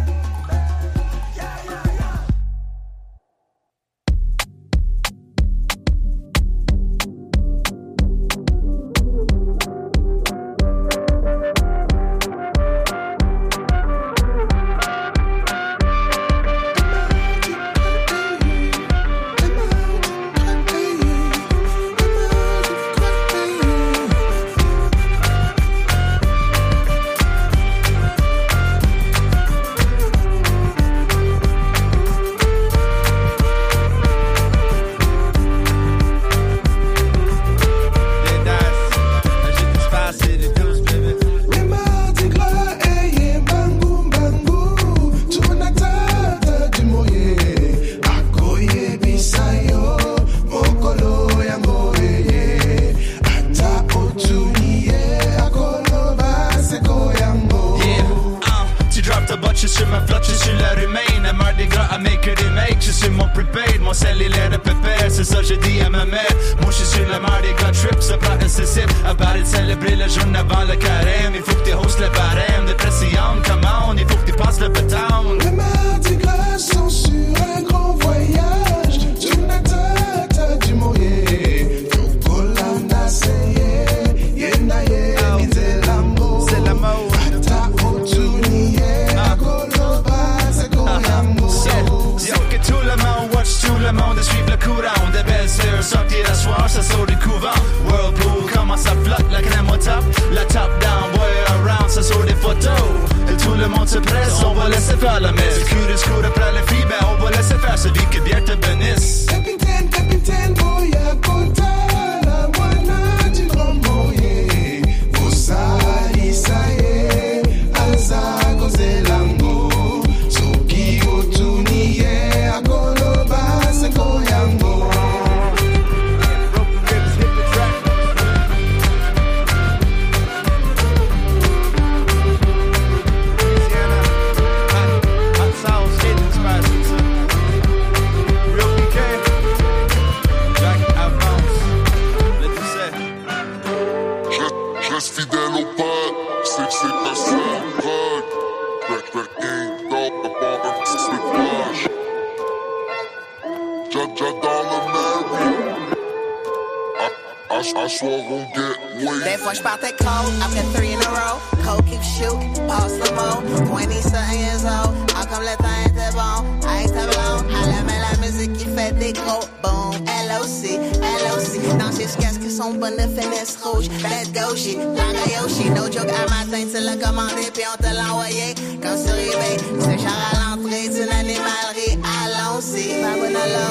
[172.51, 173.87] ses casques sont bonnes de finesse rouge.
[174.33, 178.13] Go shit, Langa Yoshi, no joke, un matin tu l'as commandé puis on te l'a
[178.13, 178.55] envoyé.
[178.81, 181.97] Comme sur eBay, c'est genre à l'entrée d'une animalerie.
[182.23, 183.67] Allons-y, Babonalo.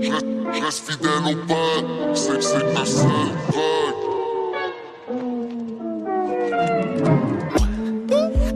[0.00, 0.10] Je
[0.54, 4.00] je reste fidèle au peuple, c'est que c'est ta seule drogue.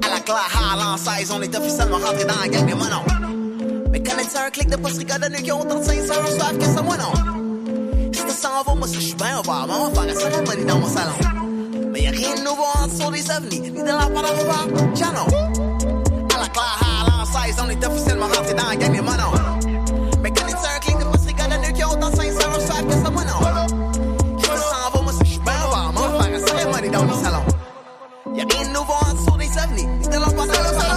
[0.04, 3.04] À la claire Highland 16, on est officiellement rentré dans la gang des monos.
[3.90, 6.82] Mais connais-tu un clic de post de qui ont autant de sincères soif que ça,
[6.82, 7.37] moi non?
[8.26, 10.78] Tu s'en vas, moi si je suis bien au bar, va faire un cérémonie dans
[10.78, 11.12] mon salon.
[11.92, 15.24] Mais y'a rien de nouveau en dessous des ovnis, ni de la part revoir, Jano.
[16.34, 19.34] À la claire Highland 16, on est officiellement rentré dans la gang des monos.
[20.22, 23.10] Mais connais-tu un clic de post de qui ont autant de sincères soif que ça,
[23.10, 23.66] moi non?
[24.38, 27.04] Tu s'en vas, moi si je suis bien au bar, va faire un cérémonie dans
[27.04, 27.42] mon salon.
[28.34, 30.87] Y'a rien de nouveau en dessous des ovnis, ni de la part d'un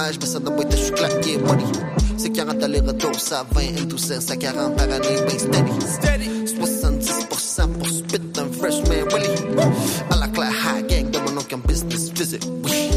[0.00, 1.64] ça à je mets ça dans boîte à chocolat, get money.
[2.16, 6.30] C'est 40 allers-retours, ça 20 into 16, à 40 par année, ben steady.
[6.46, 9.30] 70% pour spit un freshman Willy.
[10.10, 12.90] À la claire high gang de mon oncle en business visit, oui.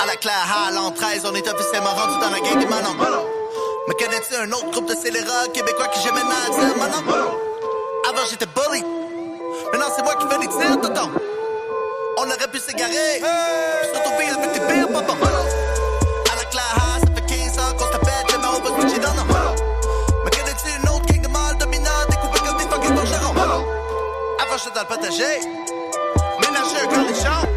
[0.00, 2.94] À la claire high, l'an 13, on est officiellement rendu dans la gang des Manon.
[3.88, 7.30] Mais connais-tu un autre groupe de scélérats québécois que j'aime maintenant dire Manon?
[8.08, 8.82] Avant j'étais bully.
[9.72, 11.10] Maintenant c'est moi qui fais des tirs, tonton.
[12.20, 13.22] On aurait pu s'égarer.
[13.92, 15.12] Surtout pire, mais t'es pire, papa.
[16.32, 19.24] Avec la hache, ça fait 15 ans qu'on t'appelle, j'ai ma robe Gucci dans nos
[20.24, 23.64] Mais connais-tu une autre gang de mal dominant, découpé comme des fucking forgerons?
[24.42, 25.40] Avant, j'étais dans le potager.
[26.40, 27.48] Ménager un cornichon.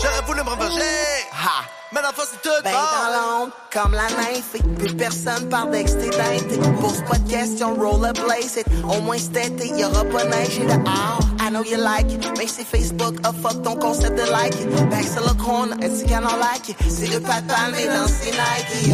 [0.00, 1.26] J'aurais voulu me revenger.
[1.32, 1.64] Ha!
[1.92, 6.58] Mais fond, c'est tout Ben dans l'ombre, comme la nymphe, plus personne parle d'extédité.
[6.80, 8.66] Pose pas de questions, rollerblade, it.
[8.84, 11.33] Au moins cet été, y'aura pas neige et dehors.
[11.54, 14.68] Know you like it, c'est Facebook, a fuck ton concept de like it.
[14.90, 16.76] Back to the corner, un petit canon like it.
[16.88, 18.92] C'est le papa, mais dans ses Nike.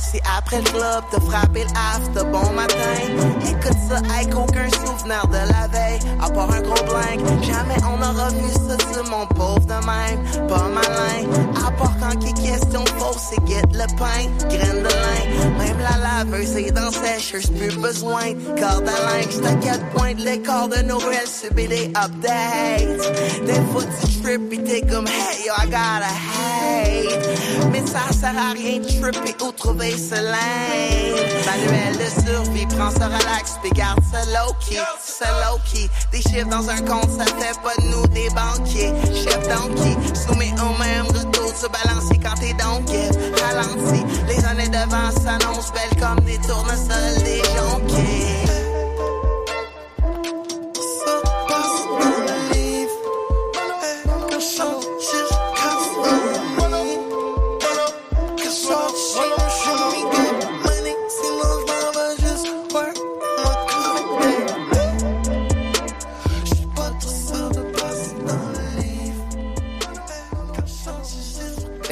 [0.00, 3.00] C'est après le club, t'as frappé le after, bon matin.
[3.42, 7.20] Écoute ça avec aucun souvenir de la veille, à part un gros blank.
[7.42, 11.28] Jamais on aura vu ça sur mon pauvre de même, pas malin.
[11.66, 15.58] À part quand est question fausse, c'est get le pain, graine de lin.
[15.58, 19.60] Même la laveuse est dans sécheuse, plus besoin de corde à linge.
[19.62, 23.46] Quatre points de l'écart de Noël, subir des updates.
[23.46, 27.72] Des fois tu trip t'es comme hey yo, I gotta hate.
[27.72, 31.14] Mais ça sert à rien de tripper ou trouver ce lane.
[31.46, 35.88] Manuel de survie, prends ça relax, puis garde ça low-key, ça low-key.
[36.12, 38.92] Des chiffres dans un compte, ça fait pas de nous des banquiers.
[39.12, 43.08] Chef donkey, soumis au même retour, se balancer quand t'es donkey.
[43.42, 48.33] Ralenti, les années devant s'annoncent belles comme des tournesols, des jonquets.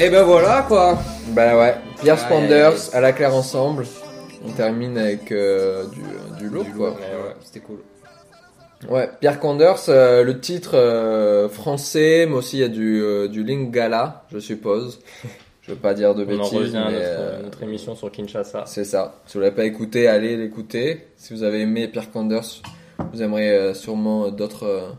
[0.02, 0.98] Et ben voilà quoi.
[1.28, 1.76] Bah ouais.
[2.00, 3.84] Pierre Spanders à la claire ensemble.
[4.44, 5.84] On termine avec euh,
[6.40, 6.90] du, du quoi.
[6.90, 7.78] Ouais, ouais, c'était cool.
[8.90, 13.44] Ouais, Pierre Conders, euh, le titre euh, français, mais aussi il y a du, du
[13.44, 14.98] Lingala, je suppose.
[15.60, 18.64] Je veux pas dire de On en bêtises, revient à notre, notre émission sur Kinshasa.
[18.66, 19.20] c'est ça.
[19.26, 21.06] Si vous l'avez pas écouté, allez l'écouter.
[21.16, 22.60] Si vous avez aimé Pierre Conders,
[23.12, 24.96] vous aimerez sûrement d'autres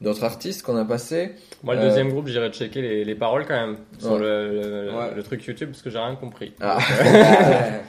[0.00, 1.32] d'autres artistes qu'on a passés.
[1.62, 4.18] Moi, le Euh, deuxième groupe, j'irai checker les, les paroles quand même sur Ouais.
[4.20, 4.52] le,
[4.86, 5.14] le, Ouais.
[5.16, 6.52] le truc YouTube parce que j'ai rien compris.
[6.60, 6.78] Ah.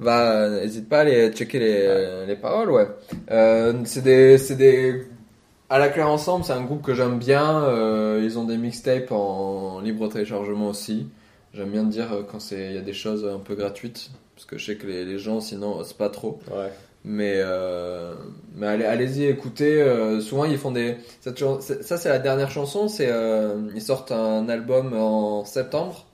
[0.00, 2.88] Bah, euh, n'hésite pas à aller checker les, les paroles, ouais.
[3.30, 5.04] Euh, c'est des, c'est des,
[5.70, 7.62] à la claire ensemble, c'est un groupe que j'aime bien.
[7.62, 11.06] euh, ils ont des mixtapes en libre téléchargement aussi.
[11.54, 14.44] J'aime bien dire euh, quand c'est, il y a des choses un peu gratuites, parce
[14.46, 16.40] que je sais que les, les gens sinon osent pas trop.
[16.50, 16.72] Ouais.
[17.04, 18.14] Mais, euh,
[18.56, 19.82] mais allez, allez-y écoutez.
[19.82, 22.88] euh, souvent ils font des, cette ça c'est la dernière chanson.
[22.88, 26.06] C'est, euh, ils sortent un album en septembre.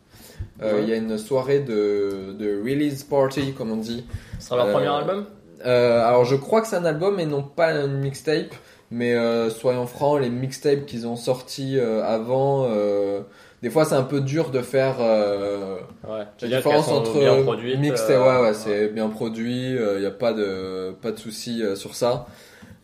[0.62, 0.82] Euh, Ouais.
[0.82, 4.04] Il y a une soirée de, de release party, comme on dit.
[4.38, 5.26] Ce sera leur Euh, premier album?
[5.64, 8.54] Euh, alors je crois que c'est un album et non pas une mixtape.
[8.90, 13.20] Mais euh, soyons francs, les mixtapes qu'ils ont sortis euh, avant, euh,
[13.62, 15.76] des fois c'est un peu dur de faire euh,
[16.08, 16.24] Ouais.
[16.38, 18.10] Tu la différence entre bien produites, mixtape.
[18.10, 19.70] euh, ouais, ouais, c'est bien produit.
[19.74, 22.26] Il n'y a pas de pas de souci euh, sur ça.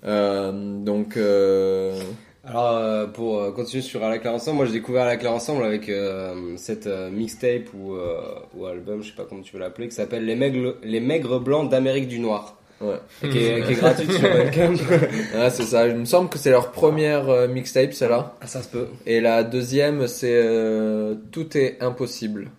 [0.05, 1.99] Euh, donc euh,
[2.45, 5.17] Alors, euh, pour euh, continuer sur À la Claire Ensemble, moi j'ai découvert À la
[5.17, 8.21] Claire Ensemble avec euh, cette euh, mixtape ou, euh,
[8.57, 11.41] ou album, je sais pas comment tu veux l'appeler, qui s'appelle Les Maigres, Les Maigres
[11.41, 12.56] Blancs d'Amérique du Noir.
[12.81, 12.97] Ouais.
[13.23, 14.75] Et Qui est, qui est gratuite sur Bandcamp.
[15.35, 15.87] Ouais, c'est ça.
[15.87, 18.35] Il me semble que c'est leur première euh, mixtape, celle-là.
[18.41, 18.87] Ah, ça se peut.
[19.07, 22.51] Et la deuxième, c'est euh, Tout est impossible.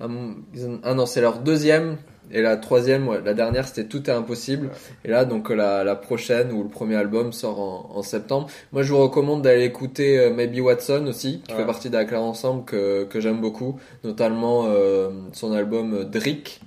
[0.00, 0.06] Ah,
[0.84, 1.96] ah non, c'est leur deuxième.
[2.30, 4.68] Et la troisième, ouais, la dernière, c'était Tout est impossible.
[5.04, 8.48] Et là, donc la, la prochaine ou le premier album sort en, en septembre.
[8.72, 11.60] Moi, je vous recommande d'aller écouter euh, Maybe Watson aussi, qui Ouais.
[11.60, 16.60] fait partie d'Aclair Ensemble que, que j'aime beaucoup, notamment euh, son album euh, Drick.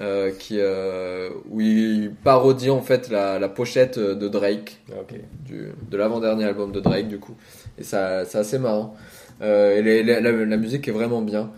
[0.00, 5.14] Euh, qui euh, où il parodie en fait la, la pochette de Drake Ok.
[5.44, 7.36] du, de l'avant-dernier album de Drake du coup.
[7.78, 8.94] Et ça, c'est assez marrant.
[9.42, 11.50] Euh, et les- les- la, la musique est vraiment bien.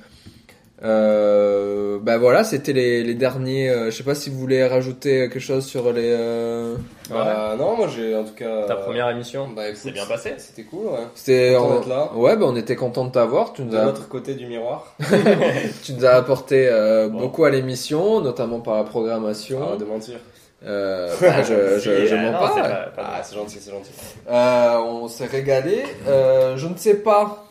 [0.82, 3.70] Euh, bah voilà, c'était les, les derniers.
[3.70, 6.10] euh, je sais pas si vous voulez rajouter quelque chose sur les.
[6.12, 6.74] euh,
[7.08, 8.64] Bah, non, moi j'ai en tout cas.
[8.66, 11.06] Ta première émission Bah, C'est bien passé C'était cool, ouais.
[11.14, 11.52] C'était.
[11.52, 12.10] Là.
[12.14, 13.52] Ouais, bah on était content de t'avoir.
[13.52, 14.94] Tu nous De as, l'autre côté du miroir.
[15.84, 17.20] tu nous as apporté euh, Bon.
[17.20, 19.62] beaucoup à l'émission, notamment par la programmation.
[19.62, 20.16] Arrête de mentir.
[20.66, 22.92] Euh, bah, je, je, je euh, mens non, pas.
[22.98, 23.90] Ah, c'est gentil, c'est gentil.
[24.28, 25.84] Euh, on s'est régalé.
[26.08, 27.46] Euh, je ne sais pas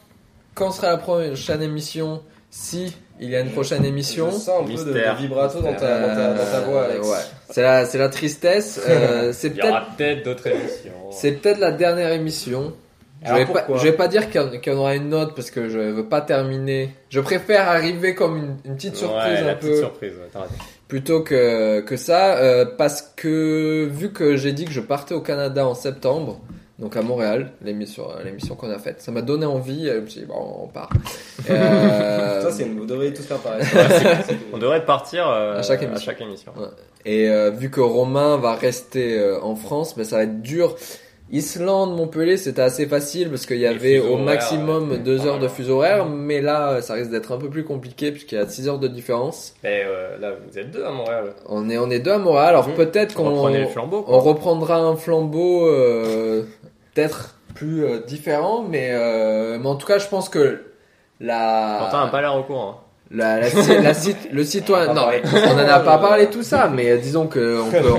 [0.55, 2.21] quand sera la prochaine émission.
[2.55, 4.27] Si il y a une prochaine émission.
[4.31, 5.15] Je sens un peu de, Mystère.
[5.15, 7.07] de vibrato dans ta, dans ta, dans ta voix, Alex.
[7.07, 7.17] ouais.
[7.49, 8.81] C'est la, c'est la tristesse.
[8.87, 10.91] Euh, c'est Il y aura peut-être, peut-être d'autres émissions.
[11.11, 12.73] c'est peut-être la dernière émission.
[13.21, 14.79] Je Alors vais, pas, pourquoi je vais pas dire qu'il y, en, qu'il y en
[14.79, 16.89] aura une autre parce que je veux pas terminer.
[17.09, 20.27] Je préfère arriver comme une, une petite surprise Ouais, un la peu petite surprise, ouais,
[20.33, 20.53] t'as raison.
[20.89, 25.21] plutôt que, que ça, euh, parce que vu que j'ai dit que je partais au
[25.21, 26.41] Canada en septembre,
[26.83, 29.01] donc à Montréal, l'émission, l'émission qu'on a faite.
[29.01, 29.87] Ça m'a donné envie.
[29.87, 30.89] euh, Je me suis dit, bon, on part.
[31.49, 33.63] Euh, Ça, c'est une- vous devriez tous faire pareil.
[34.53, 36.11] On devrait partir euh, À chaque émission.
[36.21, 36.51] émission.
[36.57, 36.67] Ouais.
[37.05, 40.75] Et euh, vu que Romain va rester euh, en France, ben, ça va être dur.
[41.31, 45.77] Islande, Montpellier, c'était assez facile parce qu'il y avait au maximum deux heures de fuseau
[45.77, 48.67] horaire, mais là, euh, ça risque d'être un peu plus compliqué puisqu'il y a 6
[48.69, 49.55] heures de différence.
[49.63, 51.33] Mais euh, là, vous êtes deux à Montréal.
[51.49, 52.75] On est, on est deux à Montréal, alors Mhm.
[52.75, 56.43] peut-être qu'on on reprendra un flambeau euh,
[56.93, 60.61] peut-être plus euh, différent, mais, euh, mais en tout cas, je pense que
[61.19, 62.81] la Quentin n'a pas l'air au courant.
[63.11, 63.47] la, la,
[63.81, 63.91] la
[64.31, 67.27] le citoyen, On non, on ça, en a pas parlé tout ça, mais euh, disons
[67.27, 67.91] que on peut,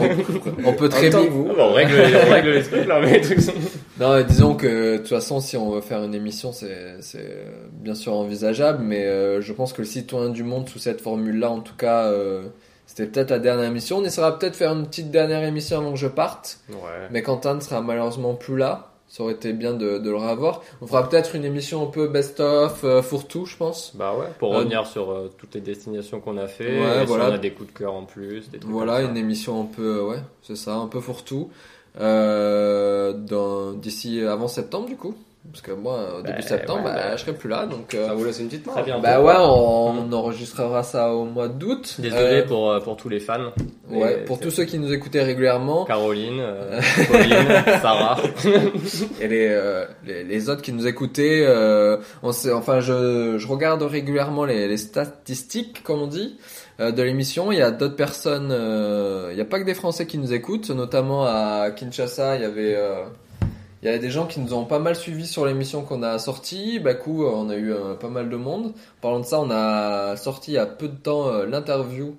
[0.65, 1.21] on, on peut très bien.
[1.21, 1.47] vous.
[1.51, 1.95] Ah bah, on règle,
[2.27, 3.21] on règle les trucs là, mais
[4.01, 7.47] Non, mais disons que de toute façon, si on veut faire une émission, c'est c'est
[7.71, 11.49] bien sûr envisageable, mais euh, je pense que le citoyen du monde sous cette formule-là,
[11.51, 12.43] en tout cas, euh,
[12.87, 13.99] c'était peut-être la dernière émission.
[13.99, 17.09] On essaiera peut-être faire une petite dernière émission avant que je parte, Ouais.
[17.11, 18.91] mais Quentin ne sera malheureusement plus là.
[19.07, 20.63] Ça aurait été bien de, de le revoir.
[20.83, 23.93] On fera peut-être une émission un peu best-of, euh, fourre-tout, je pense.
[23.95, 27.01] Bah ouais, pour Euh, revenir sur euh, toutes les destinations qu'on a fait, Ouais, et
[27.03, 27.29] si voilà.
[27.31, 29.11] on a des coups de cœur en plus, des trucs Voilà, comme ça.
[29.11, 31.49] une émission un peu, ouais, c'est ça, un peu fourre-tout.
[33.81, 35.15] D'ici avant septembre, du coup.
[35.51, 37.17] Parce que moi, au début Bah, septembre, ouais, bah, bah.
[37.17, 37.95] je serai plus là, donc.
[37.95, 38.73] euh, Ça vous laisse une petite main.
[38.73, 38.99] Très bien.
[38.99, 41.97] bah ouais, on, on enregistrera ça au mois d'août.
[41.99, 43.53] Désolé Euh, pour, euh, pour tous les fans.
[43.91, 47.47] Ouais, pour tous ceux qui nous écoutaient régulièrement Caroline, euh, Pauline,
[47.83, 48.17] Sarah.
[49.21, 53.47] et les, euh, les, les autres qui nous écoutaient, euh, on sait, enfin, je, je
[53.47, 56.39] regarde régulièrement les, les statistiques, comme on dit,
[56.81, 57.53] euh, de l'émission.
[57.53, 60.33] Il y a d'autres personnes, euh, il n'y a pas que des Français qui nous
[60.33, 63.05] écoutent, notamment à Kinshasa, il y avait, euh,
[63.85, 66.19] il y avait des gens qui nous ont pas mal suivis sur l'émission qu'on a
[66.19, 66.81] sortie.
[66.81, 68.69] Bah, coup, on a eu euh, pas mal de monde.
[68.69, 72.17] En parlant de ça, on a sorti il y a peu de temps euh, l'interview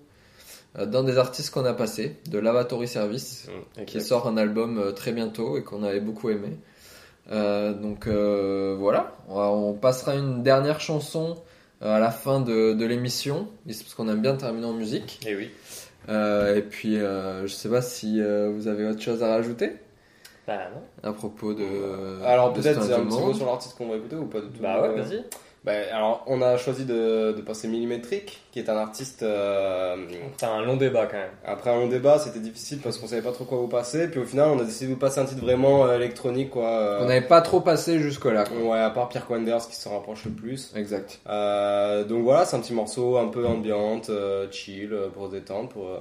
[0.78, 3.48] euh, d'un des artistes qu'on a passé, de Lavatory Service
[3.80, 6.50] Mm, qui sort un album euh, très bientôt et qu'on avait beaucoup aimé.
[7.32, 11.36] Euh, donc euh, voilà, on, va- on passera une dernière chanson
[11.82, 15.20] euh, à la fin de, de l'émission, parce qu'on aime bien terminer en musique.
[15.26, 15.50] Et oui.
[16.10, 19.72] Euh, et puis euh, je sais pas si euh, vous avez autre chose à rajouter
[20.48, 20.60] Bah
[21.04, 21.10] non.
[21.10, 22.24] à propos de.
[22.24, 24.82] Alors peut-être un petit mot sur l'artiste qu'on va écouter ou pas du tout Bah
[24.82, 25.24] ouais, Euh, vas-y.
[25.64, 29.24] bah, alors on a choisi de, de passer Millimétrique, qui est un artiste.
[29.24, 29.96] euh,
[30.38, 31.32] T'as un long débat quand même.
[31.44, 34.08] après un long débat, c'était difficile parce qu'on savait pas trop quoi vous passer.
[34.08, 36.68] Puis au final, on a décidé de vous passer un titre vraiment euh, électronique, quoi.
[36.70, 38.44] euh, On n'avait pas trop passé jusque-là.
[38.44, 38.58] quoi.
[38.74, 40.72] Ouais, à part Pierre Quanders qui se rapproche le plus.
[40.76, 41.20] Exact.
[41.28, 45.70] Euh, donc voilà, c'est un petit morceau un peu ambiante, euh, chill, pour se détendre,
[45.70, 45.98] pour, euh,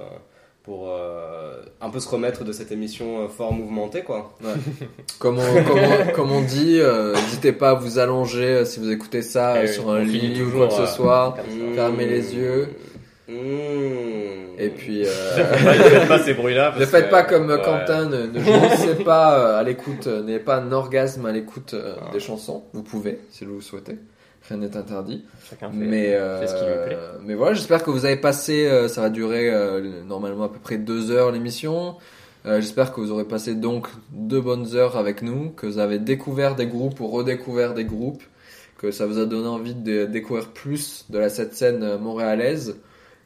[0.65, 4.35] pour euh, un peu se remettre de cette émission euh, fort mouvementée, quoi.
[5.19, 8.79] Comme on, comme on- comme on dit, euh, n'hésitez pas à vous allonger euh, si
[8.79, 11.35] vous écoutez ça euh, Eh sur un lit ou quoi que ce soit.
[11.37, 11.43] ça.
[11.75, 12.69] Fermez les yeux.
[13.27, 14.57] Mmh.
[14.57, 15.03] Et puis.
[15.05, 16.71] euh, Ne faites pas ces bruits-là.
[16.71, 17.61] Ne parce faites que- pas comme ouais.
[17.61, 21.95] Quentin, ne, ne jouissez pas euh, à l'écoute, n'ayez pas un orgasme à l'écoute euh,
[22.01, 22.09] Ah.
[22.13, 22.63] des chansons.
[22.73, 23.97] Vous pouvez, si vous le souhaitez.
[24.49, 25.25] Rien n'est interdit.
[25.49, 26.97] Chacun fait, Mais, euh, fait ce qui lui plaît.
[27.23, 30.59] mais voilà, j'espère que vous avez passé, euh, ça va durer euh, normalement à peu
[30.59, 31.95] près deux heures l'émission.
[32.47, 36.53] J'espère que vous aurez passé donc deux bonnes heures avec nous, que vous avez découvert
[36.53, 38.21] des groupes ou redécouvert des groupes,
[38.77, 42.75] que ça vous a donné envie de découvrir plus de la cette scène montréalaise,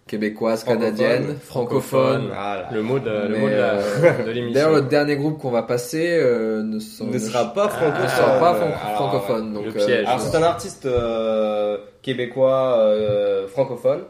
[0.10, 0.96] québécoise, Francophone.
[0.98, 2.26] canadienne, francophone.
[2.28, 2.68] Voilà.
[2.74, 4.54] Le mot de, le Mais, mot de la- euh, de l'émission.
[4.54, 8.04] D'ailleurs, le dernier groupe qu'on va passer euh, ne, sont- ne sera pas Ah, francophone.
[8.04, 9.54] ne sera pas fran- Alors, francophone.
[9.54, 10.04] Donc, le euh.
[10.06, 14.02] Alors c'est un artiste euh, québécois euh, francophone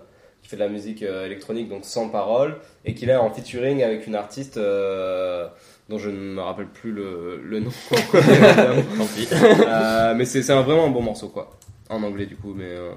[0.42, 2.56] qui fait de la musique euh, électronique donc sans parole
[2.86, 5.48] et qui est là en featuring avec une artiste euh,
[5.90, 7.72] dont je ne me rappelle plus le, le nom.
[7.92, 9.28] Tant pis.
[9.68, 11.50] Euh, mais c'est vraiment un bon morceau quoi
[11.90, 12.92] en anglais du coup mais euh,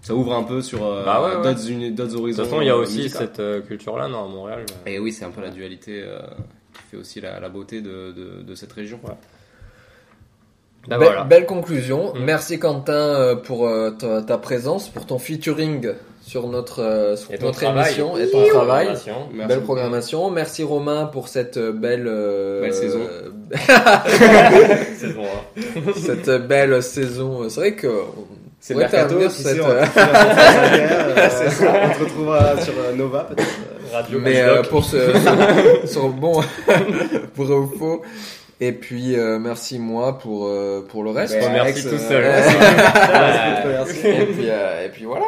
[0.00, 1.42] ça ouvre un peu sur euh, Bah ouais, ouais.
[1.54, 2.42] d'autres d'autres De horizons.
[2.42, 4.64] toute façon, il y a euh, aussi cette euh, culture-là, non, à Montréal.
[4.86, 6.18] Et oui c'est un peu la dualité euh,
[6.74, 9.00] qui fait aussi la, la beauté de, de, de cette région.
[9.04, 11.24] Bah Be- voilà.
[11.24, 12.14] Belle conclusion.
[12.14, 12.24] Mm.
[12.24, 15.92] Merci Quentin pour euh, ta, ta présence, pour ton featuring
[16.22, 17.86] sur notre, euh, sur Et ton notre travail.
[17.86, 18.86] émission et ton travail.
[18.86, 19.28] Programmation.
[19.32, 19.66] Merci belle beaucoup.
[19.66, 20.30] programmation.
[20.30, 23.00] Merci Romain pour cette belle, euh, Belle saison.
[24.96, 25.24] Saison
[25.96, 27.48] cette belle saison.
[27.48, 27.88] C'est vrai que
[28.60, 31.28] C'est Ouais, le mercato sait, on euh, euh,
[31.94, 33.48] te retrouvera sur euh, Nova peut-être.
[33.92, 35.12] Radio mais euh, pour ce
[35.86, 36.40] sur bon
[37.34, 38.02] pour ou faux.
[38.60, 41.38] Et puis euh, merci moi pour euh, pour le reste.
[41.38, 42.24] Ben, Alex, tout euh, seul.
[43.64, 44.06] Merci.
[44.08, 45.26] et puis euh, et puis voilà.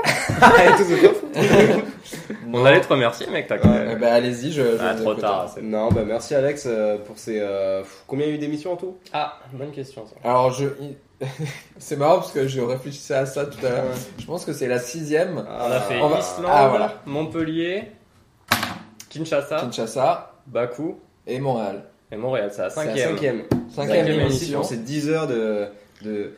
[2.53, 3.47] On allait te remercier, mec.
[3.47, 5.55] T'as Eh ben, allez-y, je, je Ah, trop tard.
[5.63, 7.39] Non, bah merci Alex euh, pour ces.
[7.41, 10.05] euh, combien il y a eu d'émissions en tout Ah, bonne question.
[10.07, 10.17] Ça.
[10.29, 10.67] Alors je
[11.79, 13.85] c'est marrant parce que je réfléchissais à ça tout à l'heure.
[14.19, 15.39] Je pense que c'est la sixième.
[15.39, 16.95] On a fait On va- Islande, Ah, voilà.
[17.07, 17.93] Montpellier,
[19.09, 20.99] Kinshasa, Kinshasa Bakou.
[21.27, 21.85] et Montréal.
[22.13, 23.11] Et Montréal, c'est la C'est la cinquième.
[23.11, 23.43] cinquième.
[23.71, 24.63] Cinquième émission.
[24.63, 25.69] C'est 10 heures de,
[26.03, 26.33] de,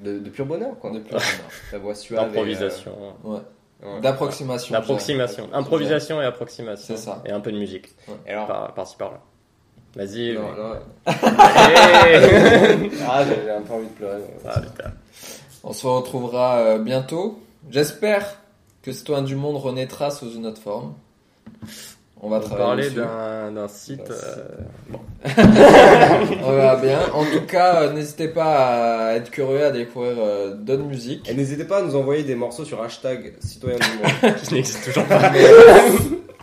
[0.00, 0.90] de, de pur bonheur, quoi.
[0.90, 1.30] De pur bonheur.
[1.70, 2.24] Ta voix suave.
[2.26, 2.92] D'improvisation.
[3.24, 3.38] Ouais.
[3.84, 4.00] euh, ouais.
[4.00, 4.72] D'approximation.
[4.72, 5.48] D'approximation.
[5.52, 6.96] Improvisation et approximation.
[6.96, 7.22] C'est ça.
[7.24, 7.94] Et un peu de musique.
[8.26, 9.20] Et alors Par, par-ci par-là.
[9.96, 10.34] Vas-y.
[10.34, 10.42] Non.
[13.06, 14.22] Ah, j'ai un peu envie de pleurer.
[14.46, 14.90] Ah, putain.
[15.62, 17.38] On se retrouvera euh, bientôt.
[17.70, 18.40] J'espère
[18.82, 20.94] que Citoyen du Monde renaîtra sous une autre forme.
[22.20, 22.96] On va On travailler dessus.
[22.96, 24.10] d'un d'un site.
[24.10, 24.44] Euh,
[24.88, 24.98] bon.
[26.44, 27.00] On verra bien.
[27.12, 31.28] En tout cas, euh, n'hésitez pas à être curieux à découvrir euh, d'autres musiques.
[31.28, 33.86] Et n'hésitez pas à nous envoyer des morceaux sur hashtag citoyen du
[34.26, 34.34] monde.
[34.42, 35.30] Qui n'existe toujours pas.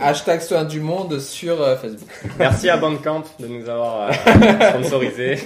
[0.01, 2.09] Hashtag Citoyen du Monde sur euh, Facebook.
[2.39, 5.37] Merci à Bandcamp de nous avoir euh, sponsorisé.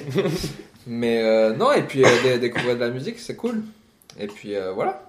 [0.87, 3.63] Mais euh, non, et puis euh, dé- découvrir de la musique, c'est cool.
[4.19, 5.01] Et puis euh, voilà.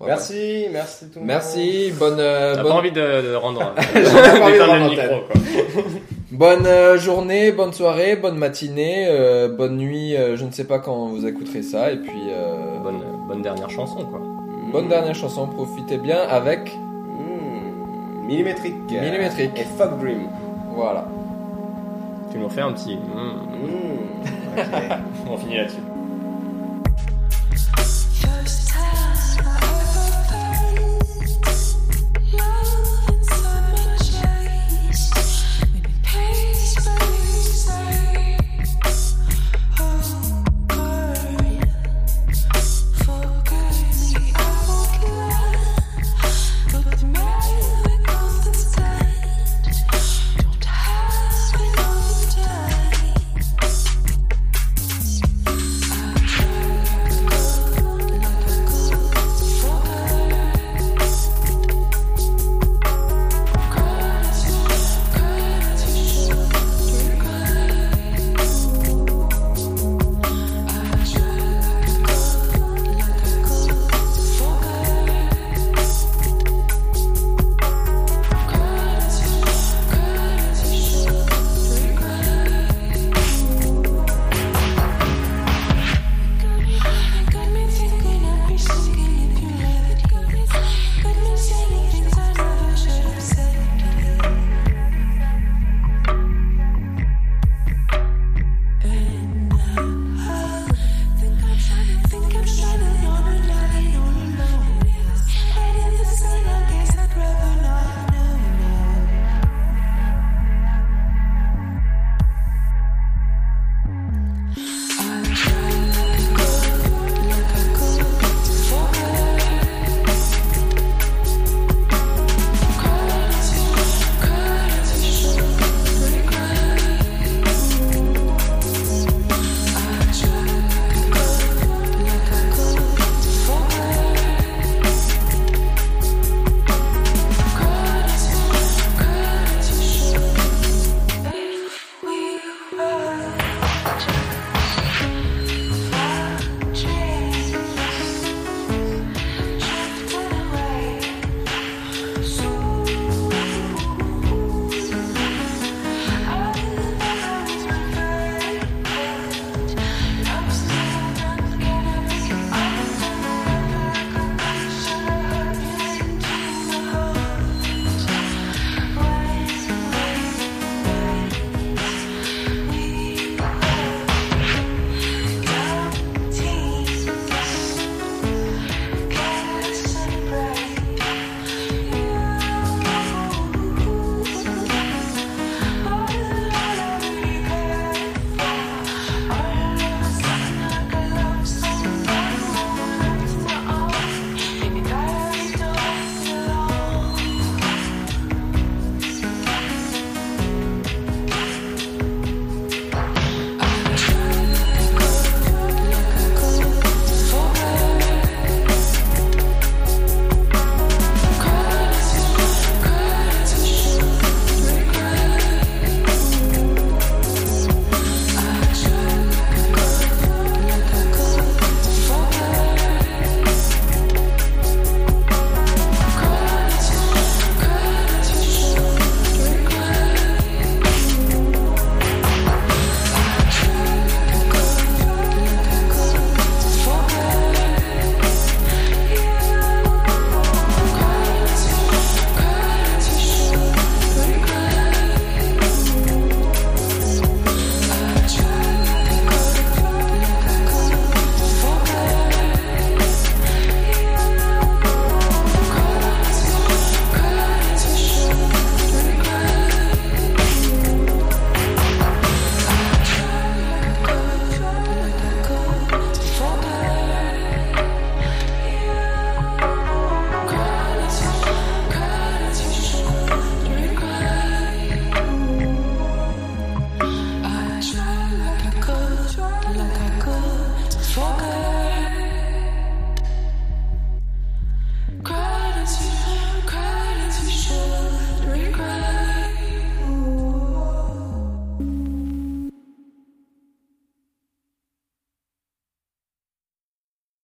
[0.00, 0.16] Voilà.
[0.16, 1.28] Merci, merci tout le monde.
[1.28, 3.74] Merci, bonne, euh, T'as bonne, pas envie de, de rendre.
[3.94, 5.82] J'en ai pas envie de rendre le micro, quoi.
[6.32, 10.16] bonne euh, journée, bonne soirée, bonne matinée, euh, bonne nuit.
[10.16, 11.92] euh, je ne sais pas quand vous écouterez ça.
[11.92, 14.20] Et puis euh, Bonne, bonne dernière chanson, quoi.
[14.72, 15.46] bonne dernière chanson.
[15.46, 16.70] Profitez bien avec.
[18.24, 18.26] Mmh.
[18.26, 18.74] Millimétrique.
[18.90, 19.52] Millimétrique.
[19.56, 20.28] Et Fuck Dream.
[20.74, 21.06] Voilà.
[22.32, 22.96] Tu nous refais un petit.
[22.96, 23.66] mm.
[23.66, 24.58] Mmh.
[24.58, 24.64] Ok.
[25.30, 25.78] On finit là-dessus.